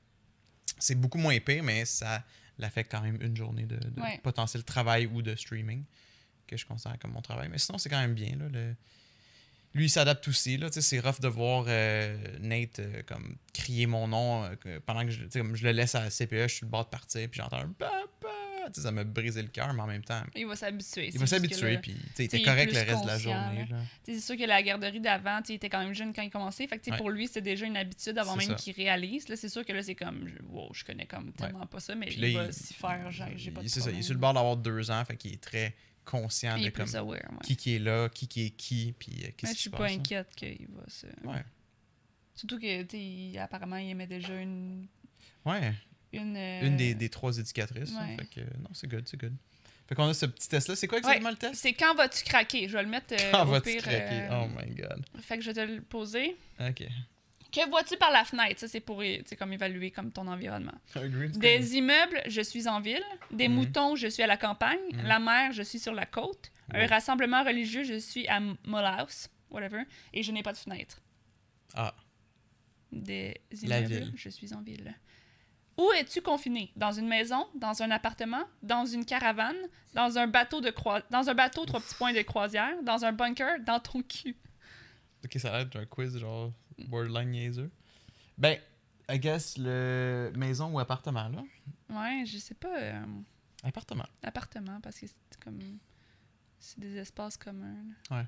c'est 0.80 0.96
beaucoup 0.96 1.18
moins 1.18 1.40
pire, 1.40 1.64
mais 1.64 1.86
ça 1.86 2.24
l'affecte 2.60 2.92
quand 2.92 3.02
même 3.02 3.20
une 3.22 3.36
journée 3.38 3.66
de, 3.66 3.76
de 3.78 4.02
Ouais. 4.02 4.20
potentiel 4.24 4.64
travail 4.64 5.06
ou 5.06 5.22
de 5.22 5.36
streaming 5.36 5.84
que 6.48 6.58
je 6.58 6.66
considère 6.66 6.98
comme 7.00 7.12
mon 7.12 7.22
travail. 7.22 7.50
Mais 7.50 7.58
sinon, 7.58 7.78
c'est 7.78 7.90
quand 7.90 8.00
même 8.00 8.14
bien. 8.16 8.36
Là, 8.38 8.48
le- 8.52 8.76
Lui, 9.74 9.86
il 9.86 9.90
s'adapte 9.90 10.28
aussi. 10.28 10.58
Là, 10.58 10.70
c'est 10.72 11.00
rough 11.00 11.20
de 11.20 11.28
voir 11.28 11.66
euh, 11.68 12.18
Nate 12.40 12.80
euh, 12.80 13.04
comme 13.06 13.36
crier 13.54 13.86
mon 13.86 14.08
nom 14.08 14.46
euh, 14.66 14.80
pendant 14.86 15.04
que 15.06 15.12
je, 15.12 15.26
comme 15.26 15.56
le 15.56 15.72
laisse 15.72 15.94
à 15.94 16.04
la 16.06 16.10
CPE, 16.10 16.44
je 16.48 16.54
suis 16.56 16.66
le 16.66 16.70
bord 16.72 16.86
de 16.86 16.90
partir, 16.90 17.30
puis 17.30 17.40
j'entends 17.40 17.58
un 17.60 17.68
papa. 17.70 17.97
Tu 18.68 18.76
sais, 18.76 18.82
ça 18.88 18.92
m'a 18.92 19.04
brisé 19.04 19.42
le 19.42 19.48
cœur, 19.48 19.74
mais 19.74 19.82
en 19.82 19.88
même 19.88 20.04
temps, 20.04 20.22
Il 20.36 20.46
va 20.48 20.56
s'habituer. 20.56 21.10
il 21.14 21.20
va 21.20 21.26
s'habituer, 21.28 21.78
puis 21.80 21.96
tu 22.16 22.24
était 22.24 22.42
correct 22.42 22.72
le 22.74 22.80
reste 22.80 23.04
de 23.04 23.08
la 23.08 23.18
journée. 23.18 23.68
C'est 24.04 24.20
sûr 24.20 24.38
que 24.38 24.44
la 24.44 24.62
garderie 24.64 25.00
d'avant, 25.02 25.40
il 25.50 25.56
était 25.56 25.70
quand 25.70 25.84
même 25.84 25.94
jeune 25.94 26.14
quand 26.14 26.22
il 26.22 26.30
commençait. 26.30 26.68
Fait 26.68 26.78
que 26.80 26.90
Ouais. 26.92 26.98
pour 26.98 27.10
lui, 27.10 27.28
c'est 27.28 27.42
déjà 27.42 27.66
une 27.66 27.78
habitude 27.78 28.18
avant 28.18 28.36
même 28.36 28.56
qu'il 28.56 28.74
réalise. 28.76 29.28
Là, 29.30 29.36
c'est 29.36 29.50
sûr 29.50 29.66
que 29.66 29.74
là, 29.74 29.84
c'est 29.84 29.96
comme, 29.96 30.28
je, 30.28 30.36
wow, 30.50 30.74
je 30.74 30.84
connais 30.86 31.06
comme 31.06 31.32
tellement 31.34 31.66
pas 31.66 31.80
ça, 31.80 31.96
mais 31.96 32.08
il 32.14 32.34
va 32.36 32.52
s'y 32.52 32.74
faire. 32.74 33.10
J'ai 33.36 33.52
pas 33.52 33.62
de 33.62 33.68
ça, 33.68 33.90
il 33.92 34.00
est 34.00 34.02
sur 34.02 34.14
le 34.14 34.20
bord 34.20 34.34
d'avoir 34.34 34.58
deux 34.58 34.90
ans, 34.92 35.04
fait 35.06 35.18
qu'il 35.18 35.34
est 35.34 35.42
très 35.42 35.76
conscient 36.06 36.56
Il 36.56 36.64
de 36.66 36.70
comme, 36.70 36.86
plus 36.86 36.96
aware, 36.96 37.20
ouais. 37.32 37.38
qui 37.44 37.58
qui 37.58 37.76
est 37.76 37.80
là, 37.80 38.08
qui 38.10 38.28
qui 38.30 38.46
est 38.46 38.50
qui, 38.52 38.94
puis 38.98 39.12
euh, 39.26 39.30
qu'est-ce 39.36 39.52
je 39.52 39.56
qui 39.56 39.56
se 39.58 39.62
suis 39.64 39.70
passe. 39.70 39.80
pas 39.80 39.88
là. 39.88 39.94
inquiète 39.94 40.34
qu'il 40.36 40.68
va 40.70 40.84
se. 40.88 41.06
Ouais. 41.28 41.44
Surtout 42.34 42.60
que, 42.60 42.84
tu 42.84 43.38
apparemment, 43.40 43.76
il 43.78 43.90
aimait 43.90 44.08
déjà 44.08 44.40
une. 44.40 44.88
Ouais, 45.44 45.74
Une, 46.18 46.36
euh, 46.38 46.62
une 46.68 46.78
des, 46.78 46.94
des 46.96 47.10
trois 47.10 47.38
éducatrices. 47.38 47.94
là, 47.94 48.02
ouais. 48.02 48.18
fait 48.18 48.42
que, 48.42 48.42
non, 48.60 48.70
c'est 48.74 48.88
good, 48.88 49.08
c'est 49.08 49.20
good. 49.20 49.34
Fait 49.88 49.96
qu'on 49.96 50.10
a 50.10 50.14
ce 50.14 50.26
petit 50.26 50.50
test-là. 50.50 50.76
C'est 50.76 50.88
quoi 50.88 50.98
exactement 50.98 51.30
le 51.30 51.38
test? 51.38 51.56
C'est 51.56 51.74
quand 51.74 51.96
vas-tu 51.96 52.24
craquer? 52.26 52.68
Je 52.68 52.74
vais 52.74 52.84
le 52.84 52.90
mettre 52.90 53.14
euh, 53.14 53.32
Quand 53.32 53.44
au 53.44 53.52
vas-tu 53.52 53.72
pire. 53.72 53.82
craquer? 53.84 54.00
euh, 54.30 54.44
Oh 54.44 54.48
my 54.60 54.76
god. 54.76 55.06
Fait 55.22 55.38
que 55.38 55.44
je 55.44 55.52
vais 55.52 55.66
te 55.66 55.72
le 55.72 55.82
poser. 55.82 56.36
Ok. 56.60 56.84
Que 57.50 57.70
vois-tu 57.70 57.96
par 57.96 58.12
la 58.12 58.26
fenêtre? 58.26 58.60
Ça, 58.60 58.68
c'est 58.68 58.82
pour 58.82 59.02
comme 59.40 59.54
évaluer 59.54 59.90
comme 59.92 60.12
ton 60.12 60.28
environnement. 60.28 60.74
Des 61.38 61.76
immeubles, 61.78 62.22
je 62.28 62.42
suis 62.42 62.68
en 62.68 62.82
ville. 62.82 63.02
Des 63.32 63.48
Mhm. 63.48 63.56
moutons, 63.56 63.96
je 63.96 64.08
suis 64.08 64.22
à 64.22 64.28
la 64.28 64.36
campagne. 64.36 64.78
Mhm. 64.92 65.04
La 65.08 65.20
mer, 65.20 65.54
je 65.54 65.64
suis 65.64 65.80
sur 65.80 65.94
la 65.94 66.06
côte. 66.06 66.52
Un 66.74 66.86
rassemblement 66.88 67.46
religieux, 67.46 67.84
je 67.86 67.98
suis 67.98 68.28
à 68.28 68.42
Mollhouse, 68.66 69.30
whatever. 69.50 69.84
Et 70.14 70.22
je 70.22 70.34
n'ai 70.34 70.44
pas 70.44 70.52
de 70.52 70.58
fenêtre. 70.58 71.00
Ah, 71.74 71.96
Des 72.92 73.36
immeubles, 73.64 74.12
je 74.16 74.30
suis 74.30 74.54
en 74.54 74.62
ville. 74.62 74.94
Où 75.78 75.92
es-tu 75.92 76.22
confiné? 76.22 76.72
Dans 76.76 76.92
une 76.92 77.08
maison? 77.08 77.48
Dans 77.56 77.82
un 77.84 77.92
appartement? 77.92 78.44
Dans 78.64 78.86
une 78.86 79.06
caravane? 79.06 79.56
Dans 79.94 80.18
un 80.18 80.26
bateau 80.28 80.60
de 80.60 80.72
croi... 80.72 81.02
Dans 81.12 81.30
un 81.30 81.36
bateau, 81.36 81.66
trois 81.66 81.80
petits 81.80 81.94
points 81.96 82.14
de 82.14 82.22
croisière? 82.24 82.82
Dans 82.84 83.06
un 83.06 83.12
bunker? 83.14 83.60
Dans 83.64 83.80
ton 83.80 84.02
cul? 84.02 84.36
Ok, 85.24 85.34
ça 85.40 85.54
a 85.54 85.58
l'air 85.60 85.66
d'un 85.68 85.86
quiz 85.86 86.18
genre 86.18 86.52
borderline 86.88 87.30
niaiseux. 87.30 87.70
Ben, 88.38 88.58
I 89.10 89.20
guess 89.20 89.56
le 89.58 90.32
maison 90.36 90.72
ou 90.74 90.80
appartement, 90.80 91.30
là. 91.30 91.44
Ouais, 91.90 92.24
je 92.26 92.38
sais 92.38 92.54
pas. 92.56 92.76
euh, 92.80 93.06
Appartement. 93.64 94.06
appartement, 94.24 94.80
parce 94.82 95.00
que 95.00 95.08
c'est 95.08 95.44
comme. 95.44 95.60
C'est 96.60 96.80
des 96.80 96.98
espaces 96.98 97.38
communs. 97.38 97.84
là. 98.10 98.18
Ouais. 98.18 98.26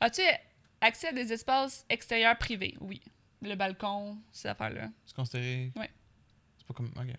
As-tu 0.00 0.22
accès 0.80 1.08
à 1.08 1.12
des 1.12 1.32
espaces 1.32 1.84
extérieurs 1.88 2.36
privés? 2.38 2.76
Oui. 2.80 3.00
Le 3.42 3.54
balcon, 3.54 4.18
ces 4.32 4.48
affaires-là. 4.48 4.88
C'est 5.06 5.16
considéré. 5.16 5.72
Ouais. 5.76 5.90
Pas 6.70 6.74
comme. 6.74 6.90
Ok. 6.96 7.14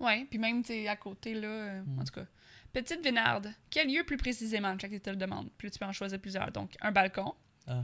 Ouais, 0.00 0.26
puis 0.30 0.38
même, 0.38 0.64
tu 0.64 0.86
à 0.88 0.96
côté, 0.96 1.34
là. 1.34 1.46
euh, 1.48 1.82
Mm. 1.82 1.98
En 2.00 2.04
tout 2.04 2.12
cas. 2.14 2.26
Petite 2.72 3.02
Vénarde. 3.04 3.52
Quel 3.68 3.92
lieu 3.92 4.02
plus 4.02 4.16
précisément? 4.16 4.74
Chaque 4.80 5.02
te 5.02 5.10
le 5.10 5.16
demande. 5.16 5.50
Plus 5.58 5.70
tu 5.70 5.78
peux 5.78 5.84
en 5.84 5.92
choisir 5.92 6.18
plusieurs. 6.18 6.50
Donc, 6.52 6.74
un 6.80 6.90
balcon. 6.90 7.34
Ah. 7.66 7.82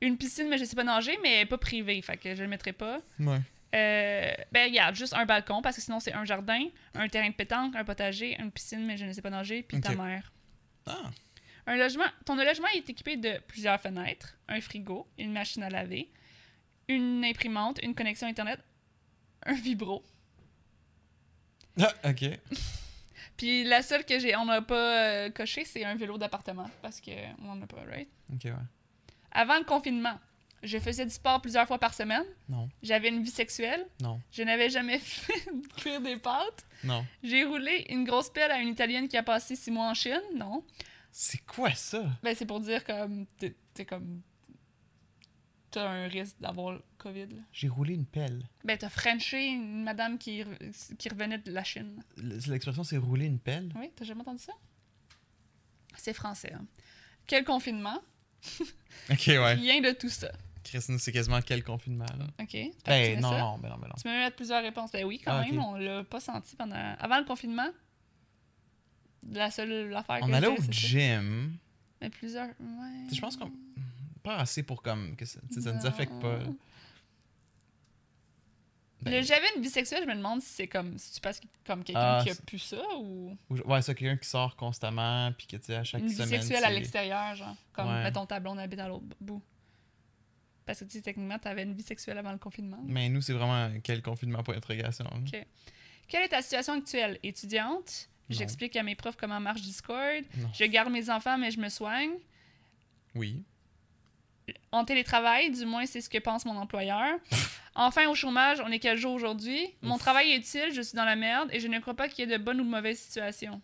Une 0.00 0.16
piscine, 0.16 0.48
mais 0.48 0.58
je 0.58 0.64
sais 0.64 0.76
pas 0.76 0.84
nager, 0.84 1.18
mais 1.22 1.32
elle 1.34 1.40
est 1.42 1.46
pas 1.46 1.58
privée. 1.58 2.00
Fait 2.02 2.16
que 2.16 2.34
je 2.36 2.42
le 2.42 2.48
mettrai 2.48 2.72
pas. 2.72 2.98
Ouais. 3.18 3.40
Euh, 3.74 4.30
ben, 4.52 4.70
regarde, 4.70 4.94
juste 4.94 5.12
un 5.12 5.26
balcon, 5.26 5.60
parce 5.60 5.74
que 5.76 5.82
sinon, 5.82 5.98
c'est 5.98 6.12
un 6.12 6.24
jardin, 6.24 6.66
un 6.94 7.08
terrain 7.08 7.28
de 7.28 7.34
pétanque, 7.34 7.74
un 7.74 7.84
potager, 7.84 8.40
une 8.40 8.52
piscine, 8.52 8.86
mais 8.86 8.96
je 8.96 9.04
ne 9.04 9.12
sais 9.12 9.22
pas 9.22 9.30
nager, 9.30 9.64
puis 9.64 9.80
ta 9.80 9.94
mère. 9.94 10.32
Ah. 10.86 11.10
Un 11.66 11.76
logement, 11.76 12.04
ton 12.24 12.36
logement 12.36 12.68
est 12.68 12.88
équipé 12.88 13.16
de 13.16 13.40
plusieurs 13.48 13.80
fenêtres, 13.80 14.38
un 14.46 14.60
frigo, 14.60 15.08
une 15.18 15.32
machine 15.32 15.64
à 15.64 15.68
laver, 15.68 16.08
une 16.88 17.24
imprimante, 17.24 17.80
une 17.82 17.94
connexion 17.94 18.28
Internet, 18.28 18.60
un 19.46 19.54
vibro. 19.54 20.02
Ah, 21.80 21.92
ok. 22.04 22.38
Puis 23.36 23.64
la 23.64 23.82
seule 23.82 24.04
que 24.04 24.18
j'ai, 24.18 24.34
on 24.36 24.46
n'a 24.46 24.62
pas 24.62 25.04
euh, 25.26 25.30
coché, 25.30 25.64
c'est 25.64 25.84
un 25.84 25.94
vélo 25.94 26.16
d'appartement, 26.16 26.70
parce 26.80 27.00
que 27.00 27.10
on 27.42 27.50
en 27.50 27.62
a 27.62 27.66
pas, 27.66 27.82
right? 27.88 28.08
Ok, 28.32 28.44
ouais. 28.44 28.52
Avant 29.30 29.58
le 29.58 29.64
confinement, 29.64 30.18
je 30.62 30.78
faisais 30.78 31.04
du 31.04 31.10
sport 31.10 31.42
plusieurs 31.42 31.66
fois 31.66 31.78
par 31.78 31.92
semaine. 31.92 32.24
Non. 32.48 32.68
J'avais 32.82 33.08
une 33.08 33.22
vie 33.22 33.30
sexuelle. 33.30 33.86
Non. 34.00 34.20
Je 34.32 34.42
n'avais 34.42 34.70
jamais 34.70 34.98
fait 35.00 35.44
cuire 35.76 36.00
des 36.00 36.16
pâtes. 36.16 36.66
Non. 36.82 37.04
J'ai 37.22 37.44
roulé 37.44 37.86
une 37.90 38.04
grosse 38.04 38.30
pelle 38.30 38.50
à 38.50 38.58
une 38.58 38.68
Italienne 38.68 39.08
qui 39.08 39.16
a 39.18 39.22
passé 39.22 39.54
six 39.54 39.70
mois 39.70 39.90
en 39.90 39.94
Chine. 39.94 40.20
Non? 40.34 40.64
C'est 41.12 41.44
quoi 41.44 41.72
ça? 41.74 42.04
Ben, 42.22 42.34
c'est 42.34 42.46
pour 42.46 42.60
dire 42.60 42.84
comme. 42.84 43.26
T'es 43.38 43.84
comme. 43.84 44.22
T'as 45.76 45.90
un 45.90 46.08
risque 46.08 46.36
d'avoir 46.40 46.72
le 46.72 46.82
COVID. 46.96 47.26
là? 47.26 47.42
J'ai 47.52 47.68
roulé 47.68 47.92
une 47.92 48.06
pelle. 48.06 48.48
Ben, 48.64 48.78
t'as 48.78 48.88
Frenché 48.88 49.46
une 49.48 49.82
madame 49.84 50.16
qui, 50.16 50.42
re- 50.42 50.96
qui 50.96 51.08
revenait 51.10 51.36
de 51.36 51.52
la 51.52 51.64
Chine. 51.64 52.02
L'expression, 52.16 52.82
c'est 52.82 52.96
rouler 52.96 53.26
une 53.26 53.38
pelle? 53.38 53.70
Oui, 53.76 53.90
t'as 53.94 54.06
jamais 54.06 54.22
entendu 54.22 54.42
ça? 54.42 54.54
C'est 55.98 56.14
français. 56.14 56.52
hein. 56.54 56.64
Quel 57.26 57.44
confinement? 57.44 58.00
Ok, 59.10 59.24
ouais. 59.26 59.54
Rien 59.54 59.82
de 59.82 59.90
tout 59.92 60.08
ça. 60.08 60.32
Chris, 60.64 60.82
nous, 60.88 60.98
c'est 60.98 61.12
quasiment 61.12 61.40
quel 61.42 61.62
confinement, 61.62 62.06
là? 62.18 62.26
OK? 62.40 62.50
Fait 62.50 62.68
que 62.70 62.72
tu 62.72 62.80
Ben, 62.86 63.14
mets 63.16 63.20
non, 63.20 63.30
ça? 63.30 63.38
non, 63.38 63.58
ben 63.58 63.68
non, 63.68 63.76
ben 63.76 63.88
non. 63.88 63.94
Tu 63.98 64.02
peux 64.04 64.08
me 64.08 64.18
mettre 64.18 64.36
plusieurs 64.36 64.62
réponses. 64.62 64.90
Ben 64.92 65.04
oui, 65.04 65.20
quand 65.22 65.32
Ah, 65.32 65.42
même. 65.44 65.58
ok. 65.58 65.64
On 65.66 65.74
l'a 65.76 66.04
pas 66.04 66.20
senti 66.20 66.56
pendant. 66.56 66.74
Avant 66.98 67.18
le 67.18 67.24
confinement, 67.26 67.68
la 69.30 69.50
seule 69.50 69.94
affaire 69.94 70.20
On 70.22 70.28
que 70.28 70.32
allait 70.32 70.46
j'ai, 70.46 70.52
au 70.52 70.56
c'est 70.56 70.66
ça. 70.66 70.72
gym. 70.72 71.56
Mais 72.00 72.08
plusieurs. 72.10 72.48
Ouais. 72.48 73.06
Je 73.12 73.20
pense 73.20 73.36
qu'on. 73.36 73.52
Pas 74.26 74.36
assez 74.38 74.62
pour 74.64 74.82
comme. 74.82 75.14
Que 75.16 75.24
ça, 75.24 75.38
ça 75.50 75.72
nous 75.72 75.86
affecte 75.86 76.20
pas. 76.20 76.38
là. 76.38 76.46
Ben, 79.02 79.12
Le 79.12 79.22
j'avais 79.22 79.46
une 79.54 79.62
vie 79.62 79.68
sexuelle, 79.70 80.02
je 80.04 80.08
me 80.08 80.14
demande 80.16 80.40
si 80.40 80.48
c'est 80.48 80.66
comme 80.68 80.96
si 80.98 81.12
tu 81.12 81.20
passes 81.20 81.40
comme 81.66 81.84
quelqu'un 81.84 82.00
Ah, 82.18 82.20
qui 82.24 82.30
a 82.30 82.34
pu 82.34 82.58
ça 82.58 82.80
ou 82.98 83.36
ou- 83.50 83.54
ouais, 83.58 83.82
c'est 83.82 83.94
quelqu'un 83.94 84.16
qui 84.16 84.28
sort 84.28 84.56
constamment, 84.56 85.30
puis 85.36 85.46
que 85.46 85.56
tu 85.58 85.64
sais, 85.66 85.74
à 85.76 85.84
chaque 85.84 86.00
une 86.00 86.08
vie 86.08 86.14
semaine. 86.14 86.28
sexuelle 86.40 86.64
à 86.64 86.70
l'extérieur, 86.70 87.34
genre 87.36 87.54
comme 87.72 87.88
Ouais. 87.88 88.02
mettons 88.04 88.24
ta 88.26 88.40
blonde 88.40 88.58
habite 88.58 88.80
à 88.80 88.88
l'autre 88.88 89.04
bout. 89.20 89.42
Parce 90.64 90.80
que 90.80 90.84
tu 90.86 90.92
sais 90.92 91.02
techniquement 91.02 91.38
t'avais 91.38 91.62
une 91.62 91.74
vie 91.74 91.82
sexuelle 91.84 92.18
avant 92.18 92.32
le 92.32 92.38
confinement. 92.38 92.80
Mais 92.84 93.08
nous, 93.08 93.20
c'est 93.20 93.34
vraiment 93.34 93.70
quel 93.84 94.02
confinement 94.02 94.42
pour 94.42 94.54
interrogation. 94.54 95.04
là. 95.04 95.10
Ok. 95.18 95.46
Quelle 96.08 96.24
est 96.24 96.28
ta 96.28 96.42
situation 96.42 96.72
actuelle? 96.72 97.18
Étudiante? 97.22 98.08
J'explique 98.28 98.74
à 98.74 98.82
mes 98.82 98.96
profs 98.96 99.16
comment 99.16 99.38
marche 99.38 99.60
Discord. 99.62 100.24
Non. 100.38 100.48
Je 100.52 100.64
garde 100.64 100.90
mes 100.90 101.10
enfants 101.10 101.38
mais 101.38 101.50
je 101.52 101.60
me 101.60 101.68
soigne. 101.68 102.14
Oui. 103.14 103.44
En 104.72 104.84
télétravail, 104.84 105.50
du 105.50 105.64
moins 105.66 105.86
c'est 105.86 106.00
ce 106.00 106.08
que 106.08 106.18
pense 106.18 106.44
mon 106.44 106.56
employeur. 106.56 107.18
Enfin, 107.78 108.08
au 108.08 108.14
chômage, 108.14 108.58
on 108.64 108.72
est 108.72 108.78
quel 108.78 108.96
jour 108.96 109.12
aujourd'hui? 109.12 109.68
Mon 109.82 109.98
travail 109.98 110.32
est 110.32 110.38
utile, 110.38 110.72
je 110.72 110.80
suis 110.80 110.96
dans 110.96 111.04
la 111.04 111.14
merde 111.14 111.50
et 111.52 111.60
je 111.60 111.68
ne 111.68 111.78
crois 111.78 111.92
pas 111.92 112.08
qu'il 112.08 112.26
y 112.26 112.32
ait 112.32 112.38
de 112.38 112.42
bonnes 112.42 112.58
ou 112.62 112.64
de 112.64 112.70
mauvaises 112.70 112.98
situations. 112.98 113.60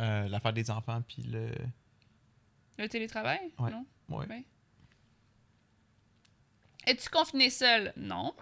Euh, 0.00 0.28
L'affaire 0.28 0.52
des 0.52 0.68
enfants, 0.68 1.00
puis 1.06 1.22
le. 1.22 1.48
Le 2.76 2.88
télétravail? 2.88 3.38
Ouais. 3.60 3.70
Non? 3.70 3.86
Ouais. 4.08 4.26
Ouais. 4.26 4.44
Es-tu 6.88 7.08
confiné 7.08 7.50
seul? 7.50 7.92
Non. 7.96 8.34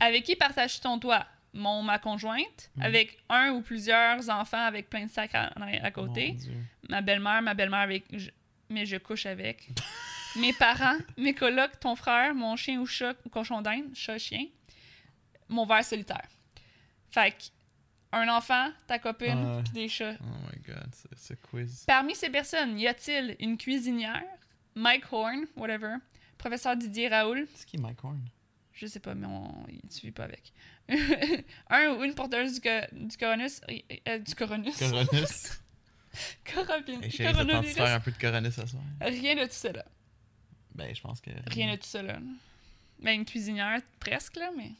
Avec 0.00 0.24
qui 0.24 0.34
partages-tu 0.34 0.80
ton 0.80 0.98
toit? 0.98 1.26
Mon, 1.52 1.82
ma 1.82 1.98
conjointe. 1.98 2.70
Mhm. 2.76 2.82
Avec 2.84 3.18
un 3.28 3.50
ou 3.52 3.60
plusieurs 3.60 4.30
enfants 4.30 4.64
avec 4.64 4.88
plein 4.88 5.04
de 5.04 5.10
sacs 5.10 5.34
à, 5.34 5.52
à 5.82 5.90
côté. 5.90 6.36
Ma 6.88 7.02
belle-mère, 7.02 7.42
ma 7.42 7.52
belle-mère 7.52 7.80
avec. 7.80 8.04
Mais 8.70 8.86
je 8.86 8.96
couche 8.96 9.26
avec. 9.26 9.68
mes 10.36 10.52
parents, 10.52 10.98
mes 11.16 11.34
colocs, 11.34 11.78
ton 11.80 11.96
frère, 11.96 12.34
mon 12.34 12.56
chien 12.56 12.78
ou 12.80 12.86
chat 12.86 13.14
ou 13.24 13.28
cochon 13.28 13.62
d'Inde, 13.62 13.94
chat, 13.94 14.18
chien. 14.18 14.46
Mon 15.48 15.64
verre 15.66 15.84
solitaire. 15.84 16.28
Fait 17.10 17.30
que, 17.32 17.44
un 18.12 18.28
enfant, 18.28 18.70
ta 18.86 18.98
copine, 18.98 19.62
puis 19.64 19.72
des 19.72 19.88
chats. 19.88 20.16
Oh 20.20 20.24
my 20.52 20.60
god, 20.62 20.94
ce, 20.94 21.08
ce 21.16 21.34
quiz. 21.34 21.84
Parmi 21.86 22.14
ces 22.14 22.30
personnes, 22.30 22.78
y 22.78 22.86
a-t-il 22.86 23.36
une 23.40 23.56
cuisinière, 23.56 24.22
Mike 24.74 25.10
Horn, 25.12 25.46
whatever, 25.56 25.94
professeur 26.36 26.76
Didier 26.76 27.08
Raoul, 27.08 27.46
C'est 27.54 27.66
qui 27.66 27.78
Mike 27.78 28.02
Horn? 28.04 28.20
je 28.72 28.86
sais 28.86 29.00
pas, 29.00 29.14
mais 29.14 29.26
on, 29.26 29.66
tu 29.90 30.06
vis 30.06 30.12
pas 30.12 30.24
avec. 30.24 30.52
un 31.70 31.94
ou 31.94 32.04
une 32.04 32.14
porteuse 32.14 32.54
du, 32.54 32.60
co- 32.60 32.86
du 32.96 33.16
coronus, 33.16 33.60
euh, 33.70 33.78
euh, 34.06 34.18
du 34.18 34.34
coronus, 34.34 34.76
Coronus. 34.78 35.60
Coronus- 36.44 36.98
Et 37.04 37.10
chérie, 37.10 37.32
coronavirus. 37.32 37.74
faire 37.76 37.94
un 37.96 38.00
peu 38.00 38.10
de 38.10 38.18
Coronus 38.18 38.54
ce 38.54 38.66
soir? 38.66 38.82
Rien 39.00 39.34
de 39.36 39.46
tout 39.46 39.72
là. 39.76 39.84
Ben, 40.74 40.94
je 40.94 41.00
pense 41.00 41.20
que. 41.20 41.30
Rien 41.46 41.74
de 41.74 41.80
tout 41.80 42.06
là. 42.06 42.18
Ben, 43.00 43.12
une 43.12 43.24
cuisinière, 43.24 43.80
presque 44.00 44.36
là, 44.36 44.50
mais. 44.56 44.72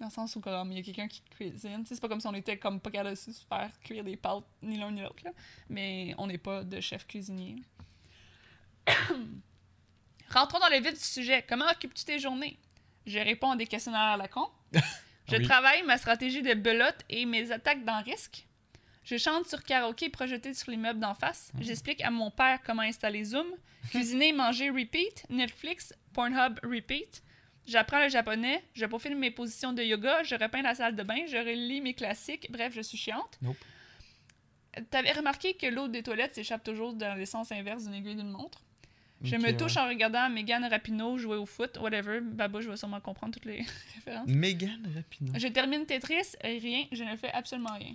Dans 0.00 0.06
le 0.06 0.12
sens 0.12 0.36
où, 0.36 0.40
comme, 0.40 0.70
il 0.70 0.78
y 0.78 0.80
a 0.80 0.84
quelqu'un 0.84 1.08
qui 1.08 1.20
cuisine. 1.30 1.84
C'est 1.84 2.00
pas 2.00 2.08
comme 2.08 2.20
si 2.20 2.26
on 2.28 2.34
était 2.34 2.56
comme 2.56 2.80
pas 2.80 2.90
capable 2.90 3.10
de 3.10 3.14
se 3.16 3.30
faire 3.48 3.70
cuire 3.82 4.04
des 4.04 4.16
pâtes, 4.16 4.44
ni 4.62 4.78
l'un 4.78 4.92
ni 4.92 5.00
l'autre, 5.02 5.24
là. 5.24 5.32
Mais 5.68 6.14
on 6.18 6.26
n'est 6.28 6.38
pas 6.38 6.62
de 6.62 6.80
chef 6.80 7.06
cuisinier. 7.06 7.56
Rentrons 10.30 10.58
dans 10.58 10.68
le 10.68 10.76
vif 10.80 10.92
du 10.94 11.00
sujet. 11.00 11.44
Comment 11.48 11.66
occupes-tu 11.70 12.04
tes 12.04 12.18
journées? 12.18 12.58
Je 13.06 13.18
réponds 13.18 13.52
à 13.52 13.56
des 13.56 13.66
questionnaires 13.66 14.00
à 14.00 14.16
la 14.16 14.28
con. 14.28 14.46
Je 15.30 15.36
Oui. 15.36 15.42
travaille 15.46 15.82
ma 15.82 15.98
stratégie 15.98 16.42
de 16.42 16.54
belote 16.54 17.04
et 17.10 17.26
mes 17.26 17.50
attaques 17.52 17.84
dans 17.84 18.02
risque. 18.02 18.46
Je 19.08 19.16
chante 19.16 19.46
sur 19.48 19.62
karaoké 19.62 20.10
projeté 20.10 20.52
sur 20.52 20.70
l'immeuble 20.70 21.00
d'en 21.00 21.14
face. 21.14 21.50
J'explique 21.60 22.02
à 22.02 22.10
mon 22.10 22.30
père 22.30 22.60
comment 22.62 22.82
installer 22.82 23.24
Zoom. 23.24 23.46
Cuisiner, 23.90 24.34
manger, 24.34 24.68
repeat. 24.68 25.24
Netflix, 25.30 25.94
Pornhub, 26.12 26.60
repeat. 26.62 27.22
J'apprends 27.64 28.02
le 28.02 28.10
japonais. 28.10 28.62
Je 28.74 28.84
peaufine 28.84 29.14
mes 29.14 29.30
positions 29.30 29.72
de 29.72 29.82
yoga. 29.82 30.22
Je 30.24 30.34
repeins 30.34 30.60
la 30.60 30.74
salle 30.74 30.94
de 30.94 31.02
bain. 31.02 31.24
Je 31.26 31.38
relis 31.38 31.80
mes 31.80 31.94
classiques. 31.94 32.48
Bref, 32.50 32.74
je 32.74 32.82
suis 32.82 32.98
chiante. 32.98 33.38
Nope. 33.40 33.56
T'avais 34.90 35.12
remarqué 35.12 35.54
que 35.54 35.66
l'eau 35.66 35.88
des 35.88 36.02
toilettes 36.02 36.34
s'échappe 36.34 36.62
toujours 36.62 36.92
dans 36.92 37.14
le 37.14 37.24
sens 37.24 37.50
inverse 37.50 37.84
d'une 37.84 37.94
aiguille 37.94 38.16
d'une 38.16 38.30
montre? 38.30 38.62
Je 39.22 39.36
me 39.36 39.44
ouais. 39.44 39.56
touche 39.56 39.78
en 39.78 39.88
regardant 39.88 40.28
Megan 40.28 40.62
Rapinoe 40.66 41.16
jouer 41.16 41.38
au 41.38 41.46
foot, 41.46 41.78
whatever. 41.78 42.20
Babou, 42.20 42.60
je 42.60 42.68
vais 42.68 42.76
sûrement 42.76 43.00
comprendre 43.00 43.32
toutes 43.32 43.46
les 43.46 43.64
références. 43.94 44.28
Megan 44.28 44.86
Rapinoe. 44.94 45.38
Je 45.38 45.48
termine 45.48 45.86
Tetris, 45.86 46.36
rien, 46.44 46.84
je 46.92 47.04
ne 47.04 47.16
fais 47.16 47.32
absolument 47.32 47.72
rien. 47.72 47.94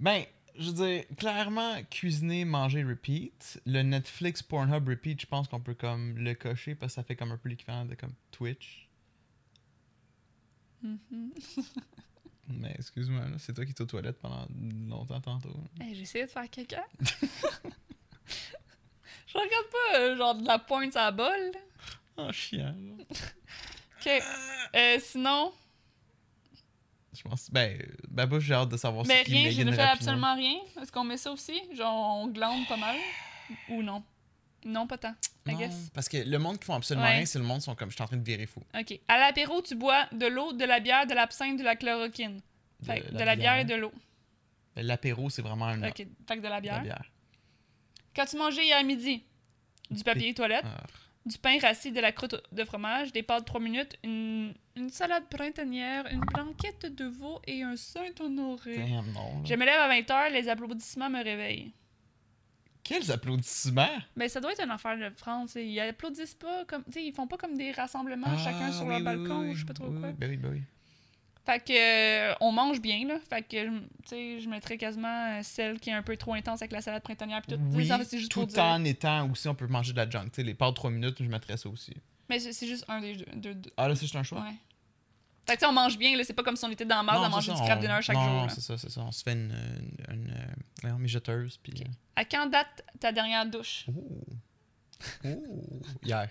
Ben, 0.00 0.24
je 0.58 0.70
veux 0.70 0.86
dire, 0.86 1.04
clairement, 1.16 1.82
cuisiner, 1.84 2.44
manger, 2.44 2.82
repeat. 2.82 3.60
Le 3.64 3.82
Netflix 3.82 4.42
Pornhub 4.42 4.88
repeat, 4.88 5.20
je 5.20 5.26
pense 5.26 5.48
qu'on 5.48 5.60
peut 5.60 5.74
comme 5.74 6.18
le 6.18 6.34
cocher 6.34 6.74
parce 6.74 6.92
que 6.92 6.94
ça 6.96 7.02
fait 7.04 7.16
comme 7.16 7.32
un 7.32 7.36
peu 7.36 7.48
l'équivalent 7.48 7.84
de 7.84 7.94
comme 7.94 8.12
Twitch. 8.32 8.88
Mhm. 10.82 10.98
Mais 12.48 12.74
excuse-moi, 12.78 13.24
c'est 13.38 13.52
toi 13.52 13.64
qui 13.64 13.72
es 13.72 13.80
aux 13.80 13.86
toilettes 13.86 14.18
pendant 14.18 14.46
longtemps 14.88 15.20
tantôt. 15.20 15.54
Hey, 15.80 15.94
j'ai 15.94 16.02
essayé 16.02 16.24
de 16.24 16.30
faire 16.30 16.48
quelqu'un. 16.48 16.84
je 17.00 17.06
regarde 19.34 19.66
pas 19.70 19.98
euh, 19.98 20.16
genre 20.16 20.34
de 20.34 20.46
la 20.46 20.58
pointe 20.58 20.96
à 20.96 21.04
la 21.04 21.10
bol. 21.12 21.52
Oh, 22.16 22.32
chiant. 22.32 22.74
là. 22.74 23.04
Ok. 24.00 24.22
Euh, 24.74 24.98
sinon, 25.00 25.52
Je 27.18 27.24
pense. 27.24 27.50
Ben, 27.50 27.76
Babouche, 28.08 28.44
j'ai 28.44 28.54
hâte 28.54 28.68
de 28.68 28.76
savoir 28.76 29.04
mais 29.06 29.24
qui 29.24 29.32
rien, 29.32 29.50
je 29.50 29.62
ne 29.62 29.72
fais 29.72 29.80
absolument 29.82 30.34
rien. 30.36 30.54
Est-ce 30.80 30.92
qu'on 30.92 31.02
met 31.04 31.16
ça 31.16 31.32
aussi? 31.32 31.60
Genre, 31.74 32.16
on 32.22 32.28
glande 32.28 32.66
pas 32.68 32.76
mal? 32.76 32.96
Ou 33.70 33.82
non? 33.82 34.04
Non, 34.64 34.86
pas 34.86 34.98
tant. 34.98 35.14
I 35.46 35.52
Non, 35.52 35.58
guess. 35.58 35.90
parce 35.94 36.08
que 36.08 36.18
le 36.18 36.38
monde 36.38 36.58
qui 36.58 36.64
font 36.66 36.74
absolument 36.74 37.06
Ouais. 37.06 37.16
rien, 37.16 37.26
c'est 37.26 37.38
le 37.38 37.44
monde 37.44 37.58
qui 37.58 37.64
sont 37.64 37.74
comme 37.74 37.90
je 37.90 37.94
suis 37.94 38.02
en 38.02 38.06
train 38.06 38.16
de 38.16 38.24
virer 38.24 38.46
fou. 38.46 38.62
OK. 38.78 39.00
À 39.08 39.18
l'apéro, 39.18 39.62
tu 39.62 39.74
bois 39.74 40.06
de 40.12 40.26
l'eau, 40.26 40.52
de 40.52 40.64
la 40.64 40.78
bière, 40.80 41.06
de 41.06 41.14
l'absinthe, 41.14 41.58
de 41.58 41.64
la 41.64 41.74
chloroquine. 41.76 42.40
Fait 42.84 43.00
que 43.00 43.12
de, 43.12 43.24
la 43.24 43.34
bière 43.34 43.56
et 43.58 43.64
de 43.64 43.74
l'eau. 43.74 43.92
Ben, 44.76 44.86
L'apéro, 44.86 45.28
c'est 45.30 45.42
vraiment 45.42 45.66
un 45.66 45.82
OK. 45.88 45.96
Fait 45.96 46.36
que 46.36 46.38
de 46.38 46.42
la 46.44 46.50
la 46.50 46.60
bière. 46.60 46.82
bière. 46.82 47.04
Qu'as-tu 48.14 48.36
mangé 48.36 48.64
hier 48.64 48.82
midi? 48.84 49.24
Du 49.90 50.04
papier 50.04 50.34
toilette, 50.34 50.64
Ah. 50.66 50.84
Du 51.28 51.38
pain 51.38 51.58
rassis, 51.60 51.92
de 51.92 52.00
la 52.00 52.10
croûte 52.12 52.34
de 52.52 52.64
fromage, 52.64 53.12
des 53.12 53.22
pâtes 53.22 53.44
3 53.44 53.60
minutes, 53.60 53.96
une, 54.02 54.54
une 54.76 54.88
salade 54.90 55.24
printanière, 55.28 56.06
une 56.10 56.20
blanquette 56.20 56.86
de 56.94 57.04
veau 57.04 57.40
et 57.46 57.62
un 57.62 57.76
Saint-Honoré. 57.76 58.84
Je 59.44 59.54
me 59.54 59.64
lève 59.64 59.78
à 59.78 59.88
20h, 59.88 60.32
les 60.32 60.48
applaudissements 60.48 61.10
me 61.10 61.22
réveillent. 61.22 61.72
Quels 62.82 63.10
applaudissements! 63.12 63.98
Mais 64.16 64.28
ça 64.28 64.40
doit 64.40 64.52
être 64.52 64.64
une 64.64 64.70
affaire 64.70 64.96
de 64.96 65.10
France. 65.14 65.56
Ils 65.56 65.78
applaudissent 65.80 66.34
pas 66.34 66.64
comme. 66.64 66.82
Ils 66.96 67.12
font 67.12 67.26
pas 67.26 67.36
comme 67.36 67.54
des 67.54 67.70
rassemblements, 67.70 68.36
chacun 68.38 68.68
Ah, 68.68 68.72
sur 68.72 68.84
oui, 68.84 68.88
leur 68.88 68.98
oui, 68.98 69.04
balcon 69.04 69.40
oui, 69.40 69.50
ou 69.50 69.54
je 69.54 69.60
sais 69.60 69.66
pas 69.66 69.74
trop 69.74 69.90
quoi. 69.90 70.10
Ben 70.12 70.30
oui, 70.30 70.36
ben 70.38 70.50
oui. 70.52 70.62
Fait 71.48 71.60
que 71.60 71.72
euh, 71.72 72.34
on 72.42 72.52
mange 72.52 72.78
bien 72.78 73.06
là. 73.08 73.18
Fait 73.26 73.40
que 73.40 73.68
tu 73.68 73.82
sais, 74.04 74.38
je 74.38 74.48
mettrais 74.50 74.76
quasiment 74.76 75.38
euh, 75.38 75.40
celle 75.42 75.80
qui 75.80 75.88
est 75.88 75.94
un 75.94 76.02
peu 76.02 76.14
trop 76.18 76.34
intense 76.34 76.60
avec 76.60 76.72
la 76.72 76.82
salade 76.82 77.02
printanière 77.02 77.40
puis 77.40 77.56
tout. 77.56 77.62
Oui, 77.72 77.86
ça, 77.86 77.98
c'est 78.04 78.18
juste 78.18 78.30
pour 78.30 78.46
tout 78.46 78.52
dire. 78.52 78.62
en 78.62 78.84
étant 78.84 79.30
aussi, 79.30 79.48
on 79.48 79.54
peut 79.54 79.66
manger 79.66 79.92
de 79.92 79.96
la 79.96 80.10
junk. 80.10 80.24
Tu 80.24 80.30
sais, 80.34 80.42
les 80.42 80.52
pâtes 80.52 80.74
3 80.74 80.90
minutes, 80.90 81.16
je 81.18 81.24
mettrais 81.24 81.56
ça 81.56 81.70
aussi. 81.70 81.94
Mais 82.28 82.38
c'est 82.38 82.66
juste 82.66 82.84
un 82.86 83.00
des 83.00 83.24
deux. 83.36 83.56
Ah 83.78 83.88
là, 83.88 83.94
c'est 83.94 84.02
juste 84.02 84.16
un 84.16 84.22
choix? 84.22 84.42
Ouais. 84.42 84.56
Fait 85.46 85.54
que 85.54 85.60
tu 85.60 85.60
sais, 85.60 85.66
on 85.66 85.72
mange 85.72 85.96
bien 85.96 86.14
là, 86.18 86.22
c'est 86.22 86.34
pas 86.34 86.42
comme 86.42 86.56
si 86.56 86.66
on 86.66 86.70
était 86.70 86.84
dans 86.84 86.96
la 86.96 87.02
marde 87.02 87.24
à 87.24 87.30
manger 87.30 87.52
ça, 87.56 87.64
du 87.64 87.72
on- 87.72 87.76
dinner 87.80 88.02
chaque 88.02 88.16
non, 88.16 88.24
jour. 88.24 88.32
Non, 88.42 88.48
c'est 88.50 88.60
ça, 88.60 88.76
c'est 88.76 88.90
ça. 88.90 89.00
On 89.00 89.10
se 89.10 89.22
fait 89.22 89.32
une, 89.32 89.54
une, 90.10 90.14
une, 90.14 90.30
euh, 90.30 90.54
voyons, 90.82 90.98
mijoteuse, 90.98 91.58
puis... 91.62 91.82
À 92.14 92.26
quand 92.26 92.44
date 92.44 92.84
ta 93.00 93.10
dernière 93.10 93.46
douche? 93.46 93.86
Ouh. 93.88 94.20
Ouh. 95.24 95.80
Hier. 96.04 96.28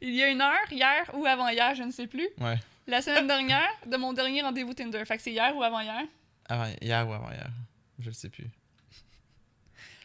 Il 0.00 0.14
y 0.14 0.22
a 0.22 0.30
une 0.30 0.40
heure, 0.40 0.72
hier 0.72 1.10
ou 1.12 1.26
avant-hier, 1.26 1.74
je 1.74 1.82
ne 1.82 1.90
sais 1.90 2.06
plus. 2.06 2.28
Ouais. 2.40 2.58
La 2.86 3.00
semaine 3.00 3.26
dernière, 3.26 3.68
de 3.86 3.96
mon 3.96 4.12
dernier 4.12 4.42
rendez-vous 4.42 4.74
Tinder. 4.74 5.02
Fait 5.06 5.16
que 5.16 5.22
c'est 5.22 5.32
hier 5.32 5.56
ou 5.56 5.62
avant-hier? 5.62 6.02
Avant, 6.46 6.70
hier 6.82 7.08
ou 7.08 7.12
avant 7.12 7.30
hier. 7.30 7.48
Je 7.98 8.06
le 8.06 8.12
sais 8.12 8.28
plus. 8.28 8.48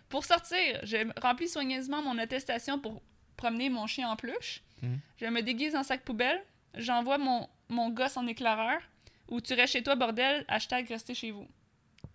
Pour 0.08 0.24
sortir, 0.26 0.80
je 0.84 0.98
remplis 1.22 1.50
soigneusement 1.50 2.02
mon 2.02 2.18
attestation 2.18 2.80
pour 2.80 3.02
promener 3.38 3.70
mon 3.70 3.86
chien 3.86 4.10
en 4.10 4.16
peluche. 4.16 4.62
Mhm. 4.82 5.00
Je 5.18 5.26
me 5.26 5.42
déguise 5.42 5.76
en 5.76 5.84
sac 5.84 6.04
poubelle. 6.04 6.42
J'envoie 6.76 7.18
mon, 7.18 7.48
mon 7.68 7.90
gosse 7.90 8.16
en 8.18 8.26
éclaireur. 8.28 8.80
Ou 9.28 9.42
tu 9.42 9.54
restes 9.54 9.74
chez 9.74 9.84
toi, 9.84 9.96
bordel. 9.96 10.46
Hashtag 10.48 10.88
rester 10.88 11.14
chez 11.14 11.32
vous. 11.32 11.48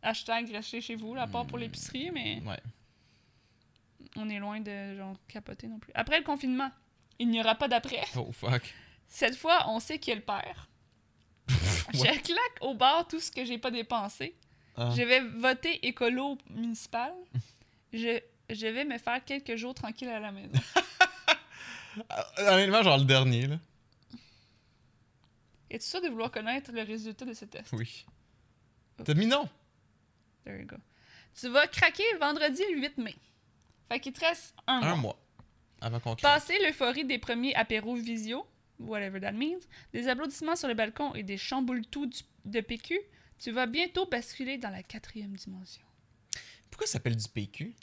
Hashtag 0.02 0.50
rester 0.50 0.80
chez 0.80 0.94
vous, 0.96 1.14
à 1.14 1.26
part 1.26 1.46
pour 1.46 1.58
l'épicerie, 1.58 2.10
mais 2.12 2.42
Ouais. 2.44 2.58
on 4.16 4.28
est 4.28 4.38
loin 4.38 4.60
de 4.60 4.96
genre 4.96 5.16
capoter 5.28 5.66
non 5.66 5.78
plus. 5.78 5.92
Après 5.94 6.18
le 6.18 6.24
confinement, 6.24 6.70
il 7.18 7.28
n'y 7.28 7.40
aura 7.40 7.54
pas 7.54 7.68
d'après. 7.68 8.02
Oh, 8.16 8.30
fuck. 8.32 8.74
Cette 9.08 9.36
fois, 9.36 9.66
on 9.68 9.80
sait 9.80 9.98
qui 9.98 10.10
est 10.10 10.16
le 10.16 10.20
père. 10.20 10.68
Je 11.48 12.20
claque 12.20 12.58
au 12.60 12.74
bar 12.74 13.06
tout 13.06 13.20
ce 13.20 13.30
que 13.30 13.44
j'ai 13.44 13.58
pas 13.58 13.70
dépensé. 13.70 14.34
Ah. 14.76 14.90
Je 14.96 15.02
vais 15.02 15.20
voter 15.20 15.86
écolo 15.86 16.38
municipal. 16.50 17.12
Je, 17.92 18.20
je 18.50 18.66
vais 18.66 18.84
me 18.84 18.98
faire 18.98 19.24
quelques 19.24 19.54
jours 19.54 19.72
tranquille 19.72 20.08
à 20.08 20.18
la 20.18 20.32
maison. 20.32 20.58
Honnêtement, 22.38 22.82
genre 22.82 22.98
le 22.98 23.04
dernier, 23.04 23.46
là. 23.46 23.56
Es-tu 25.70 25.86
sûr 25.86 26.00
de 26.00 26.08
vouloir 26.08 26.30
connaître 26.30 26.72
le 26.72 26.82
résultat 26.82 27.24
de 27.24 27.32
ce 27.32 27.44
test? 27.44 27.68
Oui. 27.72 28.04
T'as 29.04 29.14
mis 29.14 29.26
non? 29.26 29.48
There 30.44 30.58
you 30.58 30.66
go. 30.66 30.76
Tu 31.40 31.48
vas 31.48 31.66
craquer 31.66 32.04
vendredi 32.20 32.62
le 32.72 32.80
8 32.80 32.98
mai. 32.98 33.14
Fait 33.88 34.00
qu'il 34.00 34.12
te 34.12 34.20
reste 34.20 34.54
un 34.66 34.80
mois. 34.80 34.88
Un 34.90 34.96
mois. 34.96 35.16
Avant 35.80 36.00
qu'on. 36.00 36.16
Passer 36.16 36.58
l'euphorie 36.60 37.04
des 37.04 37.18
premiers 37.18 37.54
apéros 37.54 37.94
visio, 37.96 38.46
whatever 38.78 39.20
that 39.20 39.32
means, 39.32 39.60
des 39.92 40.08
applaudissements 40.08 40.56
sur 40.56 40.68
le 40.68 40.74
balcon 40.74 41.14
et 41.14 41.22
des 41.22 41.36
chamboule-tout 41.36 42.10
de 42.44 42.60
PQ, 42.60 42.98
tu 43.38 43.50
vas 43.50 43.66
bientôt 43.66 44.06
basculer 44.06 44.58
dans 44.58 44.70
la 44.70 44.82
quatrième 44.82 45.34
dimension. 45.36 45.84
Pourquoi 46.70 46.86
ça 46.86 46.94
s'appelle 46.94 47.16
du 47.16 47.28
PQ? 47.28 47.74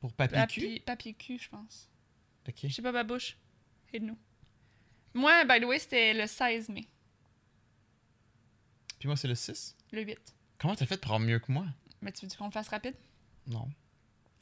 Pour 0.00 0.12
papier 0.12 0.46
cul? 0.48 0.80
Papier, 0.80 1.14
cul, 1.14 1.38
je 1.38 1.48
pense. 1.48 1.88
Ok. 2.48 2.56
Je 2.64 2.68
sais 2.68 2.82
pas, 2.82 2.92
Babouche. 2.92 3.36
Aide-nous. 3.92 4.18
Moi, 5.14 5.44
by 5.44 5.60
the 5.60 5.64
way, 5.64 5.78
c'était 5.78 6.14
le 6.14 6.26
16 6.26 6.70
mai. 6.70 6.88
Puis 8.98 9.06
moi, 9.06 9.16
c'est 9.16 9.28
le 9.28 9.34
6. 9.34 9.76
Le 9.92 10.02
8. 10.02 10.18
Comment 10.58 10.74
t'as 10.74 10.86
fait 10.86 10.96
pour 11.00 11.12
avoir 11.12 11.20
mieux 11.20 11.38
que 11.38 11.52
moi? 11.52 11.66
Mais 12.00 12.12
tu 12.12 12.26
veux 12.26 12.36
qu'on 12.36 12.46
le 12.46 12.50
fasse 12.50 12.68
rapide? 12.68 12.94
Non. 13.46 13.68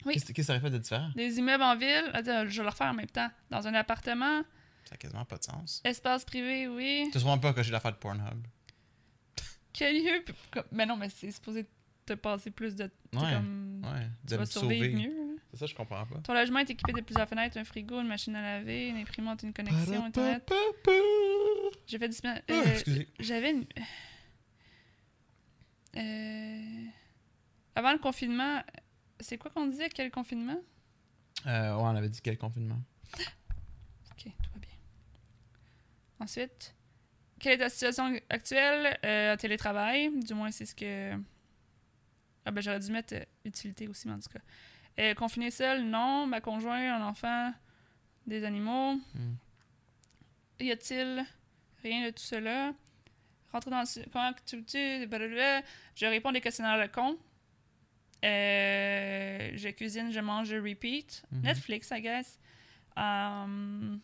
Oui. 0.05 0.13
Qu'est-ce 0.13 0.25
qu'est-ce 0.25 0.33
que 0.33 0.43
ça 0.43 0.53
aurait 0.53 0.61
fait 0.61 0.69
de 0.69 0.77
différent? 0.77 1.11
Des 1.15 1.37
immeubles 1.37 1.63
en 1.63 1.75
ville. 1.75 2.09
Attends, 2.13 2.47
je 2.47 2.57
vais 2.57 2.63
le 2.63 2.69
refaire 2.69 2.87
en 2.87 2.93
même 2.93 3.09
temps. 3.09 3.29
Dans 3.49 3.67
un 3.67 3.73
appartement. 3.73 4.43
Ça 4.85 4.95
a 4.95 4.97
quasiment 4.97 5.25
pas 5.25 5.37
de 5.37 5.43
sens. 5.43 5.81
Espace 5.83 6.25
privé, 6.25 6.67
oui. 6.67 7.09
T'as 7.13 7.19
sûrement 7.19 7.37
pas 7.37 7.53
coché 7.53 7.71
l'affaire 7.71 7.91
de 7.93 7.97
Pornhub? 7.97 8.45
Quel 9.73 10.03
lieu. 10.03 10.25
Mais 10.71 10.85
non, 10.85 10.97
mais 10.97 11.09
c'est 11.09 11.31
supposé 11.31 11.65
te 12.05 12.13
passer 12.13 12.51
plus 12.51 12.75
de. 12.75 12.85
Ouais, 13.13 13.33
Comme... 13.33 13.81
Ouais. 13.85 14.07
Tu 14.27 14.33
De 14.33 14.37
vas 14.37 14.45
survivre 14.45 14.85
sauver. 14.85 15.07
mieux. 15.07 15.37
C'est 15.51 15.57
ça, 15.59 15.65
je 15.65 15.75
comprends 15.75 16.05
pas. 16.05 16.19
Ton 16.19 16.33
logement 16.33 16.59
est 16.59 16.69
équipé 16.69 16.93
de 16.93 17.01
plusieurs 17.01 17.27
fenêtres, 17.27 17.57
un 17.57 17.63
frigo, 17.65 17.99
une 17.99 18.07
machine 18.07 18.35
à 18.35 18.41
laver, 18.41 18.87
une 18.87 18.97
imprimante, 18.97 19.43
une 19.43 19.53
connexion 19.53 20.05
Internet. 20.05 20.49
J'ai 21.87 21.99
fait 21.99 22.09
du. 22.09 22.17
Euh, 22.25 22.63
Excusez. 22.73 23.07
J'avais 23.19 23.51
une. 23.51 23.65
Euh... 25.97 26.85
Avant 27.75 27.91
le 27.91 27.97
confinement, 27.99 28.61
c'est 29.19 29.37
quoi 29.37 29.51
qu'on 29.51 29.67
disait? 29.67 29.89
Quel 29.89 30.09
confinement? 30.09 30.55
Euh, 31.47 31.75
ouais, 31.75 31.81
on 31.81 31.87
avait 31.95 32.07
dit 32.09 32.21
quel 32.21 32.37
confinement. 32.37 32.79
Ok, 34.11 34.23
tout 34.43 34.49
va 34.53 34.59
bien. 34.59 34.69
Ensuite, 36.21 36.75
quelle 37.39 37.53
est 37.53 37.57
ta 37.57 37.69
situation 37.69 38.15
actuelle? 38.29 38.97
Euh, 39.03 39.35
télétravail, 39.35 40.11
du 40.19 40.35
moins 40.35 40.51
c'est 40.51 40.65
ce 40.65 40.75
que. 40.75 41.13
Ah 42.45 42.51
ben 42.51 42.61
j'aurais 42.61 42.79
dû 42.79 42.91
mettre 42.91 43.15
euh, 43.15 43.23
utilité 43.43 43.87
aussi, 43.87 44.07
mais 44.07 44.13
en 44.13 44.19
tout 44.19 44.29
cas. 44.29 44.41
Euh, 44.99 45.15
confiné 45.15 45.49
seul, 45.49 45.83
non. 45.83 46.27
Ma 46.27 46.39
conjointe, 46.39 47.01
un 47.01 47.07
enfant, 47.07 47.53
des 48.27 48.43
animaux. 48.43 48.95
Hmm. 49.15 49.33
Y 50.59 50.71
a-t-il 50.71 51.25
rien 51.81 52.05
de 52.05 52.11
tout 52.11 52.21
cela? 52.23 52.73
Rentrer 53.51 53.71
dans 53.71 53.81
le. 53.81 54.09
Comment 54.11 54.31
tu. 54.45 54.63
tu 54.63 55.07
blablabla. 55.07 55.63
Je 55.95 56.05
réponds 56.05 56.29
à 56.29 56.33
des 56.33 56.41
questionnaires 56.41 56.79
de 56.79 56.91
con. 56.91 57.17
Euh, 58.23 59.51
je 59.55 59.69
cuisine, 59.69 60.11
je 60.11 60.19
mange, 60.19 60.49
je 60.49 60.57
repeat. 60.57 61.23
Mhm. 61.31 61.41
Netflix, 61.41 61.89
I 61.91 62.01
guess. 62.01 62.39
Um, 62.95 64.01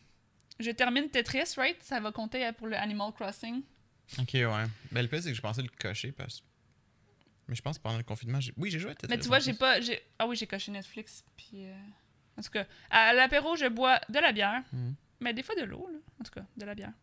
je 0.59 0.71
termine 0.71 1.09
Tetris, 1.09 1.53
right? 1.57 1.81
Ça 1.83 1.99
va 1.99 2.11
compter 2.11 2.51
pour 2.53 2.67
le 2.67 2.75
Animal 2.75 3.11
Crossing. 3.13 3.61
Ok, 4.19 4.29
ouais. 4.33 4.43
Ben, 4.91 5.01
le 5.01 5.07
pire, 5.07 5.21
c'est 5.21 5.29
que 5.29 5.35
je 5.35 5.41
pensais 5.41 5.61
le 5.61 5.69
cocher 5.69 6.11
parce 6.11 6.43
Mais 7.47 7.55
je 7.55 7.61
pense 7.61 7.77
que 7.77 7.83
pendant 7.83 7.97
le 7.97 8.03
confinement, 8.03 8.39
j'ai... 8.39 8.53
oui, 8.57 8.69
j'ai 8.71 8.79
joué 8.79 8.91
à 8.91 8.95
Tetris. 8.95 9.09
Mais 9.15 9.19
tu 9.21 9.27
vois, 9.27 9.39
j'ai 9.39 9.51
plus. 9.53 9.59
pas. 9.59 9.81
j'ai- 9.81 10.01
Ah 10.19 10.27
oui, 10.27 10.35
j'ai 10.35 10.47
coché 10.47 10.71
Netflix. 10.71 11.23
Puis. 11.35 11.65
euh, 11.65 11.75
En 12.37 12.41
tout 12.41 12.51
cas, 12.51 12.65
à 12.89 13.13
l'apéro, 13.13 13.55
je 13.55 13.65
bois 13.67 13.99
de 14.09 14.19
la 14.19 14.31
bière. 14.31 14.63
Mhm. 14.71 14.95
Mais 15.19 15.33
des 15.33 15.43
fois 15.43 15.55
de 15.55 15.63
l'eau, 15.63 15.89
là. 15.91 15.99
En 16.19 16.23
tout 16.23 16.31
cas, 16.31 16.45
de 16.55 16.65
la 16.65 16.75
bière. 16.75 16.93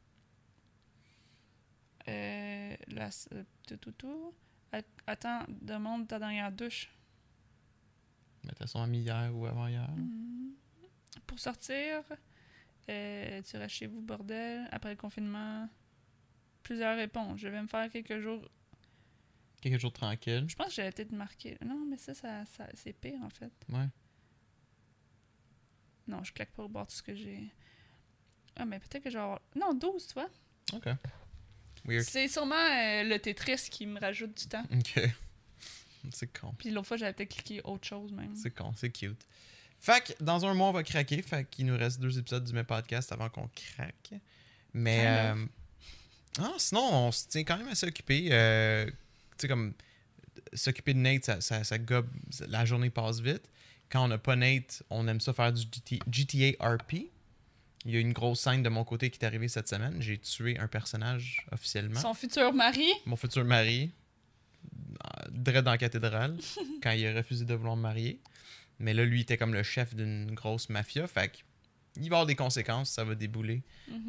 Euh. 2.09 2.77
Là, 2.89 3.11
c'est- 3.11 3.45
tout, 3.67 3.77
tout, 3.77 3.93
tout. 3.93 4.35
At- 4.73 4.83
Attends, 5.07 5.45
demande 5.49 6.09
ta 6.09 6.19
dernière 6.19 6.51
douche. 6.53 6.91
Mais 8.45 8.53
t'as 8.53 8.67
sûrement 8.67 8.87
mis 8.87 9.01
hier 9.01 9.31
ou 9.35 9.47
avant-hier. 9.47 9.89
Mhm. 9.97 10.53
Pour 11.27 11.39
sortir, 11.39 12.03
euh, 12.89 13.43
tu 13.43 13.57
restes 13.57 13.75
chez 13.77 13.87
vous, 13.87 14.01
bordel. 14.01 14.69
Après 14.73 14.91
le 14.91 14.97
confinement, 14.97 15.69
plusieurs 16.63 16.97
réponses. 16.97 17.39
Je 17.41 17.49
vais 17.49 17.61
me 17.63 17.67
faire 17.67 17.91
quelques 17.91 18.19
jours. 18.21 18.49
Quelque 19.61 19.79
chose 19.79 19.93
de 19.93 19.97
tranquille. 19.99 20.45
Je 20.49 20.55
pense 20.57 20.67
que 20.69 20.73
j'avais 20.75 20.93
peut-être 20.93 21.13
marqué. 21.13 21.57
Non, 21.65 21.87
mais 21.89 21.97
ça, 21.97 22.13
ça, 22.15 22.45
ça- 22.47 22.69
c'est 22.75 22.93
pire 22.93 23.21
en 23.23 23.31
fait. 23.31 23.53
Ouais. 23.71 23.87
Non, 26.07 26.23
je 26.23 26.33
claque 26.33 26.51
pas 26.53 26.65
au 26.65 26.69
bord 26.69 26.87
tout 26.87 26.95
ce 26.97 27.03
que 27.03 27.15
j'ai. 27.15 27.41
Ah, 28.57 28.65
mais 28.67 28.79
peut-être 28.79 29.05
que 29.05 29.11
je 29.11 29.17
vais 29.17 29.23
avoir. 29.25 29.41
Non, 29.57 29.73
12, 29.73 30.07
tu 30.07 30.15
vois. 30.15 30.29
Ok. 30.75 30.87
Weird. 31.87 32.05
C'est 32.05 32.29
sûrement 32.29 32.55
euh, 32.55 33.03
le 33.05 33.19
Tetris 33.19 33.69
qui 33.71 33.87
me 33.87 33.99
rajoute 33.99 34.37
du 34.37 34.47
temps. 34.47 34.65
Ok. 34.73 35.01
C'est 36.13 36.39
con. 36.39 36.55
Puis 36.59 36.71
l'autre 36.71 36.89
fois, 36.89 36.97
j'avais 36.99 37.15
peut-être 37.15 37.35
cliqué 37.35 37.63
autre 37.65 37.87
chose 37.87 38.13
même. 38.13 38.37
C'est 38.37 38.51
con, 38.55 38.73
c'est 38.77 38.91
cute. 38.91 39.27
Fait 39.81 40.03
que 40.05 40.23
dans 40.23 40.45
un 40.47 40.55
mois, 40.55 40.69
on 40.69 40.73
va 40.73 40.83
craquer. 40.83 41.21
Fait 41.23 41.49
qu'il 41.49 41.67
nous 41.67 41.77
reste 41.77 42.01
deux 42.01 42.19
épisodes 42.19 42.45
du 42.45 42.53
même 42.53 42.65
podcast 42.65 43.13
avant 43.13 43.29
qu'on 43.29 43.49
craque. 43.49 44.15
Mais. 44.73 45.05
Euh, 45.07 45.47
ah, 46.39 46.55
sinon, 46.59 46.89
on 46.93 47.13
se 47.13 47.29
tient 47.29 47.45
quand 47.45 47.59
même 47.59 47.69
assez 47.69 47.87
occupé. 47.87 48.29
Euh, 48.33 48.87
tu 48.87 48.93
sais, 49.39 49.49
comme. 49.49 49.75
S'occuper 50.53 50.95
de 50.95 50.99
Nate, 50.99 51.25
ça, 51.25 51.41
ça, 51.41 51.65
ça 51.65 51.79
gobe. 51.79 52.09
La 52.49 52.65
journée 52.65 52.91
passe 52.91 53.21
vite. 53.21 53.49
Quand 53.91 54.05
on 54.05 54.09
n'a 54.09 54.19
pas 54.19 54.37
Nate, 54.37 54.83
on 54.91 55.07
aime 55.09 55.21
ça 55.21 55.33
faire 55.33 55.53
du 55.53 55.63
GT 55.63 56.01
GTA 56.11 56.75
RP. 56.75 57.11
Il 57.85 57.93
y 57.93 57.97
a 57.97 58.01
une 58.01 58.13
grosse 58.13 58.41
scène 58.41 58.63
de 58.63 58.69
mon 58.69 58.83
côté 58.83 59.11
qui 59.11 59.19
est 59.21 59.27
arrivée 59.27 59.49
cette 59.49 59.69
semaine. 59.69 60.01
J'ai 60.01 60.19
tué 60.19 60.59
un 60.59 60.69
personnage 60.69 61.47
officiellement. 61.53 62.01
Son 62.01 62.15
futur 62.15 62.53
mari? 62.55 62.89
Mon 63.05 63.17
futur 63.17 63.45
mari, 63.45 63.91
euh, 64.65 65.29
direct 65.31 65.65
dans 65.65 65.73
la 65.73 65.79
cathédrale, 65.79 66.39
quand 66.83 66.93
il 66.93 67.07
a 67.07 67.15
refusé 67.15 67.45
de 67.45 67.55
vouloir 67.55 67.77
me 67.77 67.83
marier. 67.83 68.21
Mais 68.79 68.93
là, 68.95 69.05
lui, 69.05 69.19
il 69.19 69.23
était 69.23 69.37
comme 69.39 69.55
le 69.55 69.63
chef 69.63 69.95
d'une 69.95 70.35
grosse 70.35 70.69
mafia. 70.69 71.07
Fait 71.07 71.31
il 71.97 72.01
va 72.01 72.05
y 72.05 72.07
avoir 72.09 72.27
des 72.27 72.35
conséquences, 72.35 72.91
ça 72.91 73.05
va 73.05 73.15
débouler. 73.15 73.63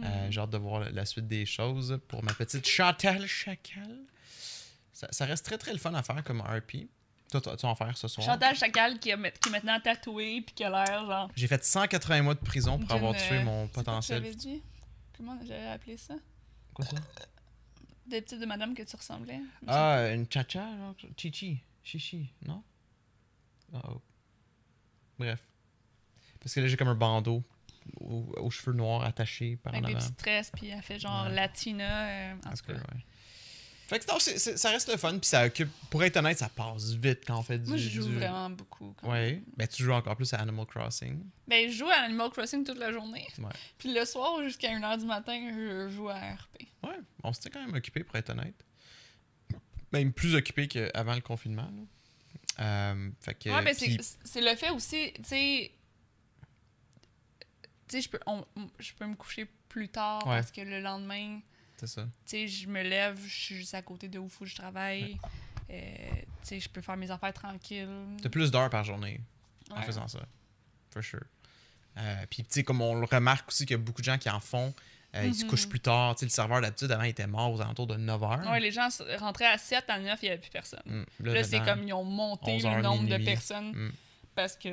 Euh, 0.03 0.27
J'ai 0.31 0.39
hâte 0.41 0.49
de 0.49 0.57
voir 0.57 0.89
la- 0.91 1.05
suite 1.05 1.27
des 1.27 1.45
choses 1.45 1.99
pour 2.07 2.23
ma 2.23 2.33
petite 2.33 2.67
Chantal 2.67 3.27
Chacal. 3.27 3.99
Ça, 4.91 5.07
ça 5.11 5.25
reste 5.25 5.45
très 5.45 5.57
très 5.57 5.71
le 5.71 5.77
fun 5.77 5.93
à 5.93 6.01
faire 6.01 6.23
comme 6.23 6.41
RP. 6.41 6.87
Toi, 7.29 7.41
tu 7.41 7.49
vas 7.49 7.69
en 7.69 7.75
faire 7.75 7.95
ce 7.97 8.07
soir. 8.07 8.25
Chantal 8.25 8.55
Chacal 8.55 8.97
qui, 8.99 9.11
a 9.11 9.17
met- 9.17 9.33
qui 9.33 9.49
est 9.49 9.51
maintenant 9.51 9.79
tatoué 9.79 10.41
puis 10.41 10.55
qui 10.55 10.63
a 10.63 10.69
l'air 10.69 11.05
genre. 11.05 11.29
J'ai 11.35 11.47
fait 11.47 11.63
180 11.63 12.21
mois 12.23 12.33
de 12.33 12.39
prison 12.39 12.79
pour 12.79 12.91
avoir 12.91 13.13
tué 13.13 13.37
euh, 13.37 13.43
mon 13.43 13.65
c'est 13.67 13.73
quoi 13.73 13.83
que 13.83 13.85
potentiel. 13.85 14.23
j'avais 14.23 14.35
dit? 14.35 14.63
Comment 15.17 15.37
j'avais 15.45 15.67
appelé 15.67 15.97
ça? 15.97 16.15
Quoi 16.73 16.85
ça? 16.85 16.95
Des 18.07 18.21
types 18.23 18.39
de 18.39 18.45
madame 18.45 18.73
que 18.75 18.83
tu 18.83 18.95
ressemblais. 18.95 19.39
Ah, 19.67 20.09
une 20.13 20.25
chacha, 20.31 20.59
genre 20.77 20.95
chichi, 21.17 21.59
chichi, 21.83 22.31
non? 22.45 22.63
Ah, 23.73 23.81
oh. 23.89 24.01
Bref. 25.19 25.39
Parce 26.39 26.53
que 26.53 26.59
là, 26.59 26.67
j'ai 26.67 26.77
comme 26.77 26.87
un 26.89 26.95
bandeau 26.95 27.43
aux, 27.99 28.33
aux 28.37 28.49
cheveux 28.49 28.75
noirs 28.75 29.03
attachés 29.03 29.57
par 29.57 29.73
en 29.73 29.83
Avec 29.83 29.97
des 29.97 30.13
tresses, 30.15 30.51
puis 30.55 30.67
elle 30.69 30.81
fait 30.81 30.99
genre 30.99 31.25
Ouais. 31.27 31.33
latina. 31.35 32.07
euh, 32.07 32.33
en 32.45 32.51
tout 32.53 32.63
cas. 32.67 32.73
ouais. 32.73 33.05
Fait 33.87 33.99
que 33.99 34.11
non, 34.11 34.17
ça 34.19 34.69
reste 34.71 34.89
le 34.91 34.97
fun, 34.97 35.11
puis 35.19 35.27
ça 35.27 35.45
occupe. 35.45 35.69
Pour 35.91 36.03
être 36.03 36.17
honnête, 36.17 36.39
ça 36.39 36.49
passe 36.49 36.93
vite 36.93 37.21
quand 37.27 37.37
on 37.37 37.43
fait 37.43 37.59
du. 37.59 37.67
Moi, 37.69 37.77
je 37.77 37.87
joue 37.89 38.07
du- 38.07 38.15
vraiment 38.15 38.49
beaucoup. 38.49 38.95
quand 38.97 39.11
Ouais. 39.11 39.33
même. 39.33 39.43
Ben, 39.57 39.67
tu 39.67 39.83
joues 39.83 39.91
encore 39.91 40.15
plus 40.15 40.33
à 40.33 40.37
Animal 40.37 40.65
Crossing. 40.65 41.23
Ben, 41.47 41.69
je 41.69 41.77
joue 41.77 41.87
à 41.89 41.97
Animal 41.97 42.31
Crossing 42.31 42.63
toute 42.63 42.79
la 42.79 42.91
journée. 42.91 43.27
Ouais. 43.37 43.45
Puis 43.77 43.93
le 43.93 44.03
soir, 44.05 44.41
jusqu'à 44.43 44.71
1h 44.71 44.97
du 44.97 45.05
matin, 45.05 45.51
je 45.53 45.89
joue 45.89 46.09
à 46.09 46.15
RP. 46.15 46.67
Ouais, 46.83 46.97
on 47.23 47.31
s'était 47.31 47.51
quand 47.51 47.63
même 47.63 47.75
occupé, 47.75 48.03
pour 48.03 48.15
être 48.15 48.31
honnête. 48.31 48.55
Même 49.93 50.11
plus 50.11 50.33
occupé 50.33 50.67
qu'avant 50.67 51.13
le 51.13 51.21
confinement. 51.21 51.69
là. 51.71 51.83
Euh, 52.59 53.09
fait 53.19 53.45
ouais, 53.49 53.63
ben, 53.63 53.75
puis- 53.75 53.99
c'est 54.23 54.41
le 54.41 54.55
fait 54.55 54.69
aussi, 54.69 55.11
tu 55.15 55.23
sais. 55.23 55.71
Tu 57.87 57.97
sais, 57.97 58.01
je 58.01 58.09
peux, 58.09 58.19
peux 58.19 59.05
me 59.05 59.15
coucher 59.15 59.47
plus 59.69 59.89
tard 59.89 60.25
Ouais. 60.25 60.37
parce 60.37 60.51
que 60.51 60.61
le 60.61 60.79
lendemain, 60.79 61.39
C'est 61.77 61.87
ça. 61.87 62.03
tu 62.03 62.09
sais, 62.25 62.47
je 62.47 62.67
me 62.67 62.81
lève, 62.81 63.19
je 63.23 63.33
suis 63.43 63.55
juste 63.55 63.75
à 63.75 63.81
côté 63.81 64.07
de 64.07 64.17
où 64.17 64.27
faut 64.29 64.45
que 64.45 64.49
je 64.49 64.55
travaille. 64.55 65.19
Euh, 65.69 66.07
tu 66.41 66.47
sais, 66.47 66.59
je 66.59 66.69
peux 66.69 66.81
faire 66.81 66.97
mes 66.97 67.11
affaires 67.11 67.33
tranquilles. 67.33 67.89
T'as 68.21 68.29
plus 68.29 68.49
d'heures 68.51 68.69
par 68.69 68.83
journée 68.83 69.19
en 69.69 69.81
faisant 69.83 70.07
ça. 70.07 70.25
For 70.91 71.03
sure. 71.03 71.23
Euh, 71.97 72.25
puis, 72.29 72.43
tu 72.43 72.49
sais, 72.51 72.63
comme 72.63 72.81
on 72.81 72.95
le 72.95 73.05
remarque 73.05 73.47
aussi 73.49 73.65
qu'il 73.65 73.75
y 73.77 73.79
a 73.79 73.83
beaucoup 73.83 74.01
de 74.01 74.05
gens 74.05 74.17
qui 74.17 74.29
en 74.29 74.39
font, 74.39 74.73
euh, 75.15 75.25
ils 75.25 75.33
se 75.35 75.43
Mhm. 75.43 75.49
couchent 75.49 75.67
plus 75.69 75.79
tard. 75.79 76.15
Le 76.21 76.27
serveur 76.29 76.61
d'habitude, 76.61 76.91
avant, 76.91 77.03
il 77.03 77.09
était 77.09 77.27
mort 77.27 77.51
aux 77.53 77.61
alentours 77.61 77.87
de 77.87 77.95
9 77.95 78.21
h. 78.21 78.51
Ouais, 78.51 78.59
les 78.59 78.71
gens 78.71 78.89
rentraient 79.19 79.45
à 79.45 79.57
7, 79.57 79.85
à 79.89 79.99
9, 79.99 80.19
il 80.21 80.25
n'y 80.25 80.29
avait 80.31 80.41
plus 80.41 80.49
personne. 80.51 80.81
Mm. 80.85 81.25
Là, 81.25 81.43
c'est 81.43 81.61
comme 81.61 81.83
ils 81.87 81.93
ont 81.93 82.03
monté 82.03 82.51
11 82.51 82.63
le 82.65 82.81
nombre 82.81 83.07
de 83.07 83.23
personnes 83.23 83.71
Mm. 83.71 83.91
parce 84.35 84.55
que 84.55 84.69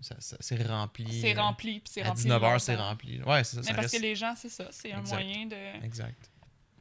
ça- 0.00 0.16
ça- 0.20 0.36
C'est 0.40 0.62
rempli. 0.66 1.20
c'est 1.20 1.36
euh, 1.36 1.40
rempli, 1.40 1.80
puis 1.80 1.90
c'est 1.92 2.02
À 2.02 2.08
rempli. 2.08 2.22
19 2.22 2.42
h, 2.42 2.58
c'est 2.58 2.72
longtemps. 2.72 2.88
rempli. 2.88 3.22
Ouais, 3.22 3.44
c'est 3.44 3.56
ça. 3.56 3.60
Mais 3.62 3.66
ça 3.68 3.74
parce 3.74 3.86
reste... 3.86 3.96
que 3.96 4.02
les 4.02 4.14
gens, 4.16 4.34
c'est 4.36 4.48
ça, 4.48 4.66
c'est 4.70 4.92
un 4.92 5.02
moyen 5.02 5.46
de, 5.46 5.84
Exact. 5.84 6.30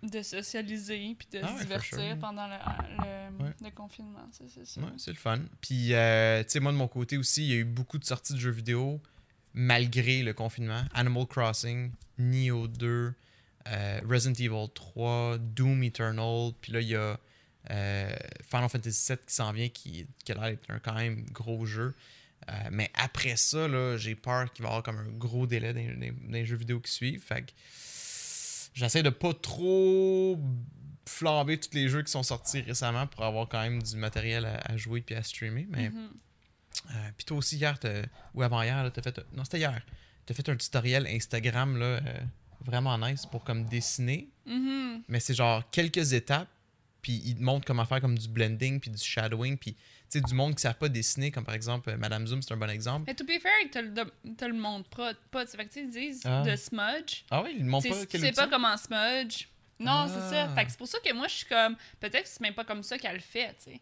de 0.03 0.21
socialiser 0.23 1.15
puis 1.17 1.27
de 1.31 1.39
Ah 1.43 1.47
se 1.47 1.53
ouais, 1.53 1.59
divertir 1.61 1.99
sure. 1.99 2.17
pendant 2.19 2.47
le, 2.47 2.53
le, 2.55 3.43
Ouais. 3.45 3.51
le 3.63 3.69
confinement. 3.71 4.19
Ouais, 4.39 4.93
c'est 4.97 5.11
le 5.11 5.17
fun. 5.17 5.39
Puis, 5.61 5.93
euh, 5.93 6.43
tu 6.43 6.49
sais, 6.49 6.59
moi, 6.59 6.71
de 6.71 6.77
mon 6.77 6.87
côté 6.87 7.17
aussi, 7.17 7.43
il 7.43 7.49
y 7.49 7.53
a 7.53 7.57
eu 7.57 7.63
beaucoup 7.63 7.97
de 7.99 8.05
sorties 8.05 8.33
de 8.33 8.39
jeux 8.39 8.49
vidéo 8.51 8.99
malgré 9.53 10.23
le 10.23 10.33
confinement. 10.33 10.83
Animal 10.93 11.25
Crossing, 11.27 11.91
Neo 12.17 12.67
2, 12.67 13.13
euh, 13.67 14.01
Resident 14.07 14.33
Evil 14.33 14.67
3, 14.73 15.37
Doom 15.39 15.83
Eternal. 15.83 16.51
Puis 16.61 16.71
là, 16.73 16.81
il 16.81 16.87
y 16.87 16.95
a 16.95 17.19
euh, 17.69 18.15
Final 18.49 18.69
Fantasy 18.69 19.07
VII 19.13 19.17
qui 19.27 19.33
s'en 19.35 19.51
vient, 19.51 19.69
qui, 19.69 20.07
qui 20.25 20.31
a 20.31 20.35
l'air 20.35 20.43
d'être 20.51 20.69
un 20.69 20.79
quand 20.79 20.95
même 20.95 21.23
gros 21.31 21.65
jeu. 21.65 21.93
Euh, 22.49 22.53
mais 22.71 22.89
après 22.95 23.35
ça, 23.35 23.67
là, 23.67 23.97
j'ai 23.97 24.15
peur 24.15 24.51
qu'il 24.51 24.63
va 24.63 24.69
y 24.69 24.71
avoir 24.71 24.83
comme 24.83 24.97
un 24.97 25.11
gros 25.17 25.45
délai 25.45 25.73
dans, 25.73 25.81
dans- 25.99 26.15
dans 26.27 26.31
les 26.33 26.45
jeux 26.45 26.55
vidéo 26.55 26.79
qui 26.79 26.91
suivent. 26.91 27.21
Fait 27.23 27.43
que 27.43 27.51
j'essaie 28.73 29.03
de 29.03 29.09
pas 29.11 29.33
trop 29.33 30.39
flamber 31.07 31.59
tous 31.59 31.73
les 31.73 31.87
jeux 31.89 32.01
qui 32.03 32.11
sont 32.11 32.23
sortis 32.23 32.61
récemment 32.61 33.05
pour 33.05 33.23
avoir 33.25 33.47
quand 33.47 33.61
même 33.61 33.81
du 33.83 33.95
matériel 33.95 34.45
à, 34.45 34.55
à 34.71 34.77
jouer 34.77 35.01
puis 35.01 35.13
à 35.15 35.21
streamer. 35.23 35.67
Mais 35.69 35.89
Mhm. 35.89 36.09
Euh, 36.89 37.09
puis 37.17 37.25
toi 37.25 37.37
aussi 37.37 37.57
hier, 37.57 37.77
ou 38.33 38.41
avant-hier, 38.41 38.89
t'as 38.93 39.01
fait. 39.01 39.19
Non, 39.33 39.43
c'était 39.43 39.59
hier. 39.59 39.81
T'as 40.25 40.33
fait 40.33 40.47
un 40.49 40.55
tutoriel 40.55 41.07
Instagram 41.07 41.77
là, 41.77 41.85
euh, 41.85 42.01
vraiment 42.61 42.97
nice 42.97 43.25
pour 43.25 43.43
comme 43.43 43.65
dessiner. 43.65 44.29
Mhm. 44.45 45.03
Mais 45.07 45.19
c'est 45.19 45.33
genre 45.33 45.63
quelques 45.71 46.13
étapes. 46.13 46.47
Puis 47.01 47.19
il 47.25 47.35
te 47.35 47.41
montre 47.41 47.65
comment 47.65 47.85
faire 47.85 47.99
comme 47.99 48.17
du 48.17 48.27
blending 48.27 48.79
puis 48.79 48.91
du 48.91 49.03
shadowing. 49.03 49.57
Puis 49.57 49.73
tu 49.73 50.19
sais, 50.19 50.21
du 50.21 50.35
monde 50.35 50.51
qui 50.51 50.57
ne 50.57 50.61
savent 50.61 50.77
pas 50.77 50.89
dessiner, 50.89 51.31
comme 51.31 51.43
par 51.45 51.55
exemple 51.55 51.89
euh, 51.89 51.97
Madame 51.97 52.27
Zoom, 52.27 52.43
c'est 52.43 52.53
un 52.53 52.57
bon 52.57 52.69
exemple. 52.69 53.05
Mais 53.07 53.15
to 53.15 53.23
be 53.23 53.39
fair, 53.41 53.51
ils 53.63 53.69
te 53.71 53.79
le, 53.79 54.35
te 54.35 54.45
le 54.45 54.53
montrent 54.53 54.89
pas. 54.89 55.13
pas 55.31 55.45
fait 55.47 55.65
que, 55.65 55.79
ils 55.79 55.89
disent 55.89 56.21
Ah. 56.25 56.43
de 56.43 56.55
smudge. 56.55 57.23
Ah 57.31 57.41
oui, 57.43 57.55
il 57.57 57.65
ne 57.65 57.69
montre 57.69 57.87
Tu 57.87 57.89
pas 57.91 58.05
tu 58.05 58.19
sais 58.19 58.31
pas 58.31 58.47
comment 58.47 58.77
smudge. 58.77 59.47
Non, 59.79 60.05
c'est 60.07 60.29
ça. 60.29 60.43
Ah. 60.43 60.55
Fait 60.55 60.65
que 60.65 60.71
c'est 60.71 60.77
pour 60.77 60.87
ça 60.87 60.99
que 61.03 61.11
moi, 61.13 61.27
je 61.27 61.33
suis 61.37 61.45
comme. 61.47 61.75
Peut-être 61.99 62.23
que 62.23 62.29
c'est 62.29 62.41
même 62.41 62.53
pas 62.53 62.65
comme 62.65 62.83
ça 62.83 62.99
qu'elle 62.99 63.15
le 63.15 63.19
fait, 63.19 63.55
tu 63.63 63.71
sais. 63.71 63.81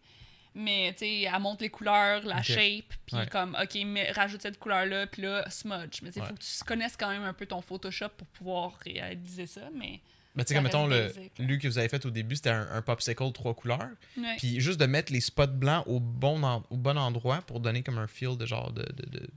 Mais, 0.55 0.91
tu 0.93 0.99
sais, 1.05 1.21
elle 1.21 1.39
montre 1.41 1.61
les 1.63 1.69
couleurs, 1.69 2.23
la 2.25 2.37
Ok. 2.37 2.43
shape, 2.43 2.93
puis 3.05 3.15
Ouais. 3.15 3.27
comme, 3.27 3.55
OK, 3.61 3.77
mais 3.85 4.11
rajoute 4.11 4.41
cette 4.41 4.59
couleur-là, 4.59 5.07
puis 5.07 5.21
là, 5.21 5.49
smudge. 5.49 6.01
Mais, 6.01 6.09
tu 6.09 6.15
sais, 6.15 6.21
Ouais. 6.21 6.27
faut 6.27 6.33
que 6.33 6.39
tu 6.39 6.63
connaisses 6.65 6.97
quand 6.97 7.09
même 7.09 7.23
un 7.23 7.33
peu 7.33 7.45
ton 7.45 7.61
Photoshop 7.61 8.09
pour 8.17 8.27
pouvoir 8.27 8.73
réaliser 8.83 9.45
ça, 9.45 9.69
mais... 9.75 10.01
Ben, 10.35 10.43
tu 10.43 10.49
sais, 10.49 10.55
comme 10.55 10.63
mettons, 10.65 10.87
le, 10.87 11.11
lui 11.39 11.57
que 11.59 11.67
vous 11.67 11.77
avez 11.77 11.89
fait 11.89 12.05
au 12.05 12.11
début, 12.11 12.35
c'était 12.35 12.51
un, 12.51 12.67
un 12.71 12.81
popsicle 12.81 13.31
trois 13.31 13.53
couleurs. 13.53 13.89
Ouais. 14.17 14.35
Puis 14.37 14.59
juste 14.59 14.79
de 14.79 14.85
mettre 14.85 15.11
les 15.11 15.21
spots 15.21 15.47
blancs 15.47 15.83
au 15.87 15.99
bon, 15.99 16.41
en- 16.43 16.63
au 16.69 16.77
bon 16.77 16.97
endroit 16.97 17.41
pour 17.41 17.59
donner 17.59 17.81
comme 17.83 17.97
un 17.97 18.07
feel 18.07 18.37
de 18.37 18.45
genre 18.45 18.71
de, 18.71 18.83
de, 18.83 19.09
de, 19.19 19.27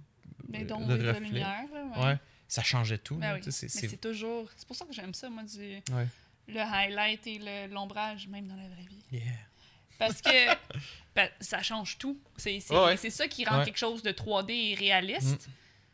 Mais 0.49 0.61
de- 0.65 0.69
donc, 0.69 0.87
de 0.87 0.97
de 0.97 1.09
reflet. 1.09 1.21
lumière, 1.27 1.65
là, 1.73 2.05
ouais. 2.09 2.19
Ça 2.47 2.63
changeait 2.63 2.99
tout. 2.99 3.17
Ben 3.17 3.35
oui. 3.43 3.53
c'est- 3.53 4.01
toujours... 4.01 4.49
C'est 4.55 4.67
pour 4.67 4.77
ça 4.77 4.85
que 4.85 4.93
j'aime 4.93 5.15
ça, 5.15 5.29
moi, 5.31 5.43
du... 5.45 5.59
Ouais. 5.95 6.07
Le 6.49 6.61
highlight 6.61 7.27
et 7.27 7.69
l'ombrage, 7.71 8.29
même 8.29 8.47
dans 8.47 8.57
la 8.57 8.69
vraie 8.69 8.85
vie. 8.89 9.03
Yeah. 9.13 9.23
Parce 10.07 10.21
que 10.23 10.29
ben, 11.15 11.29
ça 11.41 11.63
change 11.63 11.99
tout. 11.99 12.19
C'est 12.37 12.59
Ouais, 12.71 12.97
ça 12.97 13.29
qui 13.29 13.45
rend 13.45 13.59
Ouais. 13.59 13.65
quelque 13.65 13.79
chose 13.79 14.03
de 14.03 14.11
3D 14.13 14.51
et 14.51 14.75
réaliste. 14.75 15.47
Mm. 15.49 15.53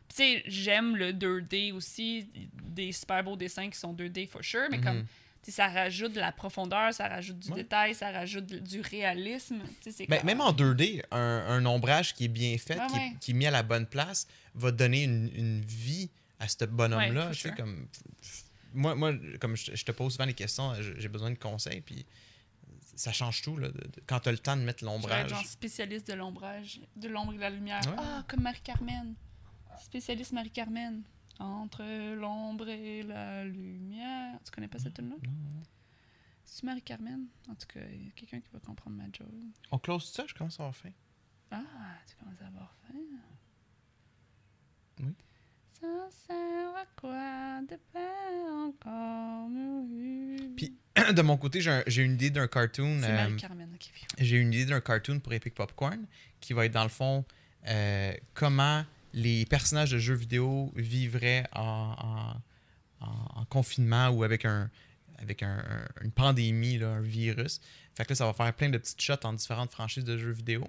Tu 0.09 0.15
sais, 0.15 0.43
j'aime 0.47 0.95
le 0.95 1.13
2D 1.13 1.71
aussi, 1.73 2.27
des 2.63 2.91
super 2.91 3.23
beaux 3.23 3.35
dessins 3.35 3.69
qui 3.69 3.77
sont 3.77 3.93
2D 3.93 4.27
for 4.27 4.43
sure, 4.43 4.67
mais 4.71 4.81
comme 4.81 5.05
sais, 5.43 5.51
ça 5.51 5.67
rajoute 5.67 6.13
de 6.13 6.19
la 6.19 6.31
profondeur, 6.31 6.93
ça 6.93 7.07
rajoute 7.07 7.39
du 7.39 7.49
Ouais. 7.49 7.57
détail, 7.63 7.95
ça 7.95 8.11
rajoute 8.11 8.45
du 8.47 8.81
réalisme. 8.81 9.59
Même 10.23 10.41
en 10.41 10.51
2D, 10.51 11.03
un, 11.11 11.17
un 11.17 11.65
ombrage 11.65 12.13
qui 12.13 12.25
est 12.25 12.29
bien 12.29 12.57
fait, 12.57 12.79
qui, 12.87 12.93
ouais. 12.95 13.13
qui 13.21 13.31
est 13.31 13.33
mis 13.35 13.45
à 13.45 13.51
la 13.51 13.63
bonne 13.63 13.85
place, 13.85 14.27
va 14.55 14.71
donner 14.71 15.03
une, 15.03 15.29
une 15.35 15.61
vie 15.61 16.09
à 16.39 16.47
ce 16.47 16.65
bonhomme-là. 16.65 17.27
Ouais, 17.27 17.33
sure. 17.33 17.55
comme, 17.55 17.87
moi, 18.73 18.95
moi, 18.95 19.13
comme 19.39 19.55
je, 19.55 19.75
je 19.75 19.83
te 19.85 19.91
pose 19.91 20.13
souvent 20.13 20.25
les 20.25 20.33
questions, 20.33 20.73
j'ai 20.97 21.07
besoin 21.07 21.29
de 21.31 21.37
conseils, 21.37 21.81
puis 21.81 22.05
ça 22.99 23.13
change 23.13 23.41
tout 23.41 23.55
là, 23.55 23.69
quand 24.07 24.19
tu 24.19 24.29
as 24.29 24.31
le 24.33 24.37
temps 24.39 24.57
de 24.57 24.61
mettre 24.61 24.83
l'ombrage. 24.83 25.29
genre 25.29 25.45
spécialiste 25.45 26.07
de 26.07 26.13
l'ombrage, 26.13 26.81
de 26.97 27.07
l'ombre 27.07 27.31
et 27.33 27.37
de 27.37 27.41
la 27.41 27.49
lumière. 27.49 27.81
Ouais. 27.87 27.95
Ah, 27.97 28.23
comme 28.27 28.41
Marie-Carmen. 28.41 29.15
Spécialiste 29.79 30.33
Marie-Carmen. 30.33 31.03
Entre 31.39 31.83
l'ombre 32.15 32.67
et 32.67 33.01
la 33.03 33.45
lumière. 33.45 34.37
Tu 34.43 34.51
connais 34.51 34.67
pas 34.67 34.79
cette 34.79 34.95
tune 34.95 35.09
là 35.11 35.15
Non. 35.23 35.63
C'est 36.43 36.63
Marie-Carmen? 36.63 37.27
En 37.49 37.55
tout 37.55 37.67
cas, 37.67 37.79
il 37.89 38.07
y 38.07 38.09
a 38.09 38.11
quelqu'un 38.11 38.41
qui 38.41 38.49
va 38.51 38.59
comprendre 38.59 38.97
ma 38.97 39.05
joke. 39.05 39.27
On 39.71 39.77
close 39.79 40.11
ça, 40.11 40.25
je 40.27 40.33
commence 40.33 40.59
à 40.59 40.63
avoir 40.63 40.75
faim. 40.75 40.91
Ah, 41.51 41.61
tu 42.05 42.15
commences 42.17 42.41
à 42.41 42.47
avoir 42.47 42.75
faim. 42.85 42.99
Oui. 44.99 45.15
Ça 45.79 46.09
sert 46.27 46.75
à 46.75 46.85
quoi 46.99 47.61
de 47.61 47.79
faire 47.93 48.53
encore 48.53 49.18
de 51.13 51.21
mon 51.21 51.37
côté, 51.37 51.61
j'ai 51.61 51.71
un- 51.71 51.83
j'ai 51.87 52.03
une 52.03 52.13
idée 52.13 52.29
d'un 52.29 52.47
cartoon. 52.47 52.99
Euh, 53.03 53.29
j'ai 54.17 54.37
une 54.37 54.53
idée 54.53 54.65
d'un 54.65 54.81
cartoon 54.81 55.19
pour 55.19 55.33
Epic 55.33 55.53
Popcorn 55.55 55.99
qui 56.39 56.53
va 56.53 56.65
être 56.65 56.71
dans 56.73 56.83
le 56.83 56.89
fond 56.89 57.25
euh, 57.67 58.13
comment 58.33 58.85
les 59.13 59.45
personnages 59.45 59.91
de 59.91 59.97
jeux 59.97 60.13
vidéo 60.15 60.71
vivraient 60.75 61.45
en, 61.53 61.95
en- 63.01 63.05
en- 63.05 63.41
en 63.41 63.45
confinement 63.45 64.09
ou 64.09 64.23
avec 64.23 64.45
un 64.45 64.69
avec 65.21 65.43
un- 65.43 65.57
un- 65.57 66.03
une 66.05 66.11
pandémie, 66.11 66.77
là, 66.77 66.87
un 66.91 67.01
virus. 67.01 67.59
Fait 67.95 68.05
que 68.05 68.11
là, 68.11 68.15
ça 68.15 68.25
va 68.25 68.31
faire 68.31 68.53
plein 68.53 68.69
de 68.69 68.77
petites 68.77 69.01
shots 69.01 69.15
en 69.25 69.33
différentes 69.33 69.71
franchises 69.71 70.05
de 70.05 70.17
jeux 70.17 70.31
vidéo. 70.31 70.65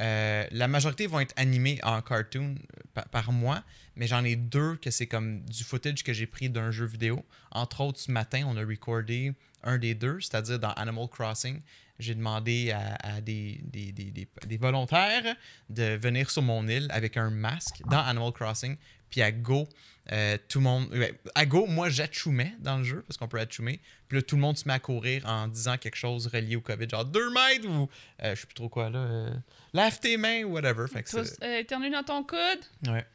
Euh, 0.00 0.46
la 0.50 0.68
majorité 0.68 1.06
vont 1.06 1.20
être 1.20 1.34
animés 1.36 1.78
en 1.82 2.00
cartoon 2.00 2.54
euh, 2.54 2.80
pa- 2.94 3.06
par 3.10 3.32
moi, 3.32 3.62
mais 3.96 4.06
j'en 4.06 4.24
ai 4.24 4.36
deux 4.36 4.76
que 4.76 4.90
c'est 4.90 5.06
comme 5.06 5.40
du 5.42 5.62
footage 5.64 6.02
que 6.02 6.12
j'ai 6.12 6.26
pris 6.26 6.48
d'un 6.48 6.70
jeu 6.70 6.86
vidéo. 6.86 7.24
Entre 7.50 7.80
autres, 7.82 7.98
ce 8.00 8.10
matin, 8.10 8.44
on 8.46 8.56
a 8.56 8.64
recordé 8.64 9.34
un 9.62 9.76
des 9.78 9.94
deux, 9.94 10.20
c'est-à-dire 10.20 10.58
dans 10.58 10.72
Animal 10.72 11.06
Crossing. 11.08 11.60
j'ai 11.98 12.14
demandé 12.14 12.70
à, 12.72 13.20
des, 13.20 13.60
volontaires 14.58 15.36
de 15.68 15.96
venir 15.96 16.30
sur 16.30 16.42
mon 16.42 16.66
île 16.66 16.88
avec 16.90 17.16
un 17.16 17.30
masque 17.30 17.82
dans 17.90 18.00
Animal 18.00 18.32
Crossing. 18.32 18.76
Puis 19.10 19.22
à 19.22 19.32
Go, 19.32 19.68
euh, 20.12 20.38
tout 20.48 20.60
le 20.60 20.64
monde. 20.64 20.88
à 21.34 21.44
Go, 21.44 21.66
moi, 21.66 21.90
j'achumais 21.90 22.54
dans 22.60 22.78
le 22.78 22.84
jeu, 22.84 23.02
parce 23.06 23.18
qu'on 23.18 23.26
peut 23.28 23.40
achoumer. 23.40 23.80
Puis 24.08 24.18
là, 24.18 24.22
tout 24.22 24.36
le 24.36 24.40
monde 24.40 24.56
se 24.56 24.66
met 24.68 24.74
à 24.74 24.78
courir 24.78 25.26
en 25.26 25.48
disant 25.48 25.76
quelque 25.76 25.96
chose 25.96 26.28
relié 26.28 26.56
au 26.56 26.60
COVID, 26.60 26.88
genre 26.88 27.04
2 27.04 27.30
mètres 27.32 27.68
ou. 27.68 27.88
je 28.22 28.34
sais 28.34 28.46
plus 28.46 28.54
trop 28.54 28.68
quoi, 28.68 28.88
là. 28.88 29.32
Lave 29.72 29.98
tes 30.00 30.16
mains 30.16 30.44
ou 30.44 30.52
whatever. 30.52 30.86
Fait 30.88 31.02
que 31.02 31.10
Tous, 31.10 31.34
euh, 31.42 31.58
éternue 31.58 31.90
dans 31.90 32.02
ton 32.02 32.22
coude? 32.24 32.38
Ouais. 32.86 33.06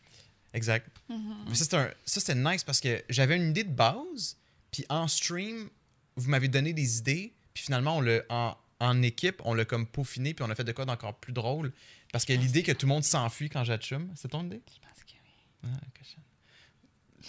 Exact. 0.53 0.87
Mhm. 1.09 1.35
Mais 1.49 1.55
ça, 1.55 1.89
c'était 2.05 2.35
nice 2.35 2.63
parce 2.63 2.79
que 2.79 3.03
j'avais 3.09 3.35
une 3.35 3.49
idée 3.49 3.63
de 3.63 3.73
base, 3.73 4.37
puis 4.71 4.85
en 4.89 5.07
stream, 5.07 5.69
vous 6.15 6.29
m'avez 6.29 6.47
donné 6.47 6.71
des 6.73 6.97
idées, 6.99 7.33
puis 7.53 7.63
finalement, 7.65 7.97
on 7.97 8.05
en, 8.29 8.57
en 8.79 9.01
équipe, 9.01 9.41
on 9.45 9.53
l'a 9.53 9.65
comme 9.65 9.85
peaufiné, 9.85 10.33
puis 10.33 10.45
on 10.45 10.49
a 10.49 10.55
fait 10.55 10.63
de 10.63 10.71
quoi 10.71 10.85
d'encore 10.85 11.15
plus 11.15 11.33
drôle. 11.33 11.71
Parce 12.13 12.23
que 12.23 12.31
l'idée 12.33 12.63
que 12.63 12.71
tout 12.71 12.85
le 12.85 12.93
monde 12.93 13.03
s'enfuit 13.03 13.49
quand 13.49 13.63
j'atchume, 13.65 14.11
c'est 14.15 14.29
ton 14.29 14.45
idée? 14.45 14.61
Je 14.67 14.79
pense 14.79 15.03
que 15.03 15.11
oui. 15.11 15.69
Ah. 15.73 15.85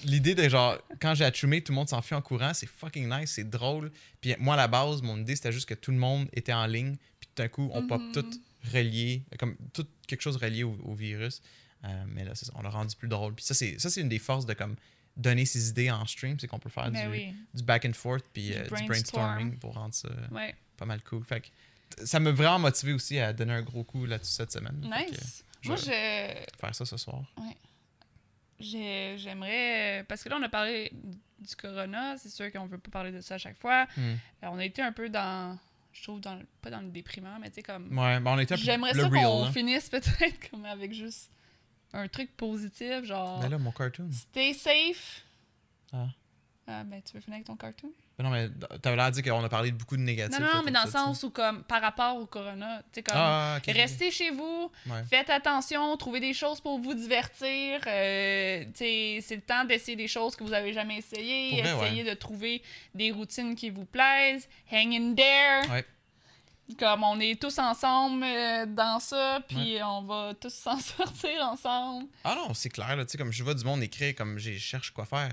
L'idée 0.04 0.34
de 0.34 0.46
genre, 0.48 0.78
quand 1.00 1.14
j'ai 1.14 1.24
atchumé, 1.24 1.62
tout 1.62 1.72
le 1.72 1.76
monde 1.76 1.88
s'enfuit 1.88 2.14
en 2.14 2.20
courant, 2.22 2.52
c'est 2.52 2.66
fucking 2.66 3.08
nice, 3.08 3.32
c'est 3.32 3.48
drôle. 3.48 3.90
Puis 4.20 4.34
moi, 4.38 4.54
à 4.54 4.58
la 4.58 4.68
base, 4.68 5.00
mon 5.02 5.16
idée, 5.18 5.34
c'était 5.34 5.52
juste 5.52 5.66
que 5.68 5.74
tout 5.74 5.90
le 5.90 5.96
monde 5.96 6.28
était 6.34 6.52
en 6.52 6.66
ligne, 6.66 6.96
puis 7.18 7.28
tout 7.34 7.42
d'un 7.42 7.48
coup, 7.48 7.70
on 7.72 7.86
pop 7.86 8.00
Mhm. 8.00 8.12
tout 8.12 8.30
relié, 8.72 9.22
comme 9.38 9.56
tout 9.72 9.86
quelque 10.06 10.22
chose 10.22 10.36
relié 10.36 10.62
au, 10.64 10.76
au 10.84 10.94
virus. 10.94 11.40
Euh, 11.84 12.04
mais 12.08 12.24
là, 12.24 12.32
on 12.54 12.62
l'a 12.62 12.70
rendu 12.70 12.96
plus 12.96 13.08
drôle. 13.08 13.34
Puis 13.34 13.44
ça, 13.44 13.54
c'est 13.54 13.78
ça, 13.78 13.90
c'est 13.90 14.00
une 14.00 14.08
des 14.08 14.18
forces 14.18 14.46
de 14.46 14.54
comme 14.54 14.76
donner 15.16 15.46
ses 15.46 15.68
idées 15.70 15.90
en 15.90 16.04
stream, 16.06 16.38
c'est 16.38 16.46
qu'on 16.46 16.58
peut 16.58 16.68
faire 16.70 16.90
Mais 16.90 17.04
du, 17.04 17.10
oui. 17.10 17.34
du 17.54 17.62
back 17.62 17.84
and 17.86 17.92
forth 17.94 18.24
puis 18.32 18.48
Du 18.48 18.54
euh, 18.54 18.62
du 18.64 18.84
brainstorming 18.86 19.58
pour 19.58 19.74
rendre 19.74 19.94
ça 19.94 20.08
Ouais. 20.30 20.54
pas 20.76 20.84
mal 20.84 21.02
cool. 21.04 21.24
Fait 21.24 21.40
que 21.40 21.46
ça 22.04 22.18
m'a 22.20 22.32
vraiment 22.32 22.58
motivé 22.58 22.92
aussi 22.92 23.18
à 23.18 23.32
donner 23.32 23.52
un 23.54 23.62
gros 23.62 23.84
coup 23.84 24.04
là-dessus 24.06 24.32
cette 24.32 24.52
semaine. 24.52 24.78
Que 24.80 25.10
Nice. 25.10 25.44
je 25.62 25.68
Moi, 25.68 25.76
je. 25.76 25.84
faire 26.58 26.74
ça 26.74 26.84
ce 26.84 26.96
soir. 26.96 27.22
j'ai- 28.58 29.16
J'aimerais. 29.18 30.04
Parce 30.08 30.22
que 30.22 30.28
là, 30.28 30.36
on 30.38 30.42
a 30.42 30.48
parlé 30.48 30.90
du 31.38 31.54
corona. 31.56 32.16
C'est 32.18 32.30
sûr 32.30 32.50
qu'on 32.52 32.66
veut 32.66 32.78
pas 32.78 32.90
parler 32.90 33.12
de 33.12 33.20
ça 33.20 33.34
à 33.34 33.38
chaque 33.38 33.58
fois. 33.58 33.86
Hmm. 33.96 34.00
Euh, 34.00 34.16
on 34.50 34.58
a 34.58 34.64
été 34.64 34.82
un 34.82 34.92
peu 34.92 35.08
dans. 35.08 35.58
Je 35.98 36.02
trouve, 36.02 36.20
dans 36.20 36.34
le- 36.34 36.46
pas 36.62 36.70
dans 36.70 36.80
le 36.80 36.88
déprimant, 36.90 37.38
mais 37.40 37.48
tu 37.48 37.56
sais, 37.56 37.62
comme. 37.62 37.86
Ouais, 37.96 38.20
ben 38.20 38.32
on 38.32 38.38
était 38.38 38.56
J'aimerais 38.56 38.92
ça 38.94 39.08
qu'on 39.08 39.44
là. 39.44 39.52
finisse 39.52 39.88
peut-être 39.88 40.50
comme 40.50 40.64
avec 40.64 40.92
juste 40.92 41.30
un 41.92 42.06
truc 42.08 42.36
positif, 42.36 43.04
genre. 43.04 43.40
Ben 43.40 43.48
là, 43.48 43.58
mon 43.58 43.72
cartoon. 43.72 44.10
Stay 44.12 44.52
safe. 44.52 45.24
Ah. 45.92 46.06
Ah, 46.66 46.84
ben, 46.84 47.00
tu 47.02 47.14
veux 47.14 47.20
finir 47.20 47.36
avec 47.36 47.46
ton 47.46 47.56
cartoon? 47.56 47.90
Non, 48.18 48.30
mais 48.30 48.48
t'avais 48.80 48.96
l'air 48.96 49.10
de 49.10 49.20
dire 49.20 49.30
qu'on 49.30 49.44
a 49.44 49.48
parlé 49.50 49.70
de 49.72 49.76
beaucoup 49.76 49.96
de 49.98 50.00
négatifs. 50.00 50.40
Non, 50.40 50.46
non, 50.46 50.52
là, 50.54 50.62
mais 50.64 50.70
dans 50.70 50.84
le 50.84 50.90
sens 50.90 51.22
où, 51.22 51.28
comme, 51.30 51.62
par 51.64 51.82
rapport 51.82 52.16
au 52.16 52.24
corona, 52.24 52.78
tu 52.84 52.86
sais, 52.94 53.02
comme. 53.02 53.14
Ah. 53.14 53.58
Restez 53.68 54.10
chez 54.10 54.30
vous, 54.30 54.70
Ouais. 54.86 55.02
faites 55.10 55.28
attention, 55.28 55.94
trouvez 55.98 56.20
des 56.20 56.32
choses 56.32 56.60
pour 56.62 56.78
vous 56.78 56.94
divertir. 56.94 57.80
euh, 57.86 58.64
tu 58.64 58.70
sais, 58.76 59.18
c'est 59.20 59.36
le 59.36 59.42
temps 59.42 59.64
d'essayer 59.66 59.96
des 59.96 60.08
choses 60.08 60.34
que 60.34 60.44
vous 60.44 60.54
avez 60.54 60.72
jamais 60.72 60.96
essayées. 60.96 61.60
Vrai, 61.60 61.74
Essayez 61.88 62.04
de 62.04 62.14
trouver 62.14 62.62
des 62.94 63.10
routines 63.10 63.54
qui 63.54 63.68
vous 63.68 63.84
plaisent. 63.84 64.48
Hang 64.72 64.94
in 64.94 65.14
there. 65.14 65.70
Ouais. 65.70 65.84
Comme 66.78 67.04
on 67.04 67.20
est 67.20 67.40
tous 67.40 67.58
ensemble 67.60 68.24
euh, 68.24 68.66
dans 68.66 68.98
ça, 68.98 69.40
puis 69.46 69.76
on 69.84 70.02
va 70.02 70.32
tous 70.40 70.52
s'en 70.54 70.78
sortir 70.80 71.42
ensemble. 71.42 72.06
Ah 72.24 72.34
non, 72.34 72.54
c'est 72.54 72.70
clair, 72.70 72.96
là, 72.96 73.04
tu 73.04 73.12
sais, 73.12 73.18
comme 73.18 73.30
je 73.30 73.44
vois 73.44 73.54
du 73.54 73.62
monde 73.64 73.82
écrire, 73.82 74.14
comme 74.16 74.38
je 74.38 74.52
cherche 74.56 74.90
quoi 74.90 75.04
faire. 75.04 75.30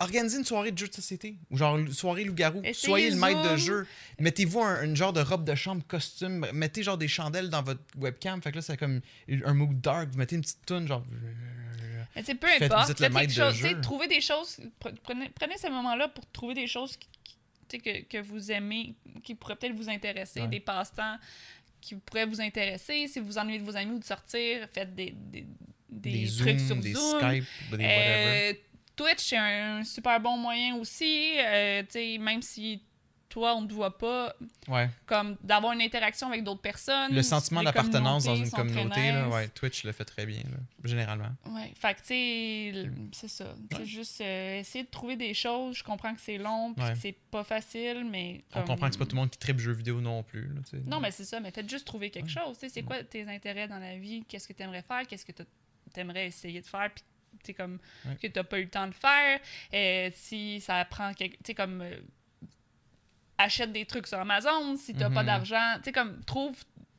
Organisez 0.00 0.38
une 0.38 0.44
soirée 0.44 0.70
de 0.70 0.78
jeu 0.78 0.86
de 0.88 0.94
société, 0.94 1.36
ou 1.50 1.56
genre 1.56 1.76
une 1.76 1.92
soirée 1.92 2.22
loup-garou. 2.24 2.62
Soyez 2.72 3.10
le 3.10 3.16
maître 3.16 3.42
de 3.42 3.56
Zoom. 3.56 3.58
jeu. 3.58 3.86
Mettez-vous 4.20 4.60
un, 4.60 4.82
une 4.84 4.94
genre 4.96 5.12
de 5.12 5.20
robe 5.20 5.44
de 5.44 5.54
chambre 5.56 5.82
costume. 5.88 6.46
Mettez 6.52 6.82
genre 6.84 6.96
des 6.98 7.08
chandelles 7.08 7.50
dans 7.50 7.62
votre 7.62 7.80
webcam. 7.96 8.40
Fait 8.40 8.50
que 8.52 8.56
là, 8.56 8.62
c'est 8.62 8.76
comme 8.76 9.00
un 9.28 9.54
mood 9.54 9.80
dark. 9.80 10.10
Vous 10.10 10.18
mettez 10.18 10.36
une 10.36 10.42
petite 10.42 10.64
toune, 10.66 10.86
genre. 10.86 11.04
Mais 12.16 12.22
peu 12.22 12.46
Faites- 12.46 12.62
importe, 12.72 12.86
vous 12.86 12.90
êtes 12.92 13.00
le 13.00 13.04
faites 13.06 13.14
maître 13.14 13.34
quelque 13.34 13.46
de 13.48 13.52
chose, 13.52 13.70
jeu. 13.70 13.80
trouvez 13.80 14.08
des 14.08 14.20
choses, 14.20 14.58
pre- 14.80 14.94
prenez, 15.02 15.28
prenez 15.30 15.56
ce 15.56 15.68
moment-là 15.68 16.08
pour 16.08 16.24
trouver 16.32 16.54
des 16.54 16.66
choses 16.66 16.96
qui, 16.96 17.08
qui- 17.68 17.78
que, 17.80 18.02
que 18.04 18.18
vous 18.22 18.50
aimez, 18.50 18.94
qui 19.22 19.34
pourraient 19.34 19.54
peut-être 19.56 19.74
vous 19.76 19.88
intéresser, 19.88 20.40
Ouais. 20.40 20.48
des 20.48 20.58
passe-temps 20.60 21.16
qui 21.80 21.94
pourraient 21.96 22.26
vous 22.26 22.40
intéresser. 22.40 23.06
Si 23.08 23.20
vous 23.20 23.38
ennuyez 23.38 23.60
de 23.60 23.64
vos 23.64 23.76
amis 23.76 23.92
ou 23.92 23.98
de 24.00 24.04
sortir, 24.04 24.66
faites 24.72 24.94
des, 24.96 25.12
des, 25.16 25.46
des 25.90 26.10
Des, 26.24 26.26
trucs 26.36 26.58
Zooms, 26.58 26.66
sur 26.66 26.76
des 26.76 26.92
Zoom. 26.94 27.20
Skype, 27.20 27.44
des 27.70 27.84
whatever. 27.84 27.84
Euh, 27.88 28.52
Twitch, 28.98 29.20
c'est 29.30 29.36
un 29.36 29.84
super 29.84 30.20
bon 30.20 30.36
moyen 30.36 30.74
aussi. 30.76 31.32
euh, 31.38 31.82
tu 31.84 31.92
sais, 31.92 32.18
même 32.18 32.42
si 32.42 32.82
toi, 33.30 33.54
on 33.54 33.60
ne 33.60 33.68
te 33.68 33.74
voit 33.74 33.96
pas, 33.98 34.34
Ouais. 34.68 34.88
comme 35.04 35.36
d'avoir 35.42 35.74
une 35.74 35.82
interaction 35.82 36.28
avec 36.28 36.42
d'autres 36.44 36.62
personnes. 36.62 37.14
Le 37.14 37.22
sentiment 37.22 37.62
d'appartenance 37.62 38.24
dans 38.24 38.34
une 38.36 38.50
communauté, 38.50 39.12
là, 39.12 39.28
ouais, 39.28 39.48
Twitch 39.48 39.84
le 39.84 39.92
fait 39.92 40.06
très 40.06 40.24
bien, 40.24 40.38
là, 40.38 40.56
généralement. 40.82 41.28
Ouais, 41.50 41.70
fait 41.78 41.94
que 41.94 42.00
tu 42.00 42.90
c'est 43.12 43.28
ça. 43.28 43.54
C'est 43.76 43.84
juste 43.84 44.20
euh, 44.22 44.60
essayer 44.60 44.84
de 44.84 44.88
trouver 44.90 45.16
des 45.16 45.34
choses. 45.34 45.76
Je 45.76 45.84
comprends 45.84 46.14
que 46.14 46.20
c'est 46.22 46.38
long, 46.38 46.72
puis 46.74 46.84
c'est 47.00 47.16
pas 47.30 47.44
facile, 47.44 48.06
mais. 48.10 48.42
On 48.54 48.62
comprend 48.62 48.86
que 48.86 48.92
c'est 48.94 48.98
pas 48.98 49.04
tout 49.06 49.14
le 49.14 49.20
monde 49.20 49.30
qui 49.30 49.38
tripe 49.38 49.58
jeux 49.60 49.72
vidéo 49.72 50.00
non 50.00 50.22
plus. 50.22 50.48
Là. 50.48 50.78
Non, 50.86 50.98
mais 50.98 51.10
c'est 51.10 51.24
ça, 51.26 51.38
mais 51.38 51.50
faites 51.50 51.68
juste 51.68 51.86
trouver 51.86 52.08
quelque 52.10 52.30
chose. 52.30 52.54
Tu 52.58 52.60
sais, 52.66 52.68
c'est 52.70 52.82
quoi 52.82 53.04
tes 53.04 53.28
intérêts 53.28 53.68
dans 53.68 53.78
la 53.78 53.96
vie? 53.98 54.24
Qu'est-ce 54.26 54.48
que 54.48 54.54
tu 54.54 54.62
aimerais 54.62 54.82
faire? 54.82 55.06
Qu'est-ce 55.06 55.26
que 55.26 55.32
tu 55.32 55.44
aimerais 56.00 56.26
essayer 56.28 56.62
de 56.62 56.66
faire? 56.66 56.90
Puis, 56.94 57.04
comme 57.54 57.78
Ouais. 58.04 58.16
que 58.16 58.26
tu 58.26 58.44
pas 58.44 58.58
eu 58.58 58.64
le 58.64 58.70
temps 58.70 58.86
de 58.88 58.94
faire. 58.94 59.40
Euh, 59.74 60.10
si 60.14 60.60
ça 60.60 60.84
prend 60.84 61.12
quelque. 61.14 61.36
Tu 61.38 61.42
sais, 61.46 61.54
comme. 61.54 61.80
euh, 61.82 61.96
achète 63.38 63.72
des 63.72 63.86
trucs 63.86 64.06
sur 64.06 64.18
Amazon 64.18 64.76
si 64.76 64.92
tu 64.94 64.98
pas 65.00 65.08
Mhm. 65.22 65.26
d'argent. 65.26 65.74
Tu 65.78 65.84
sais, 65.84 65.92
comme, 65.92 66.22
trouve. 66.24 66.56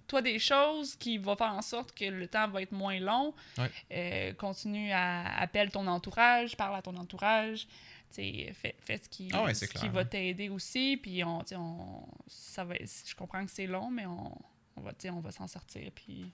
Toi, 0.08 0.24
des 0.24 0.40
choses 0.40 0.96
qui 0.96 1.20
vont 1.20 1.36
faire 1.36 1.54
en 1.54 1.62
sorte 1.62 1.92
que 1.92 2.06
le 2.06 2.28
temps 2.28 2.48
va 2.48 2.64
être 2.64 2.72
moins 2.72 3.00
long. 3.00 3.32
Ouais. 3.60 3.70
Euh, 3.92 4.34
continue 4.34 4.92
à 4.92 5.38
appelle 5.38 5.70
ton 5.70 5.86
entourage, 5.86 6.58
parle 6.58 6.76
à 6.78 6.82
ton 6.82 6.96
entourage. 6.98 7.68
Tu 8.10 8.16
sais, 8.16 8.54
fais, 8.60 8.76
fais 8.80 8.98
ce 8.98 9.08
qui, 9.08 9.30
Ah 9.32 9.44
ouais, 9.44 9.54
qui 9.54 9.88
va 9.88 10.00
hein. 10.00 10.06
t'aider 10.06 10.50
aussi. 10.50 10.98
Puis 10.98 11.24
on, 11.24 11.44
on, 11.56 12.08
ça 12.26 12.64
va, 12.64 12.74
je 12.80 13.14
comprends 13.14 13.46
que 13.46 13.52
c'est 13.52 13.68
long, 13.68 13.92
mais 13.92 14.08
on, 14.08 14.36
on 14.78 14.82
va, 14.82 14.94
on 15.12 15.20
va 15.20 15.32
s'en 15.32 15.46
sortir. 15.46 15.92
Puis 15.94 16.32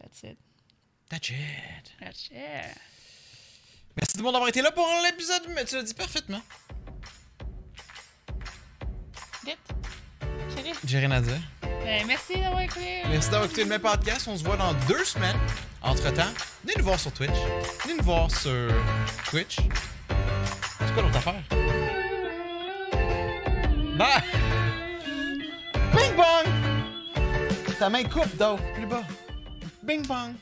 that's 0.00 0.24
it. 0.24 0.38
That's 1.08 1.28
it. 1.30 1.94
That's 2.00 2.26
it. 2.32 2.76
Merci 3.96 4.12
tout 4.14 4.18
le 4.18 4.24
monde 4.24 4.32
d'avoir 4.32 4.48
été 4.48 4.62
là 4.62 4.70
pour 4.70 4.86
l'épisode, 5.04 5.42
mais 5.54 5.64
tu 5.64 5.74
l'as 5.74 5.82
dit 5.82 5.94
parfaitement. 5.94 6.40
J'ai 10.84 10.98
rien 10.98 11.10
à 11.10 11.20
dire. 11.20 11.40
Ben, 11.84 12.06
merci 12.06 12.34
d'avoir 12.34 12.60
écouté. 12.60 13.02
Merci 13.08 13.30
d'avoir 13.30 13.46
écouté 13.46 13.64
le 13.64 13.68
même 13.70 13.80
podcast. 13.80 14.26
On 14.28 14.36
se 14.36 14.44
voit 14.44 14.56
dans 14.56 14.72
deux 14.86 15.04
semaines. 15.04 15.36
Entre-temps, 15.82 16.32
venez 16.64 16.74
nous 16.78 16.84
voir 16.84 16.98
sur 16.98 17.12
Twitch. 17.12 17.30
Venez 17.82 17.96
nous 17.98 18.04
voir 18.04 18.30
sur 18.30 18.68
Twitch. 19.30 19.56
C'est 20.78 20.94
quoi 20.94 21.02
l'autre 21.02 21.16
affaire? 21.16 21.42
Bah! 23.96 24.22
Bing 25.92 26.16
bong! 26.16 27.76
Ta 27.78 27.88
main 27.88 28.04
coupe, 28.04 28.36
donc. 28.36 28.60
Plus 28.74 28.86
bas. 28.86 29.02
Bing 29.82 30.06
bong. 30.06 30.34